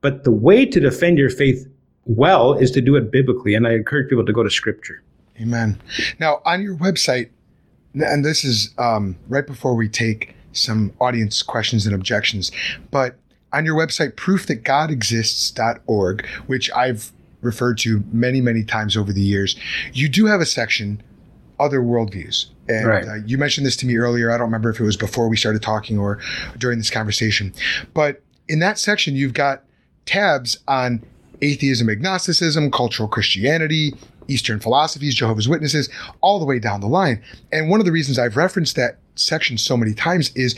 [0.00, 1.66] but the way to defend your faith
[2.04, 3.54] well is to do it biblically.
[3.54, 5.02] And I encourage people to go to Scripture.
[5.40, 5.80] Amen.
[6.20, 7.30] Now, on your website,
[8.02, 12.50] and this is um, right before we take some audience questions and objections,
[12.90, 13.16] but
[13.52, 19.56] on your website, proofthatgodexists.org, which I've referred to many, many times over the years,
[19.92, 21.02] you do have a section,
[21.60, 22.46] Other Worldviews.
[22.68, 23.06] And Right.
[23.06, 24.30] uh, you mentioned this to me earlier.
[24.30, 26.18] I don't remember if it was before we started talking or
[26.58, 27.52] during this conversation.
[27.94, 29.62] But in that section, you've got
[30.04, 31.02] tabs on
[31.40, 33.94] atheism, agnosticism, cultural Christianity,
[34.28, 35.88] Eastern philosophies, Jehovah's Witnesses,
[36.20, 37.22] all the way down the line.
[37.52, 40.54] And one of the reasons I've referenced that section so many times is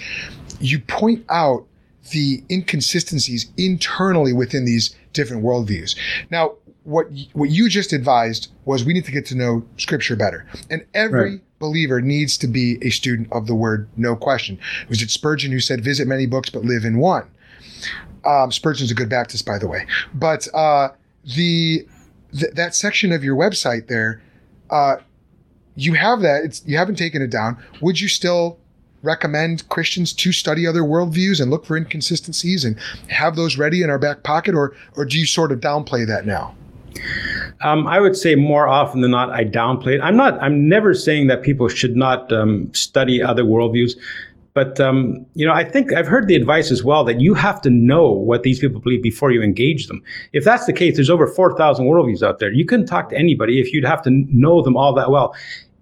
[0.60, 1.64] you point out
[2.10, 5.96] the inconsistencies internally within these different worldviews.
[6.30, 6.54] Now,
[6.84, 10.86] what what you just advised was we need to get to know Scripture better, and
[10.94, 11.40] every Right.
[11.58, 14.58] believer needs to be a student of the Word, no question.
[14.88, 17.24] Was it Spurgeon who said, "Visit many books, but live in one"?
[18.24, 19.86] Um, Spurgeon's a good Baptist, by the way.
[20.14, 20.88] But uh,
[21.36, 21.86] the
[22.32, 24.22] th- that section of your website there,
[24.70, 24.96] uh,
[25.76, 26.44] you have that.
[26.44, 27.56] It's you haven't taken it down.
[27.80, 28.58] Would you still
[29.02, 32.76] recommend Christians to study other worldviews and look for inconsistencies and
[33.08, 36.26] have those ready in our back pocket, or or do you sort of downplay that
[36.26, 36.54] now?
[37.60, 40.00] Um, I would say more often than not, I downplay it.
[40.00, 40.40] I'm not.
[40.42, 43.92] I'm never saying that people should not um, study other worldviews,
[44.58, 47.60] but um, you know, I think I've heard the advice as well that you have
[47.62, 50.02] to know what these people believe before you engage them.
[50.32, 52.50] If that's the case, there's over four thousand worldviews out there.
[52.50, 55.32] You couldn't talk to anybody if you'd have to know them all that well.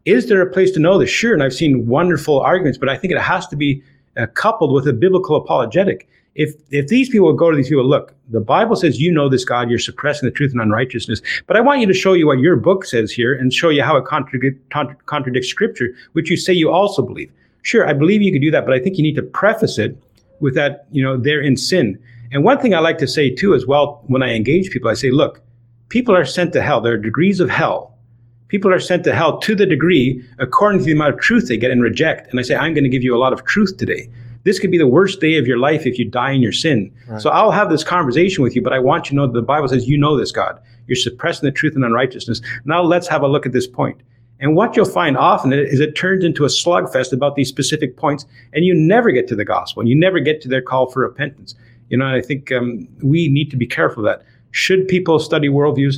[0.05, 1.09] Is there a place to know this?
[1.09, 3.83] Sure, and I've seen wonderful arguments, but I think it has to be
[4.19, 6.07] uh, coupled with a biblical apologetic.
[6.35, 9.47] If if these people go to these people, look, the Bible says you know this
[9.47, 12.41] God, you're suppressing the truth and unrighteousness, but I want you to show you what
[12.41, 14.71] your book says here and show you how it contradict,
[15.07, 17.33] contradicts Scripture, which you say you also believe.
[17.67, 20.01] Sure, I believe you could do that, but I think you need to preface it
[20.39, 21.99] with that, you know, they're in sin.
[22.31, 24.95] And one thing I like to say too, as well, when I engage people, I
[24.95, 25.41] say, look,
[25.89, 26.81] people are sent to hell.
[26.81, 27.99] There are degrees of hell.
[28.47, 31.57] People are sent to hell to the degree according to the amount of truth they
[31.57, 32.31] get and reject.
[32.31, 34.09] And I say, I'm going to give you a lot of truth today.
[34.45, 36.93] This could be the worst day of your life if you die in your sin.
[37.19, 39.43] So I'll have this conversation with you, but I want you to know that the
[39.43, 40.61] Bible says you know this, God.
[40.87, 42.41] You're suppressing the truth and unrighteousness.
[42.65, 44.01] Now let's have a look at this point.
[44.41, 48.27] And what you'll find often is it turns into a slugfest about these specific points,
[48.53, 51.01] and you never get to the gospel, and you never get to their call for
[51.01, 51.55] repentance.
[51.89, 54.27] You know, and I think um, we need to be careful of that.
[54.51, 55.97] Should people study worldviews?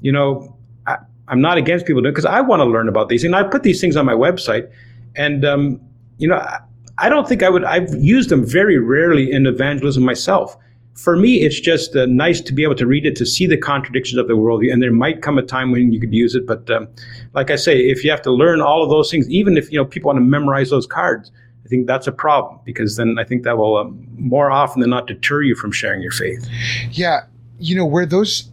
[0.00, 0.56] You know,
[0.86, 3.42] I, I'm not against people doing because I want to learn about these, and I
[3.42, 4.70] put these things on my website,
[5.16, 5.80] and um,
[6.18, 6.60] you know, I,
[6.98, 7.64] I don't think I would.
[7.64, 10.56] I've used them very rarely in evangelism myself.
[10.94, 13.56] For me, it's just uh, nice to be able to read it to see the
[13.56, 16.46] contradictions of the worldview, and there might come a time when you could use it.
[16.46, 16.88] But um,
[17.32, 19.78] like I say, if you have to learn all of those things, even if you
[19.78, 21.32] know people want to memorize those cards,
[21.64, 24.90] I think that's a problem because then I think that will um, more often than
[24.90, 26.46] not deter you from sharing your faith.
[26.90, 27.20] Yeah,
[27.58, 28.51] you know where those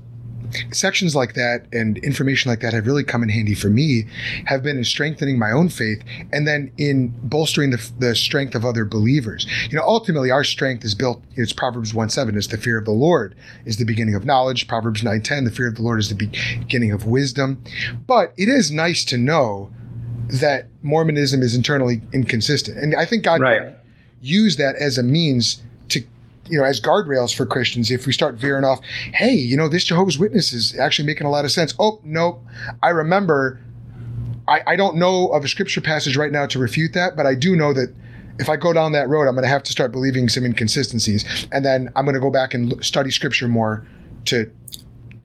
[0.71, 4.05] sections like that and information like that have really come in handy for me
[4.45, 8.65] have been in strengthening my own faith and then in bolstering the, the strength of
[8.65, 9.47] other believers.
[9.69, 12.85] You know ultimately our strength is built it's proverbs 1 7 is the fear of
[12.85, 13.35] the lord
[13.65, 14.67] is the beginning of knowledge.
[14.67, 17.63] Proverbs 9 10 the fear of the lord is the beginning of wisdom.
[18.07, 19.71] But it is nice to know
[20.27, 22.77] that mormonism is internally inconsistent.
[22.77, 23.75] And i think god right.
[24.21, 25.61] use that as a means
[26.49, 28.79] you know, as guardrails for Christians if we start veering off,
[29.13, 31.73] hey, you know, this Jehovah's Witness is actually making a lot of sense.
[31.79, 32.43] Oh, nope.
[32.83, 33.59] I remember,
[34.47, 37.35] I, I don't know of a scripture passage right now to refute that, but I
[37.35, 37.93] do know that
[38.39, 41.47] if I go down that road, I'm going to have to start believing some inconsistencies.
[41.51, 43.85] And then I'm going to go back and study scripture more
[44.25, 44.49] to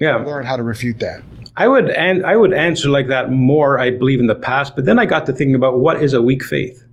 [0.01, 0.17] yeah.
[0.17, 1.23] learn how to refute that.
[1.57, 4.75] I would and I would answer like that more, I believe, in the past.
[4.75, 6.84] But then I got to thinking about what is a weak faith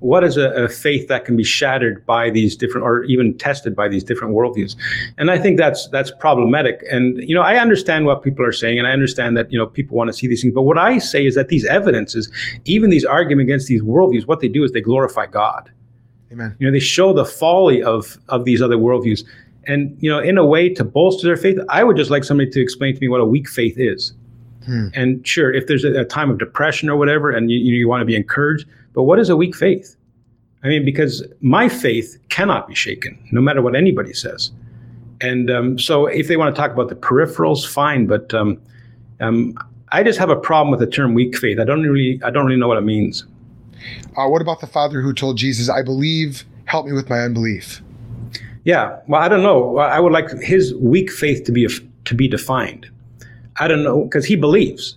[0.00, 3.74] what is a, a, faith that can be shattered by these different or even tested
[3.74, 4.76] by these different worldviews?
[5.16, 6.84] And i think that's that's problematic.
[6.90, 9.66] And you know i understand what people are saying and i understand that you know
[9.66, 10.54] people want to see these things.
[10.54, 12.30] But what i say is that these evidences
[12.64, 15.70] even these arguments against these worldviews what they do is they glorify god.
[16.30, 16.54] Amen.
[16.58, 19.24] You know they show the folly of of these other worldviews.
[19.66, 22.50] And you know in a way to bolster their faith i would just like somebody
[22.50, 24.12] to explain to me what a weak faith is.
[24.64, 24.88] Hmm.
[24.92, 28.02] and sure if there's a, a, time of depression or whatever and you, you want
[28.02, 28.66] to be encouraged
[28.98, 29.94] but what is a weak faith?
[30.64, 34.50] I mean, because my faith cannot be shaken, no matter what anybody says.
[35.20, 38.08] And um, so, if they want to talk about the peripherals, fine.
[38.08, 38.60] But um,
[39.20, 39.56] um,
[39.92, 41.60] I just have a problem with the term weak faith.
[41.60, 43.24] I don't really, I don't really know what it means.
[44.16, 47.80] Uh, what about the father who told Jesus, "I believe, help me with my unbelief"?
[48.64, 49.78] Yeah, well, I don't know.
[49.78, 51.68] I would like his weak faith to be
[52.04, 52.90] to be defined.
[53.60, 54.96] I don't know because he believes.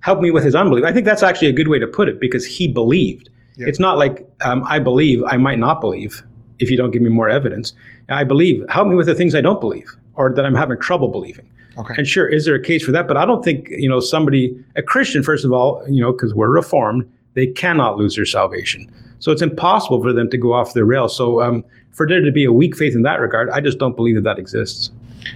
[0.00, 0.84] Help me with his unbelief.
[0.84, 3.30] I think that's actually a good way to put it because he believed.
[3.56, 3.68] Yep.
[3.68, 6.22] It's not like um, I believe, I might not believe
[6.58, 7.72] if you don't give me more evidence.
[8.08, 8.64] I believe.
[8.68, 11.48] Help me with the things I don't believe or that I'm having trouble believing.
[11.78, 11.94] Okay.
[11.98, 13.06] And sure, is there a case for that?
[13.06, 16.34] But I don't think, you know, somebody, a Christian, first of all, you know, because
[16.34, 18.90] we're reformed, they cannot lose their salvation.
[19.18, 21.14] So it's impossible for them to go off the rails.
[21.14, 23.94] So um, for there to be a weak faith in that regard, I just don't
[23.94, 24.90] believe that that exists.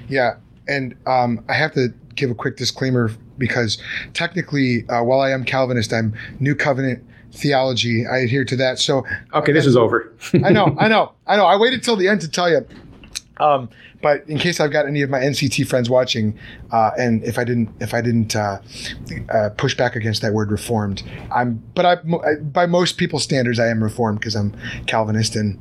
[0.08, 0.36] Yeah.
[0.66, 3.82] And um, I have to give a quick disclaimer because
[4.14, 8.06] technically, uh, while I am Calvinist, I'm New Covenant theology.
[8.06, 8.78] I adhere to that.
[8.78, 9.04] So
[9.34, 10.12] okay, this is over.
[10.44, 11.46] I know, I know, I know.
[11.46, 12.66] I waited till the end to tell you.
[13.38, 13.70] Um,
[14.02, 16.38] but in case I've got any of my NCT friends watching,
[16.70, 18.60] uh, and if I didn't, if I didn't uh,
[19.30, 21.02] uh, push back against that word reformed,
[21.32, 21.62] I'm.
[21.74, 21.96] But I,
[22.36, 24.54] by most people's standards, I am reformed because I'm
[24.86, 25.60] Calvinist, and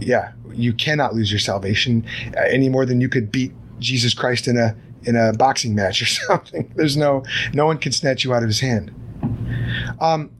[0.00, 2.04] yeah, you cannot lose your salvation
[2.36, 6.02] uh, any more than you could beat Jesus Christ in a in a boxing match
[6.02, 6.72] or something.
[6.76, 8.92] There's no no one can snatch you out of his hand.
[10.00, 10.30] Um,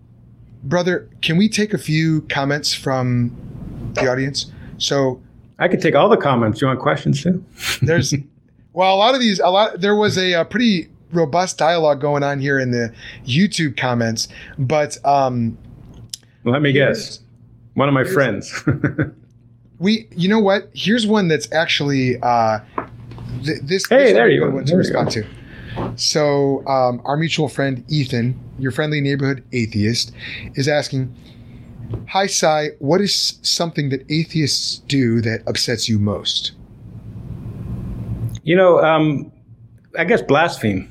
[0.69, 3.31] brother, can we take a few comments from
[3.95, 4.53] the audience?
[4.79, 5.21] So
[5.59, 6.61] I could take all the comments.
[6.61, 7.45] You want questions too?
[7.83, 8.15] there's
[8.73, 9.81] well, a lot of these, a lot.
[9.81, 12.93] There was a, a, pretty robust dialogue going on here in the
[13.25, 15.57] YouTube comments, but um,
[16.45, 17.21] let me guess,
[17.73, 18.63] one of my friends.
[19.79, 20.69] we, you know what?
[20.75, 22.59] Here's one that's actually uh,
[23.45, 23.89] th- this.
[23.89, 24.51] Hey, this there you go.
[24.51, 25.27] One to respond to.
[25.97, 30.13] So, um, our mutual friend Ethan, your friendly neighborhood atheist,
[30.55, 31.15] is asking,
[32.09, 32.71] "Hi, Sye.
[32.79, 36.53] What is something that atheists do that upsets you most?"
[38.45, 39.33] You know, um,
[39.99, 40.89] I guess blaspheme.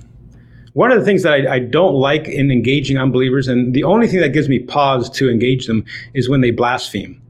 [0.73, 4.07] One of the things that I, I, don't like in engaging unbelievers, and the only
[4.07, 7.21] thing that gives me pause to engage them, is when they blaspheme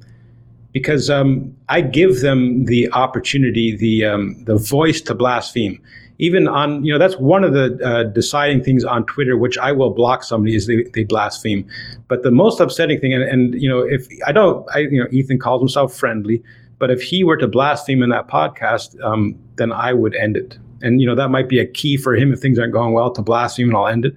[0.75, 5.81] because um, I give them the opportunity, the um, the voice to blaspheme
[6.17, 9.71] even on you know that's one of the uh, deciding things on Twitter, which I
[9.71, 11.67] will block somebody is they, they blaspheme.
[12.07, 15.07] But the most upsetting thing, and, and you know, if I don't, I you know,
[15.11, 16.41] Ethan calls himself friendly,
[16.79, 20.57] but if he were to blaspheme in that podcast, um, then I would end it.
[20.81, 23.11] And you know that might be a key for him if things aren't going well
[23.11, 24.15] to blaspheme, and I'll end it.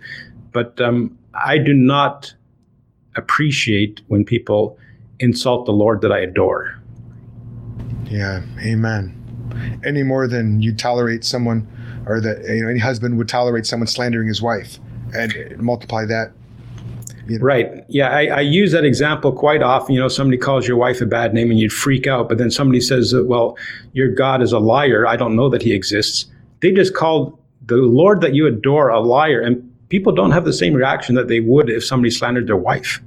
[0.52, 2.34] But um, I do not
[3.16, 4.78] appreciate when people
[5.18, 6.80] insult the Lord that I adore.
[8.04, 9.14] Yeah, amen.
[9.84, 11.66] Any more than you tolerate someone
[12.06, 14.78] or that you know any husband would tolerate someone slandering his wife
[15.14, 16.32] and multiply that
[17.28, 17.44] you know.
[17.44, 17.84] Right.
[17.88, 19.94] Yeah, I, I, use that example quite often.
[19.94, 22.50] You know, somebody calls your wife a bad name and you'd freak out, but then
[22.50, 23.56] somebody says, "Well,
[23.92, 25.06] your God is a liar.
[25.06, 26.26] I don't know that He exists."
[26.60, 30.52] They just called the Lord that you adore a liar, and people don't have the
[30.52, 33.00] same reaction that they would if somebody slandered their wife.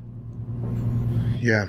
[1.40, 1.68] Yeah,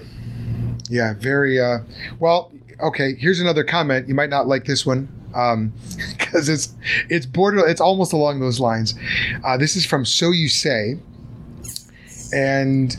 [0.90, 1.78] Yeah, very uh
[2.20, 2.52] well,
[2.82, 4.08] okay, here's another comment.
[4.08, 5.08] You might not like this one.
[5.34, 5.72] Um
[6.18, 6.74] because it's
[7.08, 8.94] it's border it's almost along those lines.
[9.44, 10.98] Uh, this is from So You Say.
[12.34, 12.96] And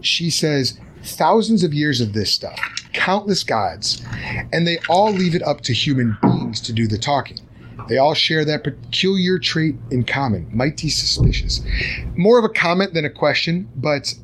[0.00, 2.58] she says thousands of years of this stuff,
[2.92, 4.02] countless gods,
[4.52, 7.38] and they all leave it up to human beings to do the talking.
[7.88, 11.62] They all share that peculiar trait in common, mighty suspicious.
[12.16, 14.14] More of a comment than a question, but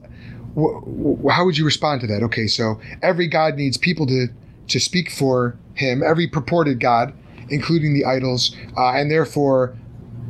[0.56, 2.22] how would you respond to that?
[2.24, 4.28] Okay, so every god needs people to
[4.68, 7.12] to speak for him, every purported god,
[7.48, 9.76] including the idols, uh, and therefore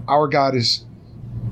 [0.08, 0.84] our God is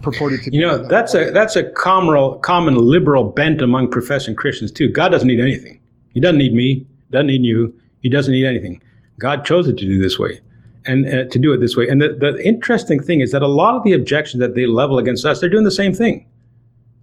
[0.03, 0.57] purported to be.
[0.57, 4.89] You know, that's a that's a common common liberal bent among professing Christians too.
[4.89, 5.81] God doesn't need anything.
[6.13, 6.87] He doesn't need me.
[7.11, 7.75] Doesn't need you.
[8.01, 8.83] He doesn't need anything.
[9.19, 10.41] God chose it to do this way,
[10.87, 11.89] and uh, to do it this way.
[11.89, 14.99] And the, the interesting thing is that a lot of the objections that they level
[14.99, 16.27] against us, they're doing the same thing.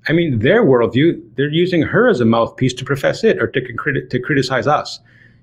[0.07, 4.07] I mean, their worldview, they're using her as a mouthpiece to profess it or to,
[4.07, 4.99] to criticize us.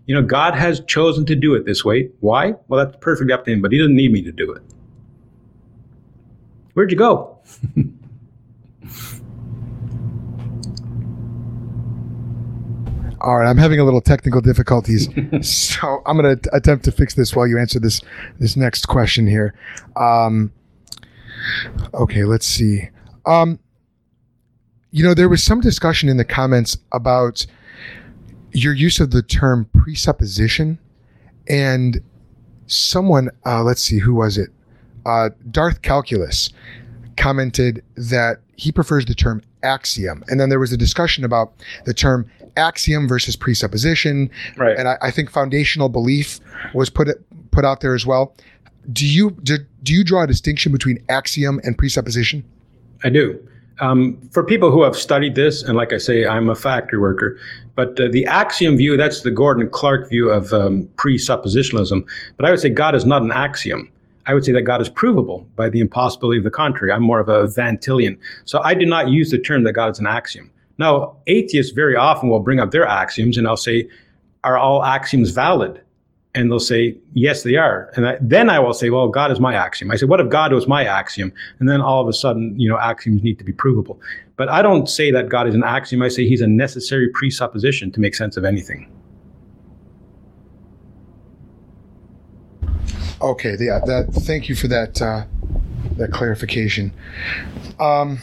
[0.07, 2.09] You know, God has chosen to do it this way.
[2.21, 2.55] Why?
[2.69, 4.63] Well, that's perfectly up to him, but he doesn't need me to do it.
[6.75, 7.41] Where'd you go?
[13.21, 15.09] All right, I'm having a little technical difficulties,
[15.43, 18.01] so I'm going to attempt to fix this while you answer this
[18.39, 19.53] this next question here.
[19.97, 20.53] Um,
[21.93, 22.91] okay, let's see.
[23.25, 23.59] Um,
[24.93, 27.47] you know, there was some discussion in the comments about
[28.57, 30.79] your use of the term presupposition,
[31.49, 32.01] and
[32.67, 34.51] someone, uh, let's see, who was it?
[35.05, 36.51] Uh, Darth Calculus
[37.17, 40.25] commented that he prefers the term axiom.
[40.29, 41.53] And then there was a discussion about
[41.85, 44.31] the term axiom versus presupposition.
[44.57, 44.77] Right.
[44.77, 46.41] And I, I think foundational belief
[46.75, 48.35] was put it, put out there as well.
[48.93, 52.45] Do you do, do you draw a distinction between axiom and presupposition?
[53.05, 53.39] I do.
[53.81, 57.39] Um, for people who have studied this, and like I say, I'm a factory worker,
[57.77, 62.05] but uh, the axiom view, that's the Gordon Clark view of um, presuppositionalism.
[62.37, 63.93] But I would say God is not an axiom.
[64.27, 66.91] I would say that God is provable by the impossibility of the contrary.
[66.91, 68.19] I'm more of a Van Tillian.
[68.45, 70.51] So I do not use the term that God is an axiom.
[70.79, 73.89] Now, atheists very often will bring up their axioms and I'll say,
[74.43, 75.81] are all axioms valid?
[76.37, 77.91] And they'll say, yes, they are.
[77.97, 79.91] And I, then I will say, well, God is my axiom.
[79.91, 81.33] I say, what if God was my axiom?
[81.59, 83.99] And then all of a sudden, you know, axioms need to be provable.
[84.37, 86.03] But I don't say that God is an axiom.
[86.03, 88.93] I say he's a necessary presupposition to make sense of anything.
[93.23, 93.81] Okay, yeah.
[93.87, 94.09] That.
[94.13, 95.01] Thank you for that.
[95.01, 95.25] Uh,
[95.97, 96.93] that clarification.
[97.81, 98.19] Um,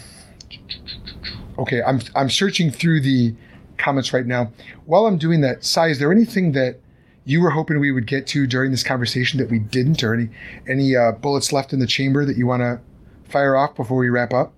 [1.58, 3.34] okay, I'm I'm searching through the
[3.78, 4.52] comments right now.
[4.86, 6.80] While I'm doing that, Sye, is there anything that
[7.26, 10.30] you were hoping we would get to during this conversation that we didn't, or any
[10.68, 12.80] any uh, bullets left in the chamber that you want to
[13.30, 14.54] fire off before we wrap up?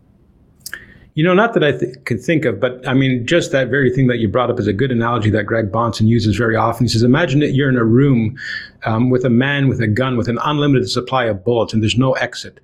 [1.13, 3.89] You know, not that I th- could think of, but I mean, just that very
[3.89, 6.85] thing that you brought up is a good analogy that Greg Bahnsen uses very often.
[6.85, 8.37] He says, Imagine that you're in a room
[8.83, 11.97] um, with a man with a gun with an unlimited supply of bullets and there's
[11.97, 12.59] no exit.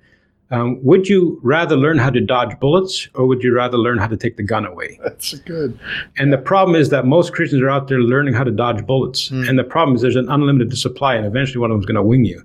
[0.52, 4.06] Um, would you rather learn how to dodge bullets or would you rather learn how
[4.06, 5.00] to take the gun away?
[5.02, 5.78] That's good.
[6.18, 9.30] And the problem is that most Christians are out there learning how to dodge bullets.
[9.30, 9.48] Mm.
[9.48, 12.02] And the problem is there's an unlimited supply and eventually one of them's going to
[12.02, 12.44] wing you.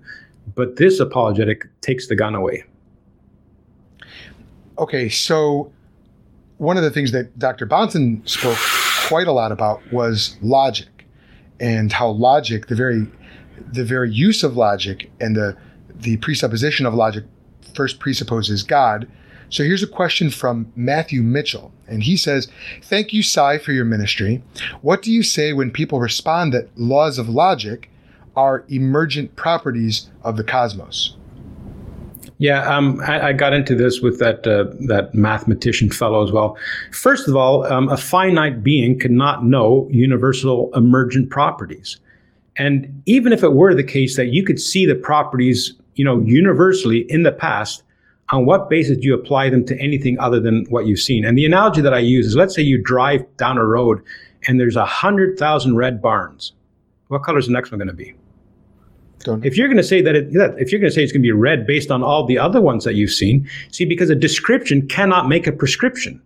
[0.55, 2.63] But this apologetic takes the gun away.
[4.79, 5.69] Okay, so
[6.59, 7.67] one of the things that Dr.
[7.67, 8.57] Bahnsen spoke
[9.09, 11.05] quite a lot about was logic
[11.59, 13.05] and how logic, the very
[13.73, 15.57] the very use of logic and the
[15.95, 17.25] the presupposition of logic
[17.77, 19.07] first presupposes God.
[19.49, 22.49] So here's a question from Matthew Mitchell, and he says,
[22.81, 24.41] Thank you, Sye, for your ministry.
[24.81, 27.89] What do you say when people respond that laws of logic
[28.35, 31.15] are emergent properties of the cosmos?
[32.39, 36.55] Yeah, um, I, I, got into this with that uh, that mathematician fellow as well.
[36.91, 41.97] First of all, um, a finite being cannot know universal emergent properties,
[42.55, 46.19] and even if it were the case that you could see the properties, you know,
[46.21, 47.83] universally in the past,
[48.29, 51.25] on what basis do you apply them to anything other than what you've seen?
[51.25, 54.01] And the analogy that I use is, let's say you drive down a road
[54.47, 56.53] and there's a hundred thousand red barns.
[57.07, 58.13] What color is the next one going to be?
[59.19, 59.45] Don't.
[59.45, 60.27] If you're going to say that, it,
[60.59, 62.61] if you're going to say it's going to be red based on all the other
[62.61, 66.21] ones that you've seen, see, because a description cannot make a prescription.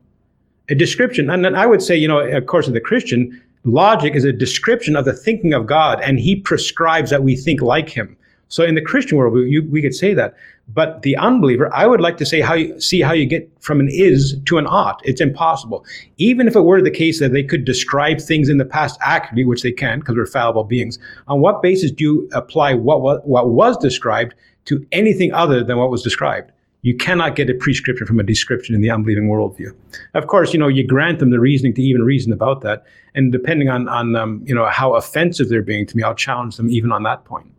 [0.69, 4.33] A description, and I would say, you know, of course, the Christian, logic is a
[4.33, 8.17] description of the thinking of God, and He prescribes that we think like Him.
[8.51, 10.35] So in the Christian world, we, you, we could say that.
[10.67, 13.79] But the unbeliever, I would like to say how you see how you get from
[13.79, 15.01] an is to an ought.
[15.05, 15.85] It's impossible.
[16.17, 19.45] Even if it were the case that they could describe things in the past accurately,
[19.45, 23.25] which they can because we're fallible beings, on what basis do you apply what, what,
[23.25, 24.35] what was described
[24.65, 26.51] to anything other than what was described?
[26.81, 29.73] You cannot get a prescription from a description in the unbelieving worldview.
[30.13, 32.83] Of course, you know you grant them the reasoning to even reason about that,
[33.15, 36.57] and depending on on um, you know how offensive they're being to me, I'll challenge
[36.57, 37.51] them even on that point.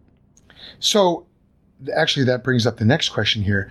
[0.80, 1.26] So,
[1.94, 3.70] actually, that brings up the next question here.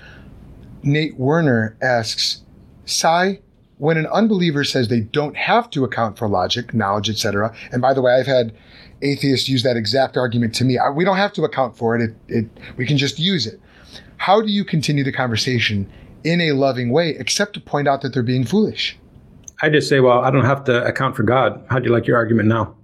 [0.84, 2.42] Nate Werner asks,
[2.86, 3.40] "Sye,
[3.78, 7.94] when an unbeliever says they don't have to account for logic, knowledge, etc., and by
[7.94, 8.54] the way, I've had
[9.02, 10.78] atheists use that exact argument to me.
[10.78, 12.02] I, we don't have to account for it.
[12.02, 12.46] It, it.
[12.78, 13.60] We can just use it.
[14.18, 15.92] How do you continue the conversation
[16.24, 18.98] in a loving way, except to point out that they're being foolish?
[19.64, 21.64] I just say, well, I don't have to account for God.
[21.70, 22.76] How do you like your argument now?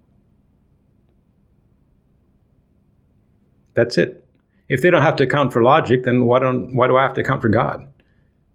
[3.77, 4.25] That's it.
[4.69, 7.13] If they don't have to account for logic, then why don't why do I have
[7.13, 7.87] to account for God?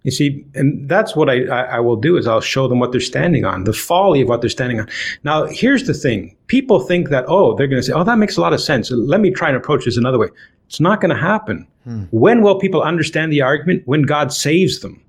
[0.03, 2.91] You see, and that's what I, I, I, will do is I'll show them what
[2.91, 4.89] they're standing on, the folly of what they're standing on.
[5.23, 6.35] Now, here's the thing.
[6.47, 8.91] People think that, oh, they're going to say, oh, that makes a lot of sense.
[8.91, 10.27] Let me try and approach this another way.
[10.67, 11.65] It's not going to happen.
[11.85, 12.03] Hmm.
[12.11, 13.83] When will people understand the argument?
[13.85, 15.01] When God saves them.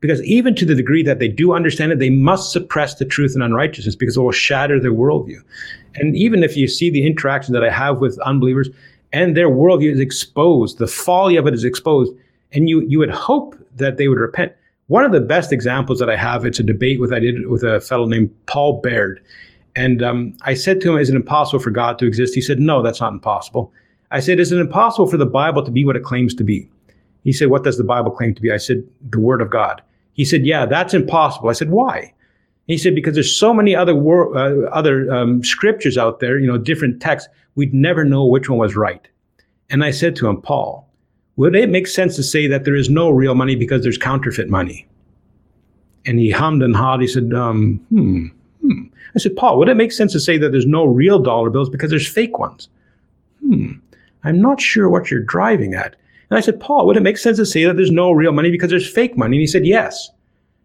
[0.00, 3.32] Because even to the degree that they do understand it, they must suppress the truth
[3.34, 5.38] and unrighteousness because it will shatter their worldview.
[5.94, 8.68] And even if you see the interaction that I have with unbelievers
[9.12, 12.12] and their worldview is exposed, the folly of it is exposed,
[12.52, 14.52] and you you would hope that they would repent.
[14.88, 17.62] One of the best examples that I have, it's a debate with I did with
[17.62, 19.22] a fellow named Paul Baird,
[19.76, 22.58] and um, I said to him, "Is it impossible for God to exist?" He said,
[22.58, 23.72] "No, that's not impossible."
[24.10, 26.68] I said, "Is it impossible for the Bible to be what it claims to be?"
[27.24, 29.82] He said, "What does the Bible claim to be?" I said, "The Word of God."
[30.14, 32.12] He said, "Yeah, that's impossible." I said, "Why?"
[32.66, 36.46] He said, "Because there's so many other wor- uh, other um, scriptures out there, you
[36.46, 37.30] know, different texts.
[37.54, 39.06] We'd never know which one was right."
[39.72, 40.86] And I said to him, Paul,
[41.36, 44.50] would it make sense to say that there is no real money because there's counterfeit
[44.50, 44.86] money?
[46.04, 47.00] And he hummed and hawed.
[47.00, 48.26] He said, um, hmm,
[48.60, 48.82] hmm.
[49.14, 51.70] I said, Paul, would it make sense to say that there's no real dollar bills
[51.70, 52.68] because there's fake ones?
[53.40, 53.72] Hmm,
[54.24, 55.96] I'm not sure what you're driving at.
[56.28, 58.50] And I said, Paul, would it make sense to say that there's no real money
[58.50, 59.36] because there's fake money?
[59.36, 60.10] And he said, yes.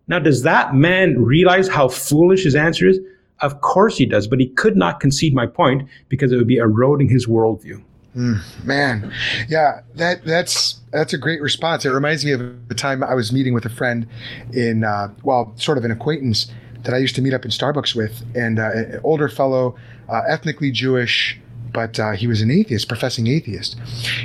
[0.07, 2.99] Now, does that man realize how foolish his answer is?
[3.41, 6.57] Of course he does, but he could not concede my point because it would be
[6.57, 7.83] eroding his worldview.
[8.15, 9.13] Mm, man,
[9.47, 11.85] yeah, that that's that's a great response.
[11.85, 14.07] It reminds me of the time I was meeting with a friend
[14.53, 16.51] in, uh, well, sort of an acquaintance
[16.83, 19.75] that I used to meet up in Starbucks with, and uh, an older fellow,
[20.09, 21.39] uh, ethnically Jewish,
[21.77, 23.75] but uh, he was an atheist, professing atheist.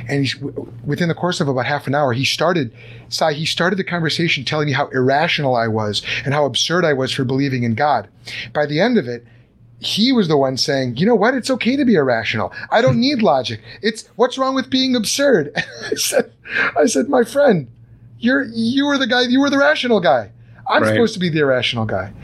[0.08, 0.34] And he's,
[0.86, 2.74] within the course of about half an hour, he started,
[3.10, 6.94] Sye, he started the conversation telling me how irrational I was and how absurd I
[6.94, 8.08] was for believing in God.
[8.54, 9.26] By the end of it,
[9.80, 11.34] he was the one saying, you know what?
[11.34, 12.54] It's okay to be irrational.
[12.70, 13.60] I don't need logic.
[13.82, 15.52] It's what's wrong with being absurd?
[15.90, 16.32] I said,
[16.74, 17.70] I said, my friend,
[18.18, 20.32] you're you were the guy, you were the rational guy.
[20.70, 20.88] I'm right.
[20.88, 22.14] supposed to be the irrational guy.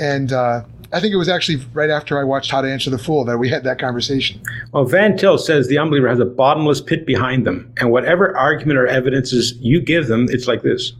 [0.00, 2.98] And uh, I think it was actually right after I watched How to Answer the
[2.98, 4.42] Fool that we had that conversation.
[4.72, 8.78] Well, Van Til says the unbeliever has a bottomless pit behind them, and whatever argument
[8.78, 10.92] or evidences you give them, it's like this,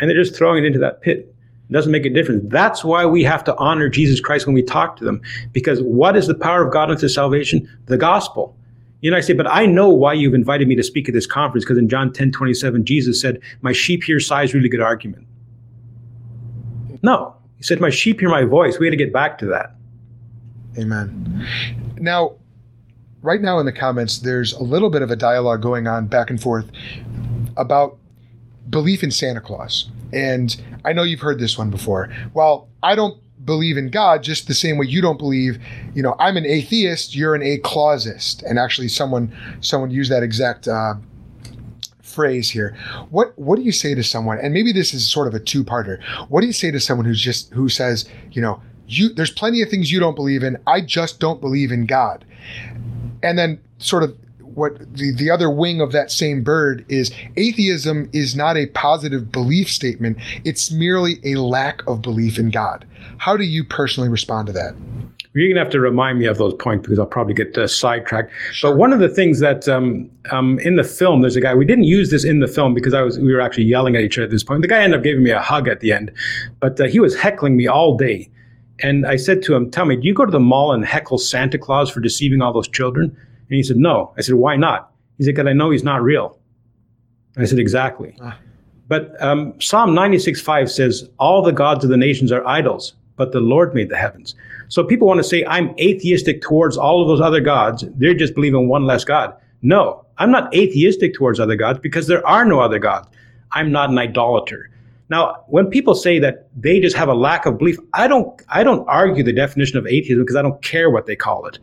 [0.00, 1.34] and they're just throwing it into that pit.
[1.68, 2.44] It doesn't make a difference.
[2.46, 5.20] That's why we have to honor Jesus Christ when we talk to them.
[5.52, 7.68] Because what is the power of God unto salvation?
[7.86, 8.56] The gospel.
[9.00, 11.26] You know, I say, but I know why you've invited me to speak at this
[11.26, 15.26] conference, because in John 10 27, Jesus said, My sheep hear Sye's really good argument.
[17.02, 17.35] No.
[17.56, 18.78] He said, My sheep hear my voice.
[18.78, 19.74] We had to get back to that.
[20.78, 21.46] Amen.
[21.98, 22.36] Now,
[23.22, 26.30] right now in the comments, there's a little bit of a dialogue going on back
[26.30, 26.70] and forth
[27.56, 27.98] about
[28.68, 29.90] belief in Santa Claus.
[30.12, 32.10] And I know you've heard this one before.
[32.34, 35.58] Well, I don't believe in God just the same way you don't believe,
[35.94, 38.42] you know, I'm an atheist, you're an aclausist.
[38.44, 40.94] And actually someone someone used that exact uh,
[42.16, 42.74] phrase here.
[43.10, 44.38] What what do you say to someone?
[44.38, 46.02] And maybe this is sort of a two-parter.
[46.30, 49.62] What do you say to someone who's just who says, you know, you there's plenty
[49.62, 50.56] of things you don't believe in.
[50.66, 52.24] I just don't believe in God.
[53.22, 58.08] And then sort of what the, the other wing of that same bird is atheism
[58.14, 60.16] is not a positive belief statement.
[60.44, 62.86] It's merely a lack of belief in God.
[63.18, 64.74] How do you personally respond to that?
[65.36, 67.66] You're going to have to remind me of those points because I'll probably get uh,
[67.66, 68.32] sidetracked.
[68.52, 68.70] Sure.
[68.70, 71.66] But one of the things that um, um, in the film, there's a guy, we
[71.66, 74.16] didn't use this in the film because I was we were actually yelling at each
[74.16, 74.62] other at this point.
[74.62, 76.10] The guy ended up giving me a hug at the end,
[76.60, 78.30] but uh, he was heckling me all day.
[78.80, 81.18] And I said to him, Tell me, do you go to the mall and heckle
[81.18, 83.04] Santa Claus for deceiving all those children?
[83.04, 84.14] And he said, No.
[84.16, 84.90] I said, Why not?
[85.18, 86.38] He said, Because I know he's not real.
[87.36, 88.16] I said, Exactly.
[88.22, 88.38] Ah.
[88.88, 93.32] But um, Psalm 96 5 says, All the gods of the nations are idols, but
[93.32, 94.34] the Lord made the heavens.
[94.68, 97.84] So people want to say, I'm atheistic towards all of those other gods.
[97.96, 99.34] They're just believing one less God.
[99.62, 103.08] No, I'm not atheistic towards other gods because there are no other gods.
[103.52, 104.70] I'm not an idolater.
[105.08, 108.64] Now, when people say that they just have a lack of belief, I don't I
[108.64, 111.58] don't argue the definition of atheism because I don't care what they call it.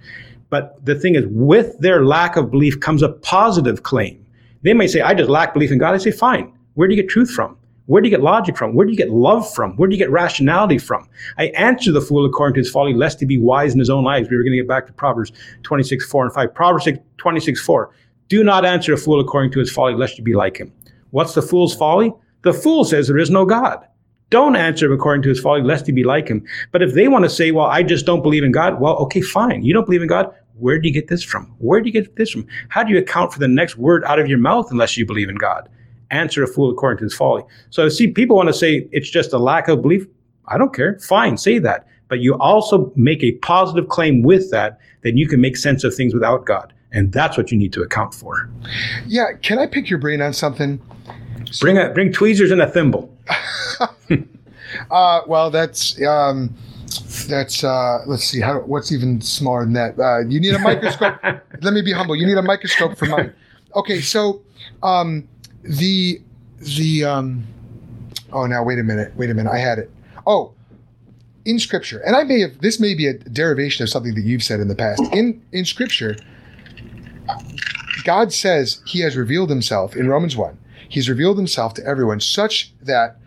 [0.49, 4.23] But the thing is, with their lack of belief comes a positive claim.
[4.61, 5.93] They may say, I just lack belief in God.
[5.93, 6.53] I say, fine.
[6.75, 7.57] Where do you get truth from?
[7.85, 8.73] Where do you get logic from?
[8.73, 9.76] Where do you get love from?
[9.76, 11.07] Where do you get rationality from?
[11.38, 14.07] I answer the fool according to his folly, lest he be wise in his own
[14.07, 14.30] eyes.
[14.30, 15.34] We were going to get back to Proverbs
[15.64, 16.53] 26, 4 and 5.
[16.53, 16.88] Proverbs
[17.18, 17.91] 26, 4.
[18.30, 20.72] Do not answer a fool according to his folly, lest you be like him.
[21.10, 22.14] What's the fool's folly?
[22.43, 23.85] The fool says there is no God.
[24.30, 26.43] Don't answer him according to his folly, lest he be like him.
[26.72, 29.22] But if they want to say, well, I just don't believe in God, well, okay,
[29.22, 29.64] fine.
[29.64, 30.34] You don't believe in God?
[30.55, 31.53] Where do you get this from?
[31.60, 32.47] Where do you get this from?
[32.69, 35.30] How do you account for the next word out of your mouth unless you believe
[35.30, 35.69] in God?
[36.14, 37.44] Answer a fool according to his folly.
[37.69, 40.06] So see, people want to say it's just a lack of belief.
[40.48, 40.99] I don't care.
[40.99, 41.88] Fine, say that.
[42.10, 45.95] But you also make a positive claim with that, that you can make sense of
[45.95, 46.73] things without God.
[46.91, 48.49] And that's what you need to account for.
[49.07, 49.34] Yeah.
[49.41, 50.80] Can I pick your brain on something?
[51.60, 53.15] Bring a, bring tweezers and a thimble.
[54.91, 56.53] uh, well, that's um,
[57.27, 59.99] that's uh, let's see how what's even smaller than that.
[59.99, 61.15] Uh, you need a microscope.
[61.61, 62.15] Let me be humble.
[62.15, 63.34] You need a microscope for mine.
[63.76, 64.41] Okay, so
[64.84, 65.27] um,
[65.64, 66.22] the
[66.77, 67.45] the um
[68.31, 69.90] oh now wait a minute wait a minute i had it.
[70.26, 70.53] Oh
[71.45, 74.44] in scripture and i may have this may be a derivation of something that you've
[74.44, 75.02] said in the past.
[75.14, 76.15] In in scripture
[78.03, 80.57] god says he has revealed himself in romans 1
[80.90, 83.18] he's revealed himself to everyone such that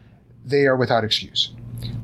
[0.44, 1.52] they are without excuse.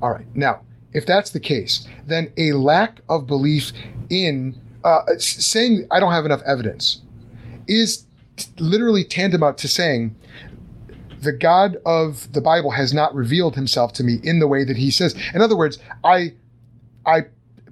[0.01, 3.73] All right now if that's the case then a lack of belief
[4.11, 7.01] in uh, saying i don't have enough evidence
[7.69, 8.05] is
[8.59, 10.15] literally tantamount to saying
[11.21, 14.77] the God of the Bible has not revealed himself to me in the way that
[14.77, 15.15] he says.
[15.35, 16.35] In other words, I
[17.07, 17.23] I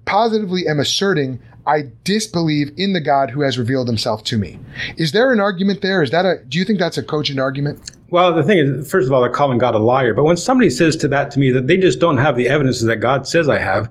[0.05, 4.59] positively am asserting I disbelieve in the God who has revealed himself to me.
[4.97, 6.03] Is there an argument there?
[6.03, 7.91] Is that a do you think that's a cogent argument?
[8.11, 10.15] Well, the thing is, first of all, they're calling God a liar.
[10.15, 12.81] But when somebody says to that to me that they just don't have the evidence
[12.81, 13.89] that God says I have,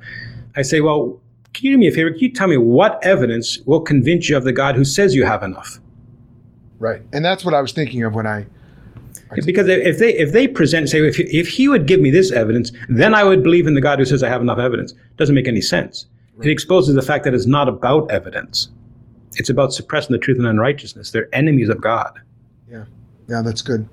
[0.58, 1.22] I say, well,
[1.54, 2.12] can you do me a favor?
[2.12, 5.26] Can you tell me what evidence will convince you of the God who says you
[5.26, 5.80] have enough?
[6.80, 7.02] Right.
[7.14, 8.46] And that's what I was thinking of when I
[9.46, 12.72] because if they if they present say if if he would give me this evidence,
[12.88, 14.94] then I would believe in the God who says I have enough evidence.
[15.18, 16.08] Doesn't make any sense.
[16.36, 16.48] Right.
[16.48, 18.70] It exposes the fact that it's not about evidence.
[19.36, 21.12] It's about suppressing the truth and unrighteousness.
[21.12, 22.20] They're enemies of God.
[22.70, 22.86] Yeah,
[23.28, 23.88] yeah, that's good.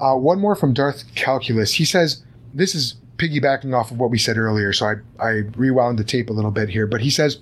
[0.00, 1.72] Uh, one more from Darth Calculus.
[1.72, 2.22] He says
[2.54, 4.94] this is piggybacking off of what we said earlier, so I,
[5.24, 6.86] I rewound the tape a little bit here.
[6.86, 7.38] But he says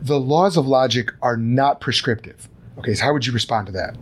[0.00, 2.48] the laws of logic are not prescriptive.
[2.78, 3.96] Okay, so how would you respond to that?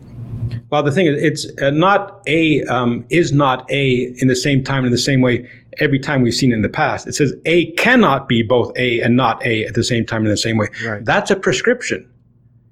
[0.70, 4.64] Well, the thing is, it's uh, not A um, is not A in the same
[4.64, 7.06] time in the same way every time we've seen in the past.
[7.06, 10.30] It says A cannot be both A and not A at the same time in
[10.30, 10.68] the same way.
[10.84, 11.04] Right.
[11.04, 12.08] That's a prescription.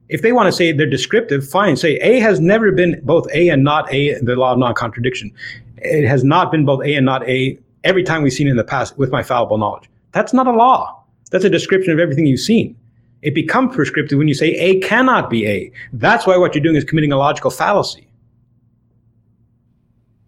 [0.08, 1.76] If they want to say they're descriptive, fine.
[1.76, 5.32] Say A has never been both A and not A, the law of non-contradiction.
[5.78, 8.64] It has not been both A and not A every time we've seen in the
[8.64, 9.88] past with my fallible knowledge.
[10.12, 11.04] That's not a law.
[11.30, 12.76] That's a description of everything you've seen.
[13.22, 15.72] It becomes prescriptive when you say A cannot be A.
[15.92, 18.06] That's why what you're doing is committing a logical fallacy.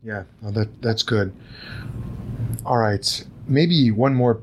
[0.02, 1.32] Yeah, that that's good.
[2.66, 4.40] All right, maybe one more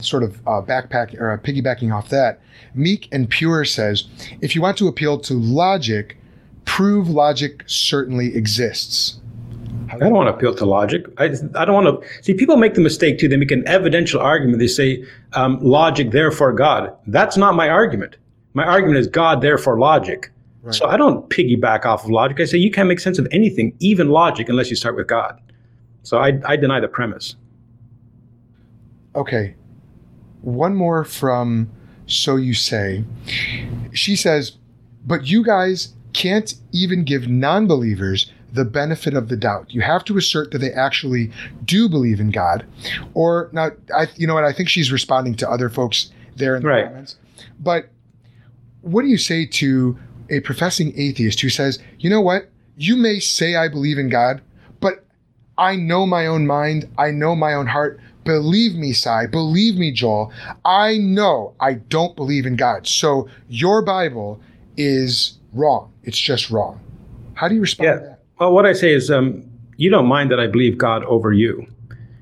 [0.00, 2.40] sort of uh, backpack or uh, piggybacking off that.
[2.74, 4.04] Meek and Pure says,
[4.40, 6.16] if you want to appeal to logic,
[6.64, 9.20] prove logic certainly exists.
[9.90, 11.06] I don't want to appeal to logic.
[11.18, 13.28] I, I don't want to see people make the mistake too.
[13.28, 14.58] They make an evidential argument.
[14.58, 16.94] They say um, logic, therefore God.
[17.06, 18.16] That's not my argument.
[18.54, 20.30] My argument is God, therefore logic.
[20.62, 20.74] Right.
[20.74, 22.40] So I don't piggyback off of logic.
[22.40, 25.40] I say you can't make sense of anything, even logic, unless you start with God.
[26.02, 27.36] So I, I deny the premise.
[29.14, 29.54] Okay.
[30.42, 31.70] One more from
[32.06, 33.04] So You Say.
[33.92, 34.58] She says,
[35.06, 39.72] but you guys can't even give non believers the benefit of the doubt.
[39.72, 41.30] You have to assert that they actually
[41.64, 42.64] do believe in God.
[43.14, 44.44] Or now, I, you know what?
[44.44, 46.86] I think she's responding to other folks there in the right.
[46.86, 47.16] comments.
[47.60, 47.88] But
[48.82, 49.98] what do you say to
[50.30, 52.50] a professing atheist who says, you know what?
[52.76, 54.40] You may say I believe in God,
[54.80, 55.04] but
[55.56, 56.88] I know my own mind.
[56.96, 58.00] I know my own heart.
[58.24, 59.26] Believe me, Sye.
[59.26, 60.32] Believe me, Joel.
[60.64, 62.86] I know I don't believe in God.
[62.86, 64.40] So your Bible
[64.76, 65.92] is wrong.
[66.04, 66.80] It's just wrong.
[67.34, 68.14] How do you respond yeah.
[68.38, 69.44] Well, what I say is, um,
[69.76, 71.66] you don't mind that I believe God over you.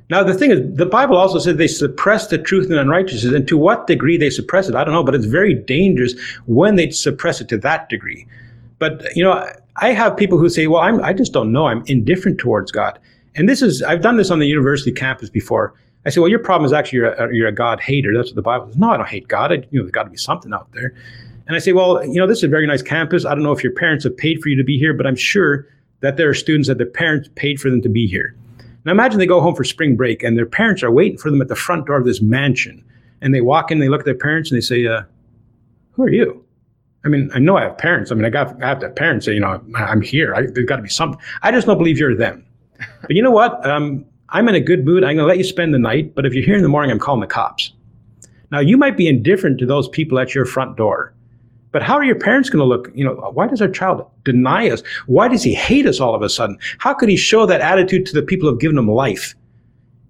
[0.08, 3.34] Now, the thing is, the Bible also says they suppress the truth and unrighteousness.
[3.34, 6.14] And to what degree they suppress it, I don't know, but it's very dangerous
[6.46, 8.26] when they suppress it to that degree.
[8.78, 11.66] But, you know, I have people who say, well, I'm, I just don't know.
[11.66, 12.98] I'm indifferent towards God.
[13.34, 15.74] And this is, I've done this on the university campus before.
[16.06, 18.14] I say, well, your problem is actually you're a, you're a God hater.
[18.14, 18.76] That's what the Bible says.
[18.76, 19.50] No, I don't hate God.
[19.50, 20.94] I, you know, there's got to be something out there.
[21.48, 23.24] And I say, well, you know, this is a very nice campus.
[23.24, 25.16] I don't know if your parents have paid for you to be here, but I'm
[25.16, 25.66] sure
[26.00, 28.36] that there are students that their parents paid for them to be here.
[28.84, 31.40] Now imagine they go home for spring break and their parents are waiting for them
[31.40, 32.84] at the front door of this mansion.
[33.20, 35.02] And they walk in, they look at their parents and they say, uh,
[35.92, 36.44] Who are you?
[37.04, 38.10] I mean, I know I have parents.
[38.10, 40.34] I mean, I got I have to have parents say, you know, I'm here.
[40.34, 41.20] I, there's got to be something.
[41.42, 42.44] I just don't believe you're them.
[43.02, 43.64] But you know what?
[43.64, 45.04] Um, I'm in a good mood.
[45.04, 46.14] I'm going to let you spend the night.
[46.14, 47.72] But if you're here in the morning, I'm calling the cops.
[48.50, 51.14] Now, you might be indifferent to those people at your front door.
[51.72, 52.90] But how are your parents going to look?
[52.94, 54.82] You know, why does our child deny us?
[55.06, 56.58] Why does he hate us all of a sudden?
[56.78, 59.34] How could he show that attitude to the people who have given him life?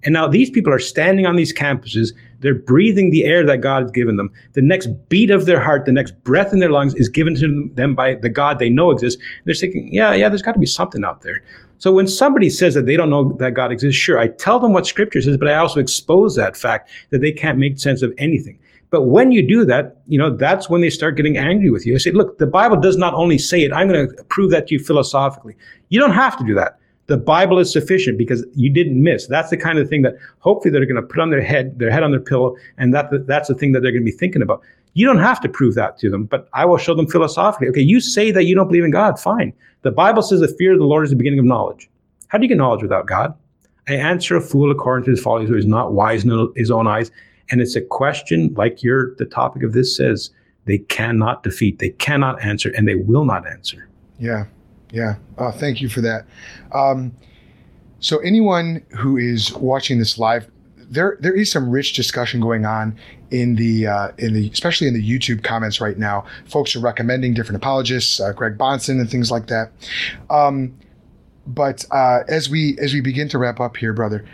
[0.05, 2.13] And now these people are standing on these campuses.
[2.39, 4.31] They're breathing the air that God has given them.
[4.53, 7.69] The next beat of their heart, the next breath in their lungs is given to
[7.75, 9.21] them by the God they know exists.
[9.45, 11.43] They're thinking, yeah, yeah, there's got to be something out there.
[11.79, 14.73] So when somebody says that they don't know that God exists, sure, I tell them
[14.73, 18.15] what scripture says, but I also expose that fact that they can't make sense of
[18.17, 18.59] anything.
[18.91, 21.95] But when you do that, you know, that's when they start getting angry with you.
[21.95, 24.69] I say, look, the Bible does not only say it, I'm going to prove that
[24.69, 25.57] to you philosophically.
[25.89, 29.27] You don't have to do that the Bible is sufficient because you didn't miss.
[29.27, 31.91] That's the kind of thing that hopefully they're going to put on their head, their
[31.91, 34.43] head on their pillow, and that that's the thing that they're going to be thinking
[34.43, 34.63] about.
[34.95, 37.69] You don't have to prove that to them, but I will show them philosophically.
[37.69, 39.53] Okay, you say that you don't believe in God, fine.
[39.83, 41.89] The Bible says the fear of the Lord is the beginning of knowledge.
[42.29, 43.35] How do you get knowledge without God?
[43.89, 46.89] I answer a fool according to his folly, who is not wise in his own
[46.89, 47.11] eyes.
[47.51, 50.31] And it's a question like your the topic of this says,
[50.65, 53.89] they cannot defeat, they cannot answer, and they will not answer.
[54.19, 54.47] Yeah.
[54.91, 55.17] Yeah.
[55.39, 56.27] Uh, thank you for that.
[56.73, 57.13] Um,
[58.01, 62.97] so anyone who is watching this live, there there is some rich discussion going on
[63.31, 66.25] in the uh, in the especially in the YouTube comments right now.
[66.45, 69.73] Folks are recommending different apologists, uh, Greg Bahnsen and things like that.
[70.31, 70.77] Um,
[71.47, 74.25] but uh, as we as we begin to wrap up here, brother.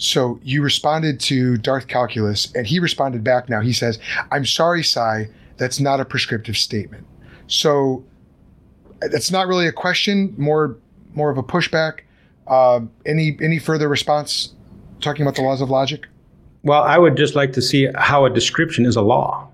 [0.00, 3.50] So you responded to Darth Calculus, and he responded back.
[3.50, 3.98] Now he says,
[4.32, 5.28] "I'm sorry, Sye.
[5.58, 7.06] That's not a prescriptive statement."
[7.48, 8.02] So
[9.00, 10.78] that's not really a question, more
[11.14, 12.00] more of a pushback.
[12.46, 14.54] Uh, any any further response
[15.02, 16.06] talking about the laws of logic?
[16.62, 19.48] Well, I would just like to see how a description is a law.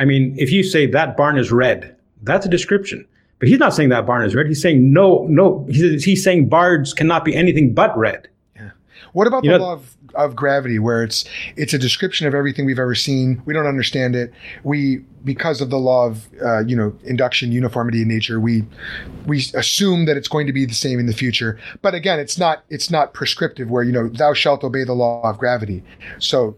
[0.00, 3.06] I mean, if you say that barn is red, that's a description.
[3.38, 4.46] But he's not saying that barn is red.
[4.46, 5.64] He's saying no, no.
[5.70, 8.28] He's, he's saying barns cannot be anything but red.
[9.12, 11.24] What about you the know, law of of gravity where it's
[11.56, 13.42] it's a description of everything we've ever seen.
[13.44, 14.32] We don't understand it.
[14.64, 18.64] We because of the law of uh, you know induction, uniformity in nature, we
[19.26, 21.58] we assume that it's going to be the same in the future.
[21.82, 25.22] But again, it's not it's not prescriptive where you know thou shalt obey the law
[25.28, 25.82] of gravity.
[26.18, 26.56] So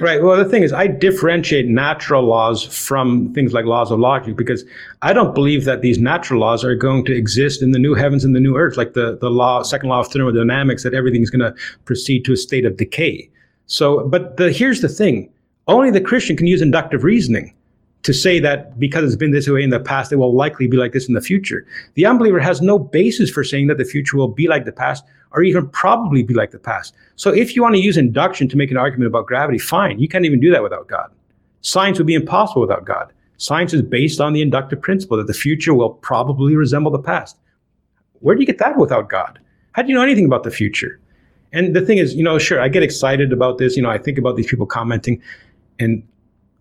[0.00, 0.22] Right.
[0.22, 4.64] Well, the thing is, I differentiate natural laws from things like laws of logic because
[5.02, 8.24] I don't believe that these natural laws are going to exist in the new heavens
[8.24, 11.40] and the new earth, like the, the law, second law of thermodynamics, that everything's going
[11.40, 11.54] to
[11.84, 13.28] proceed to a state of decay.
[13.66, 15.30] So, but the, here's the thing
[15.66, 17.54] only the Christian can use inductive reasoning
[18.04, 20.76] to say that because it's been this way in the past, it will likely be
[20.76, 21.66] like this in the future.
[21.94, 25.04] The unbeliever has no basis for saying that the future will be like the past
[25.32, 26.94] or even probably be like the past.
[27.16, 29.98] So if you want to use induction to make an argument about gravity, fine.
[29.98, 31.10] You can't even do that without God.
[31.62, 33.10] Science would be impossible without God.
[33.38, 37.38] Science is based on the inductive principle that the future will probably resemble the past.
[38.20, 39.38] Where do you get that without God?
[39.72, 41.00] How do you know anything about the future?
[41.54, 43.76] And the thing is, you know, sure, I get excited about this.
[43.76, 45.22] You know, I think about these people commenting,
[45.78, 46.02] and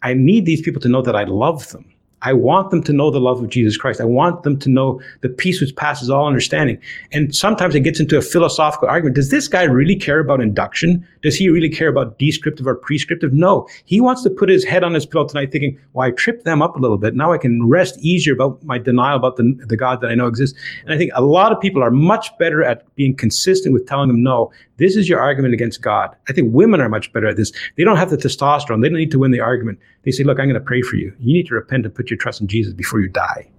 [0.03, 1.85] I need these people to know that I love them.
[2.23, 3.99] I want them to know the love of Jesus Christ.
[3.99, 6.79] I want them to know the peace which passes all understanding.
[7.11, 9.15] And sometimes it gets into a philosophical argument.
[9.15, 11.05] Does this guy really care about induction?
[11.21, 13.33] Does he really care about descriptive or prescriptive?
[13.33, 13.67] No.
[13.83, 16.61] He wants to put his head on his pillow tonight thinking, well, I tripped them
[16.61, 17.13] up a little bit.
[17.13, 20.27] Now I can rest easier about my denial about the, the God that I know
[20.27, 20.57] exists.
[20.85, 24.07] And I think a lot of people are much better at being consistent with telling
[24.07, 26.15] them, no, this is your argument against God.
[26.29, 27.51] I think women are much better at this.
[27.77, 28.81] They don't have the testosterone.
[28.81, 29.79] They don't need to win the argument.
[30.03, 31.13] They say, look, I'm going to pray for you.
[31.19, 33.49] You need to repent and put your trust in Jesus before you die.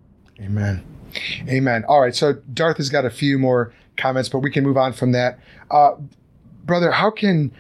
[0.40, 0.84] Amen.
[1.48, 1.84] Amen.
[1.86, 2.14] All right.
[2.14, 5.38] So Darth has got a few more comments, but we can move on from that.
[5.70, 5.92] Uh,
[6.64, 7.52] brother, how can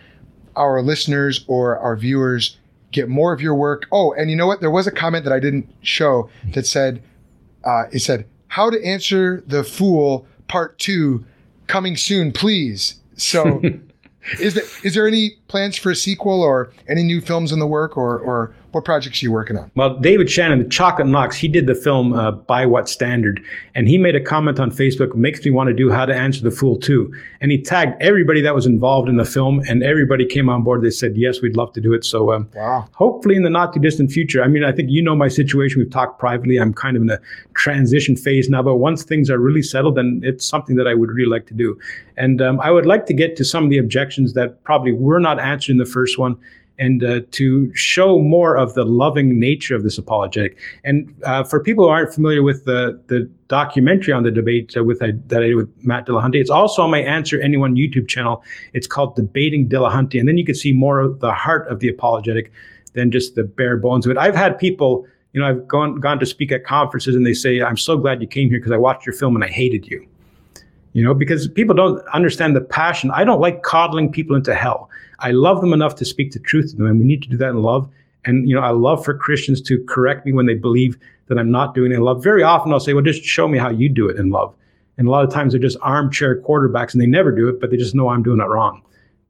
[0.56, 2.58] our listeners or our viewers
[2.90, 3.86] get more of your work?
[3.92, 4.60] Oh, and you know what?
[4.60, 7.02] There was a comment that I didn't show that said,
[7.64, 11.24] uh, it said, how to answer the fool part two
[11.66, 13.00] coming soon, please.
[13.16, 13.60] So,
[14.40, 17.66] is there is there any plans for a sequel or any new films in the
[17.66, 19.70] work or or what projects are you working on?
[19.74, 23.42] Well, David Shannon, the Chocolate Knox, he did the film uh, By What Standard,
[23.74, 26.42] and he made a comment on Facebook, makes me want to do How to Answer
[26.42, 27.12] the Fool too.
[27.40, 30.82] And he tagged everybody that was involved in the film, and everybody came on board.
[30.82, 32.04] They said, yes, we'd love to do it.
[32.04, 32.88] So um, wow.
[32.92, 35.80] hopefully in the not too distant future, I mean, I think you know my situation.
[35.80, 36.56] We've talked privately.
[36.56, 37.20] I'm kind of in a
[37.54, 41.10] transition phase now, but once things are really settled, then it's something that I would
[41.10, 41.78] really like to do.
[42.16, 45.20] And um, I would like to get to some of the objections that probably were
[45.20, 46.36] not answered in the first one
[46.78, 50.58] and uh, to show more of the loving nature of this apologetic.
[50.82, 54.82] And uh, for people who aren't familiar with the, the documentary on the debate uh,
[54.82, 58.08] with uh, that I did with Matt Dillahunty, it's also on my Answer Anyone YouTube
[58.08, 58.42] channel.
[58.72, 61.88] It's called Debating Dillahunty, and then you can see more of the heart of the
[61.88, 62.50] apologetic
[62.94, 64.18] than just the bare bones of it.
[64.18, 67.60] I've had people You know, I've gone gone to speak at conferences and they say,
[67.60, 70.06] "I'm so glad you came here because I watched your film and I hated you."
[70.94, 73.10] You know, because people don't understand the passion.
[73.12, 74.88] I don't like coddling people into hell.
[75.18, 77.36] I love them enough to speak the truth to them, and we need to do
[77.36, 77.88] that in love.
[78.24, 80.96] And you know, I love for Christians to correct me when they believe
[81.26, 82.22] that I'm not doing it in love.
[82.22, 84.54] Very often, I'll say, "Well, just show me how you do it in love."
[84.96, 87.70] And a lot of times, they're just armchair quarterbacks, and they never do it, but
[87.70, 88.80] they just know I'm doing it wrong.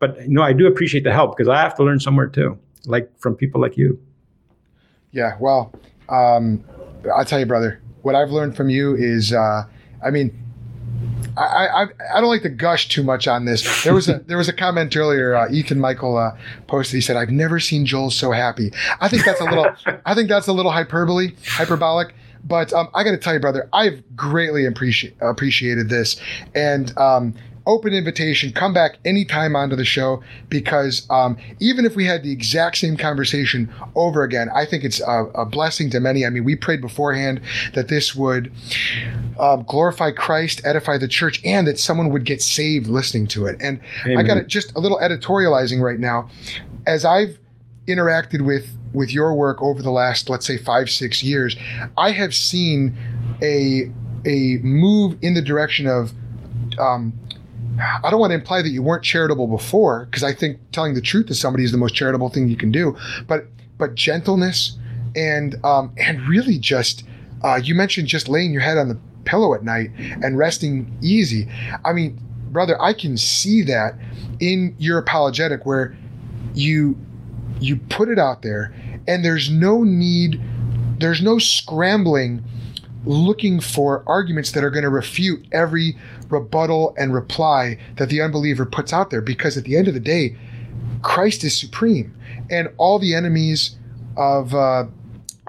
[0.01, 2.59] But you know, I do appreciate the help because I have to learn somewhere too,
[2.85, 3.99] like from people like you.
[5.13, 5.73] Yeah, well,
[6.11, 6.63] um,
[7.17, 7.81] I'll tell you, brother.
[8.03, 9.63] What I've learned from you is, uh,
[10.05, 10.44] I mean,
[11.37, 13.85] I, I I don't like to gush too much on this.
[13.85, 15.35] There was a there was a comment earlier.
[15.35, 16.37] Uh, Ethan Michael uh,
[16.67, 16.95] posted.
[16.97, 19.67] He said, "I've never seen Joel so happy." I think that's a little.
[20.07, 22.15] I think that's a little hyperbole, hyperbolic.
[22.47, 26.21] But um, I got to tell you, brother, I've greatly appreciate appreciated this,
[26.55, 27.35] and um,
[27.67, 28.53] open invitation.
[28.53, 32.97] Come back anytime onto the show because um, even if we had the exact same
[32.97, 36.27] conversation over again, I think it's a, a blessing to many.
[36.27, 37.41] I mean, we prayed beforehand
[37.75, 38.53] that this would
[39.39, 43.57] um, glorify Christ, edify the church, and that someone would get saved listening to it.
[43.61, 44.19] And Amen.
[44.19, 46.29] I got it, just a little editorializing right now.
[46.87, 47.39] As I've
[47.87, 51.57] interacted with with your work over the last, let's say, five six years,
[51.97, 52.97] I have seen
[53.43, 53.91] a
[54.27, 56.13] a move in the direction of
[56.79, 57.13] um,
[57.79, 61.01] I don't want to imply that you weren't charitable before, because I think telling the
[61.01, 62.97] truth to somebody is the most charitable thing you can do.
[63.27, 63.47] But
[63.79, 64.79] but gentleness
[65.17, 67.05] and um, and really just
[67.43, 69.91] uh, you mentioned just laying your head on the pillow at night
[70.23, 71.49] and resting easy.
[71.85, 72.21] I mean,
[72.51, 73.95] brother, I can see that
[74.41, 75.97] in your apologetic where
[76.55, 76.97] you
[77.61, 78.75] you put it out there
[79.07, 80.41] and there's no need,
[80.99, 82.43] there's no scrambling
[83.05, 85.97] looking for arguments that are going to refute every
[86.31, 89.21] rebuttal and reply that the unbeliever puts out there.
[89.21, 90.37] Because at the end of the day
[91.05, 92.15] christ is supreme
[92.51, 93.77] and all the enemies
[94.17, 94.85] of uh,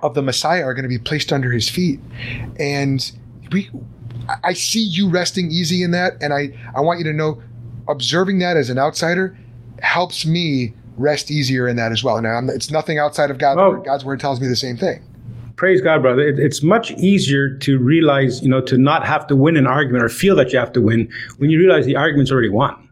[0.04, 2.00] of the messiah are going to be placed under his feet.
[2.60, 3.12] And
[3.52, 3.70] we
[4.44, 7.42] i see you resting easy in that and i i want you to know
[7.88, 9.38] observing that as an outsider
[9.82, 12.18] helps me rest easier in that as well.
[12.18, 13.86] And it's nothing outside of god's well, word.
[13.86, 15.04] God's word tells me the same thing
[15.56, 16.28] praise God, brother.
[16.28, 20.04] It, it's much easier to realize, you know, to not have to win an argument
[20.04, 22.90] or feel that you have to win when you realize the argument's already won.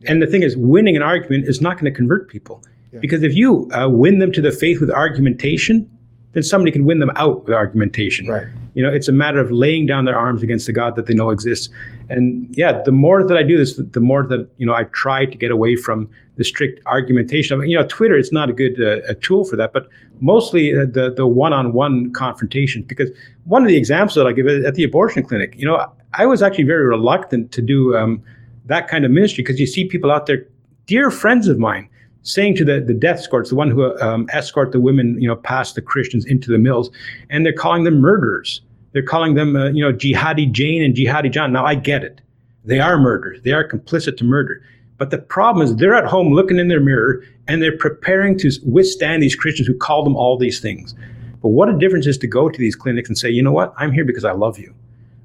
[0.00, 0.12] Yeah.
[0.12, 2.62] And the thing is, winning an argument is not going to convert people.
[2.92, 3.00] Yeah.
[3.00, 5.90] Because if you uh, win them to the faith with argumentation,
[6.32, 8.26] then somebody can win them out with argumentation.
[8.26, 8.46] Right.
[8.74, 11.14] You know, it's a matter of laying down their arms against the God that they
[11.14, 11.68] know exists.
[12.08, 15.24] And yeah, the more that I do this, the more that you know I try
[15.26, 17.56] to get away from the strict argumentation.
[17.56, 19.88] I mean, you know, Twitter is not a good uh, a tool for that, but
[20.20, 22.82] mostly uh, the the one-on-one confrontation.
[22.82, 23.10] Because
[23.44, 25.84] one of the examples that I give at the abortion clinic, you know,
[26.14, 28.22] I was actually very reluctant to do um,
[28.66, 30.46] that kind of ministry because you see people out there,
[30.86, 31.88] dear friends of mine,
[32.22, 35.36] saying to the, the death escorts, the one who um, escort the women, you know,
[35.36, 36.90] past the Christians into the mills,
[37.30, 38.60] and they're calling them murderers.
[38.92, 41.52] They're calling them, uh, you know, jihadi Jane and jihadi John.
[41.52, 42.20] Now I get it;
[42.64, 43.40] they are murderers.
[43.42, 44.62] They are complicit to murder.
[44.98, 48.50] But the problem is they're at home looking in their mirror and they're preparing to
[48.66, 50.94] withstand these Christians who call them all these things.
[51.40, 53.72] But what a difference is to go to these clinics and say, you know what?
[53.76, 54.74] I'm here because I love you.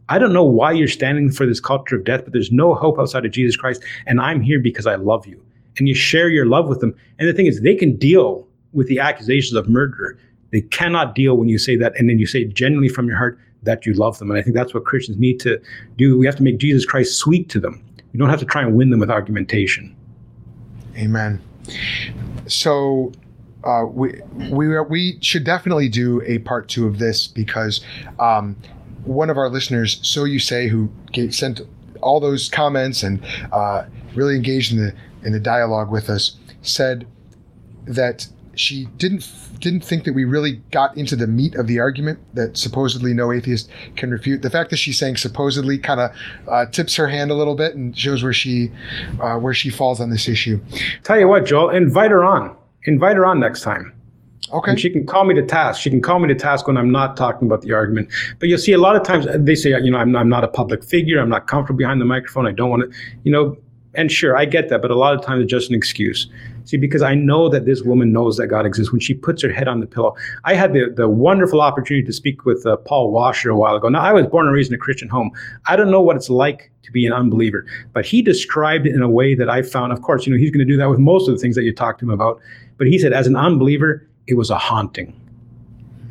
[0.10, 3.00] I don't know why you're standing for this culture of death, but there's no hope
[3.00, 3.84] outside of Jesus Christ.
[4.06, 5.44] And I'm here because I love you.
[5.78, 6.96] And you share your love with them.
[7.18, 10.20] And the thing is, they can deal with the accusations of murder.
[10.52, 11.94] They cannot deal when you say that.
[11.98, 14.30] And then you say genuinely from your heart that you love them.
[14.30, 15.60] And I think that's what Christians need to
[15.98, 16.18] do.
[16.18, 17.84] We have to make Jesus Christ sweet to them.
[18.14, 19.96] You don't have to try and win them with argumentation.
[20.96, 21.42] Amen.
[22.48, 23.12] So
[23.64, 24.22] uh, we
[24.52, 27.82] we we should definitely do a part two of this because
[28.20, 28.56] um,
[29.06, 30.90] one of our listeners, so you say, who
[31.32, 31.62] sent
[32.02, 33.86] all those comments and uh,
[34.16, 37.08] really engaged in the in the dialogue with us, said
[37.86, 42.20] that she didn't didn't think that we really got into the meat of the argument
[42.34, 44.42] that supposedly no atheist can refute.
[44.42, 46.12] The fact that she's saying supposedly kind of
[46.48, 48.72] uh, tips her hand a little bit and shows where she
[49.22, 50.60] uh, where she falls on this issue.
[51.04, 52.56] Tell you what, Joel, invite her on.
[52.86, 53.94] Invite her on next time.
[54.52, 54.72] Okay.
[54.72, 55.82] And she can call me to task.
[55.82, 58.10] She can call me to task when I'm not talking about the argument.
[58.40, 60.48] But you'll see a lot of times they say, you know, I'm, I'm not a
[60.48, 61.20] public figure.
[61.20, 62.46] I'm not comfortable behind the microphone.
[62.46, 63.58] I don't want to, you know,
[63.96, 66.28] and sure, I get that, but a lot of times it's just an excuse.
[66.66, 69.52] See, because I know that this woman knows that God exists when she puts her
[69.52, 70.16] head on the pillow.
[70.46, 73.90] I had the, the wonderful opportunity to speak with uh, Paul Washer a while ago.
[73.90, 75.32] Now, I was born and raised in a Christian home.
[75.68, 79.02] I don't know what it's like to be an unbeliever, but he described it in
[79.02, 81.00] a way that I found, of course, you know, he's going to do that with
[81.00, 82.40] most of the things that you talked to him about.
[82.78, 85.20] But he said, as an unbeliever, it was a haunting.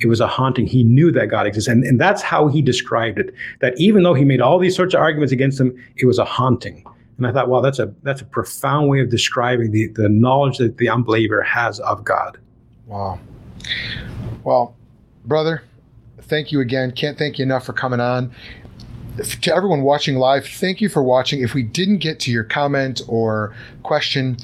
[0.00, 0.66] It was a haunting.
[0.66, 1.68] He knew that God exists.
[1.68, 3.32] And, and that's how he described it.
[3.60, 6.24] That even though he made all these sorts of arguments against him, it was a
[6.24, 6.84] haunting.
[7.24, 10.59] And I thought, wow, that's a that's a profound way of describing the, the knowledge
[10.59, 12.39] that the unbeliever has of God.
[12.86, 13.20] Wow.
[14.44, 14.74] Well,
[15.24, 15.62] brother,
[16.23, 16.90] thank you again.
[16.93, 18.32] Can't thank you enough for coming on.
[19.43, 21.43] To everyone watching live, thank you for watching.
[21.43, 24.39] If we didn't get to your comment or question,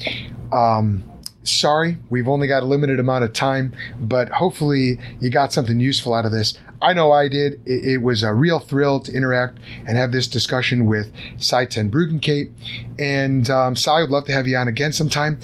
[0.52, 1.02] um,
[1.42, 6.12] sorry, we've only got a limited amount of time, but hopefully you got something useful
[6.12, 6.56] out of this.
[6.80, 7.60] I know I did.
[7.66, 11.90] It, it was a real thrill to interact and have this discussion with Sye Ten
[11.90, 12.50] Bruggencate.
[12.98, 15.38] And um, Sye, would love to have you on again sometime.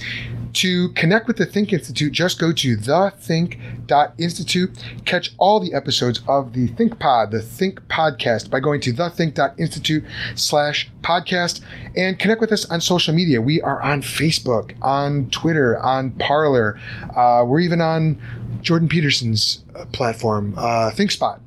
[0.54, 4.70] To connect with the Think Institute, just go to thethink.institute.
[5.04, 10.04] Catch all the episodes of the Think Pod, the Think Podcast, by going to thethink.institute
[10.36, 11.60] slash podcast
[11.96, 13.40] and connect with us on social media.
[13.40, 16.78] We are on Facebook, on Twitter, on Parler.
[17.16, 18.22] Uh, we're even on
[18.64, 21.38] Jordan Peterson's uh, platform, uh, ThinkSpot.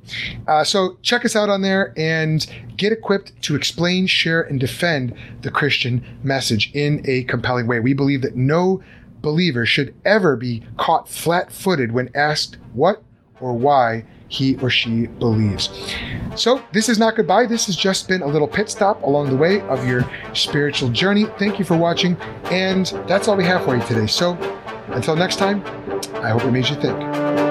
[0.48, 5.18] Uh, so check us out on there and get equipped to explain, share, and defend
[5.42, 7.80] the Christian message in a compelling way.
[7.80, 8.84] We believe that no
[9.22, 13.04] believer should ever be caught flat footed when asked what
[13.42, 15.70] or why he or she believes.
[16.36, 17.48] So, this is not goodbye.
[17.48, 21.26] This has just been a little pit stop along the way of your spiritual journey.
[21.40, 22.16] Thank you for watching,
[22.46, 24.06] and that's all we have for you today.
[24.06, 24.36] So,
[24.88, 25.64] until next time,
[26.16, 27.47] I hope it made you think.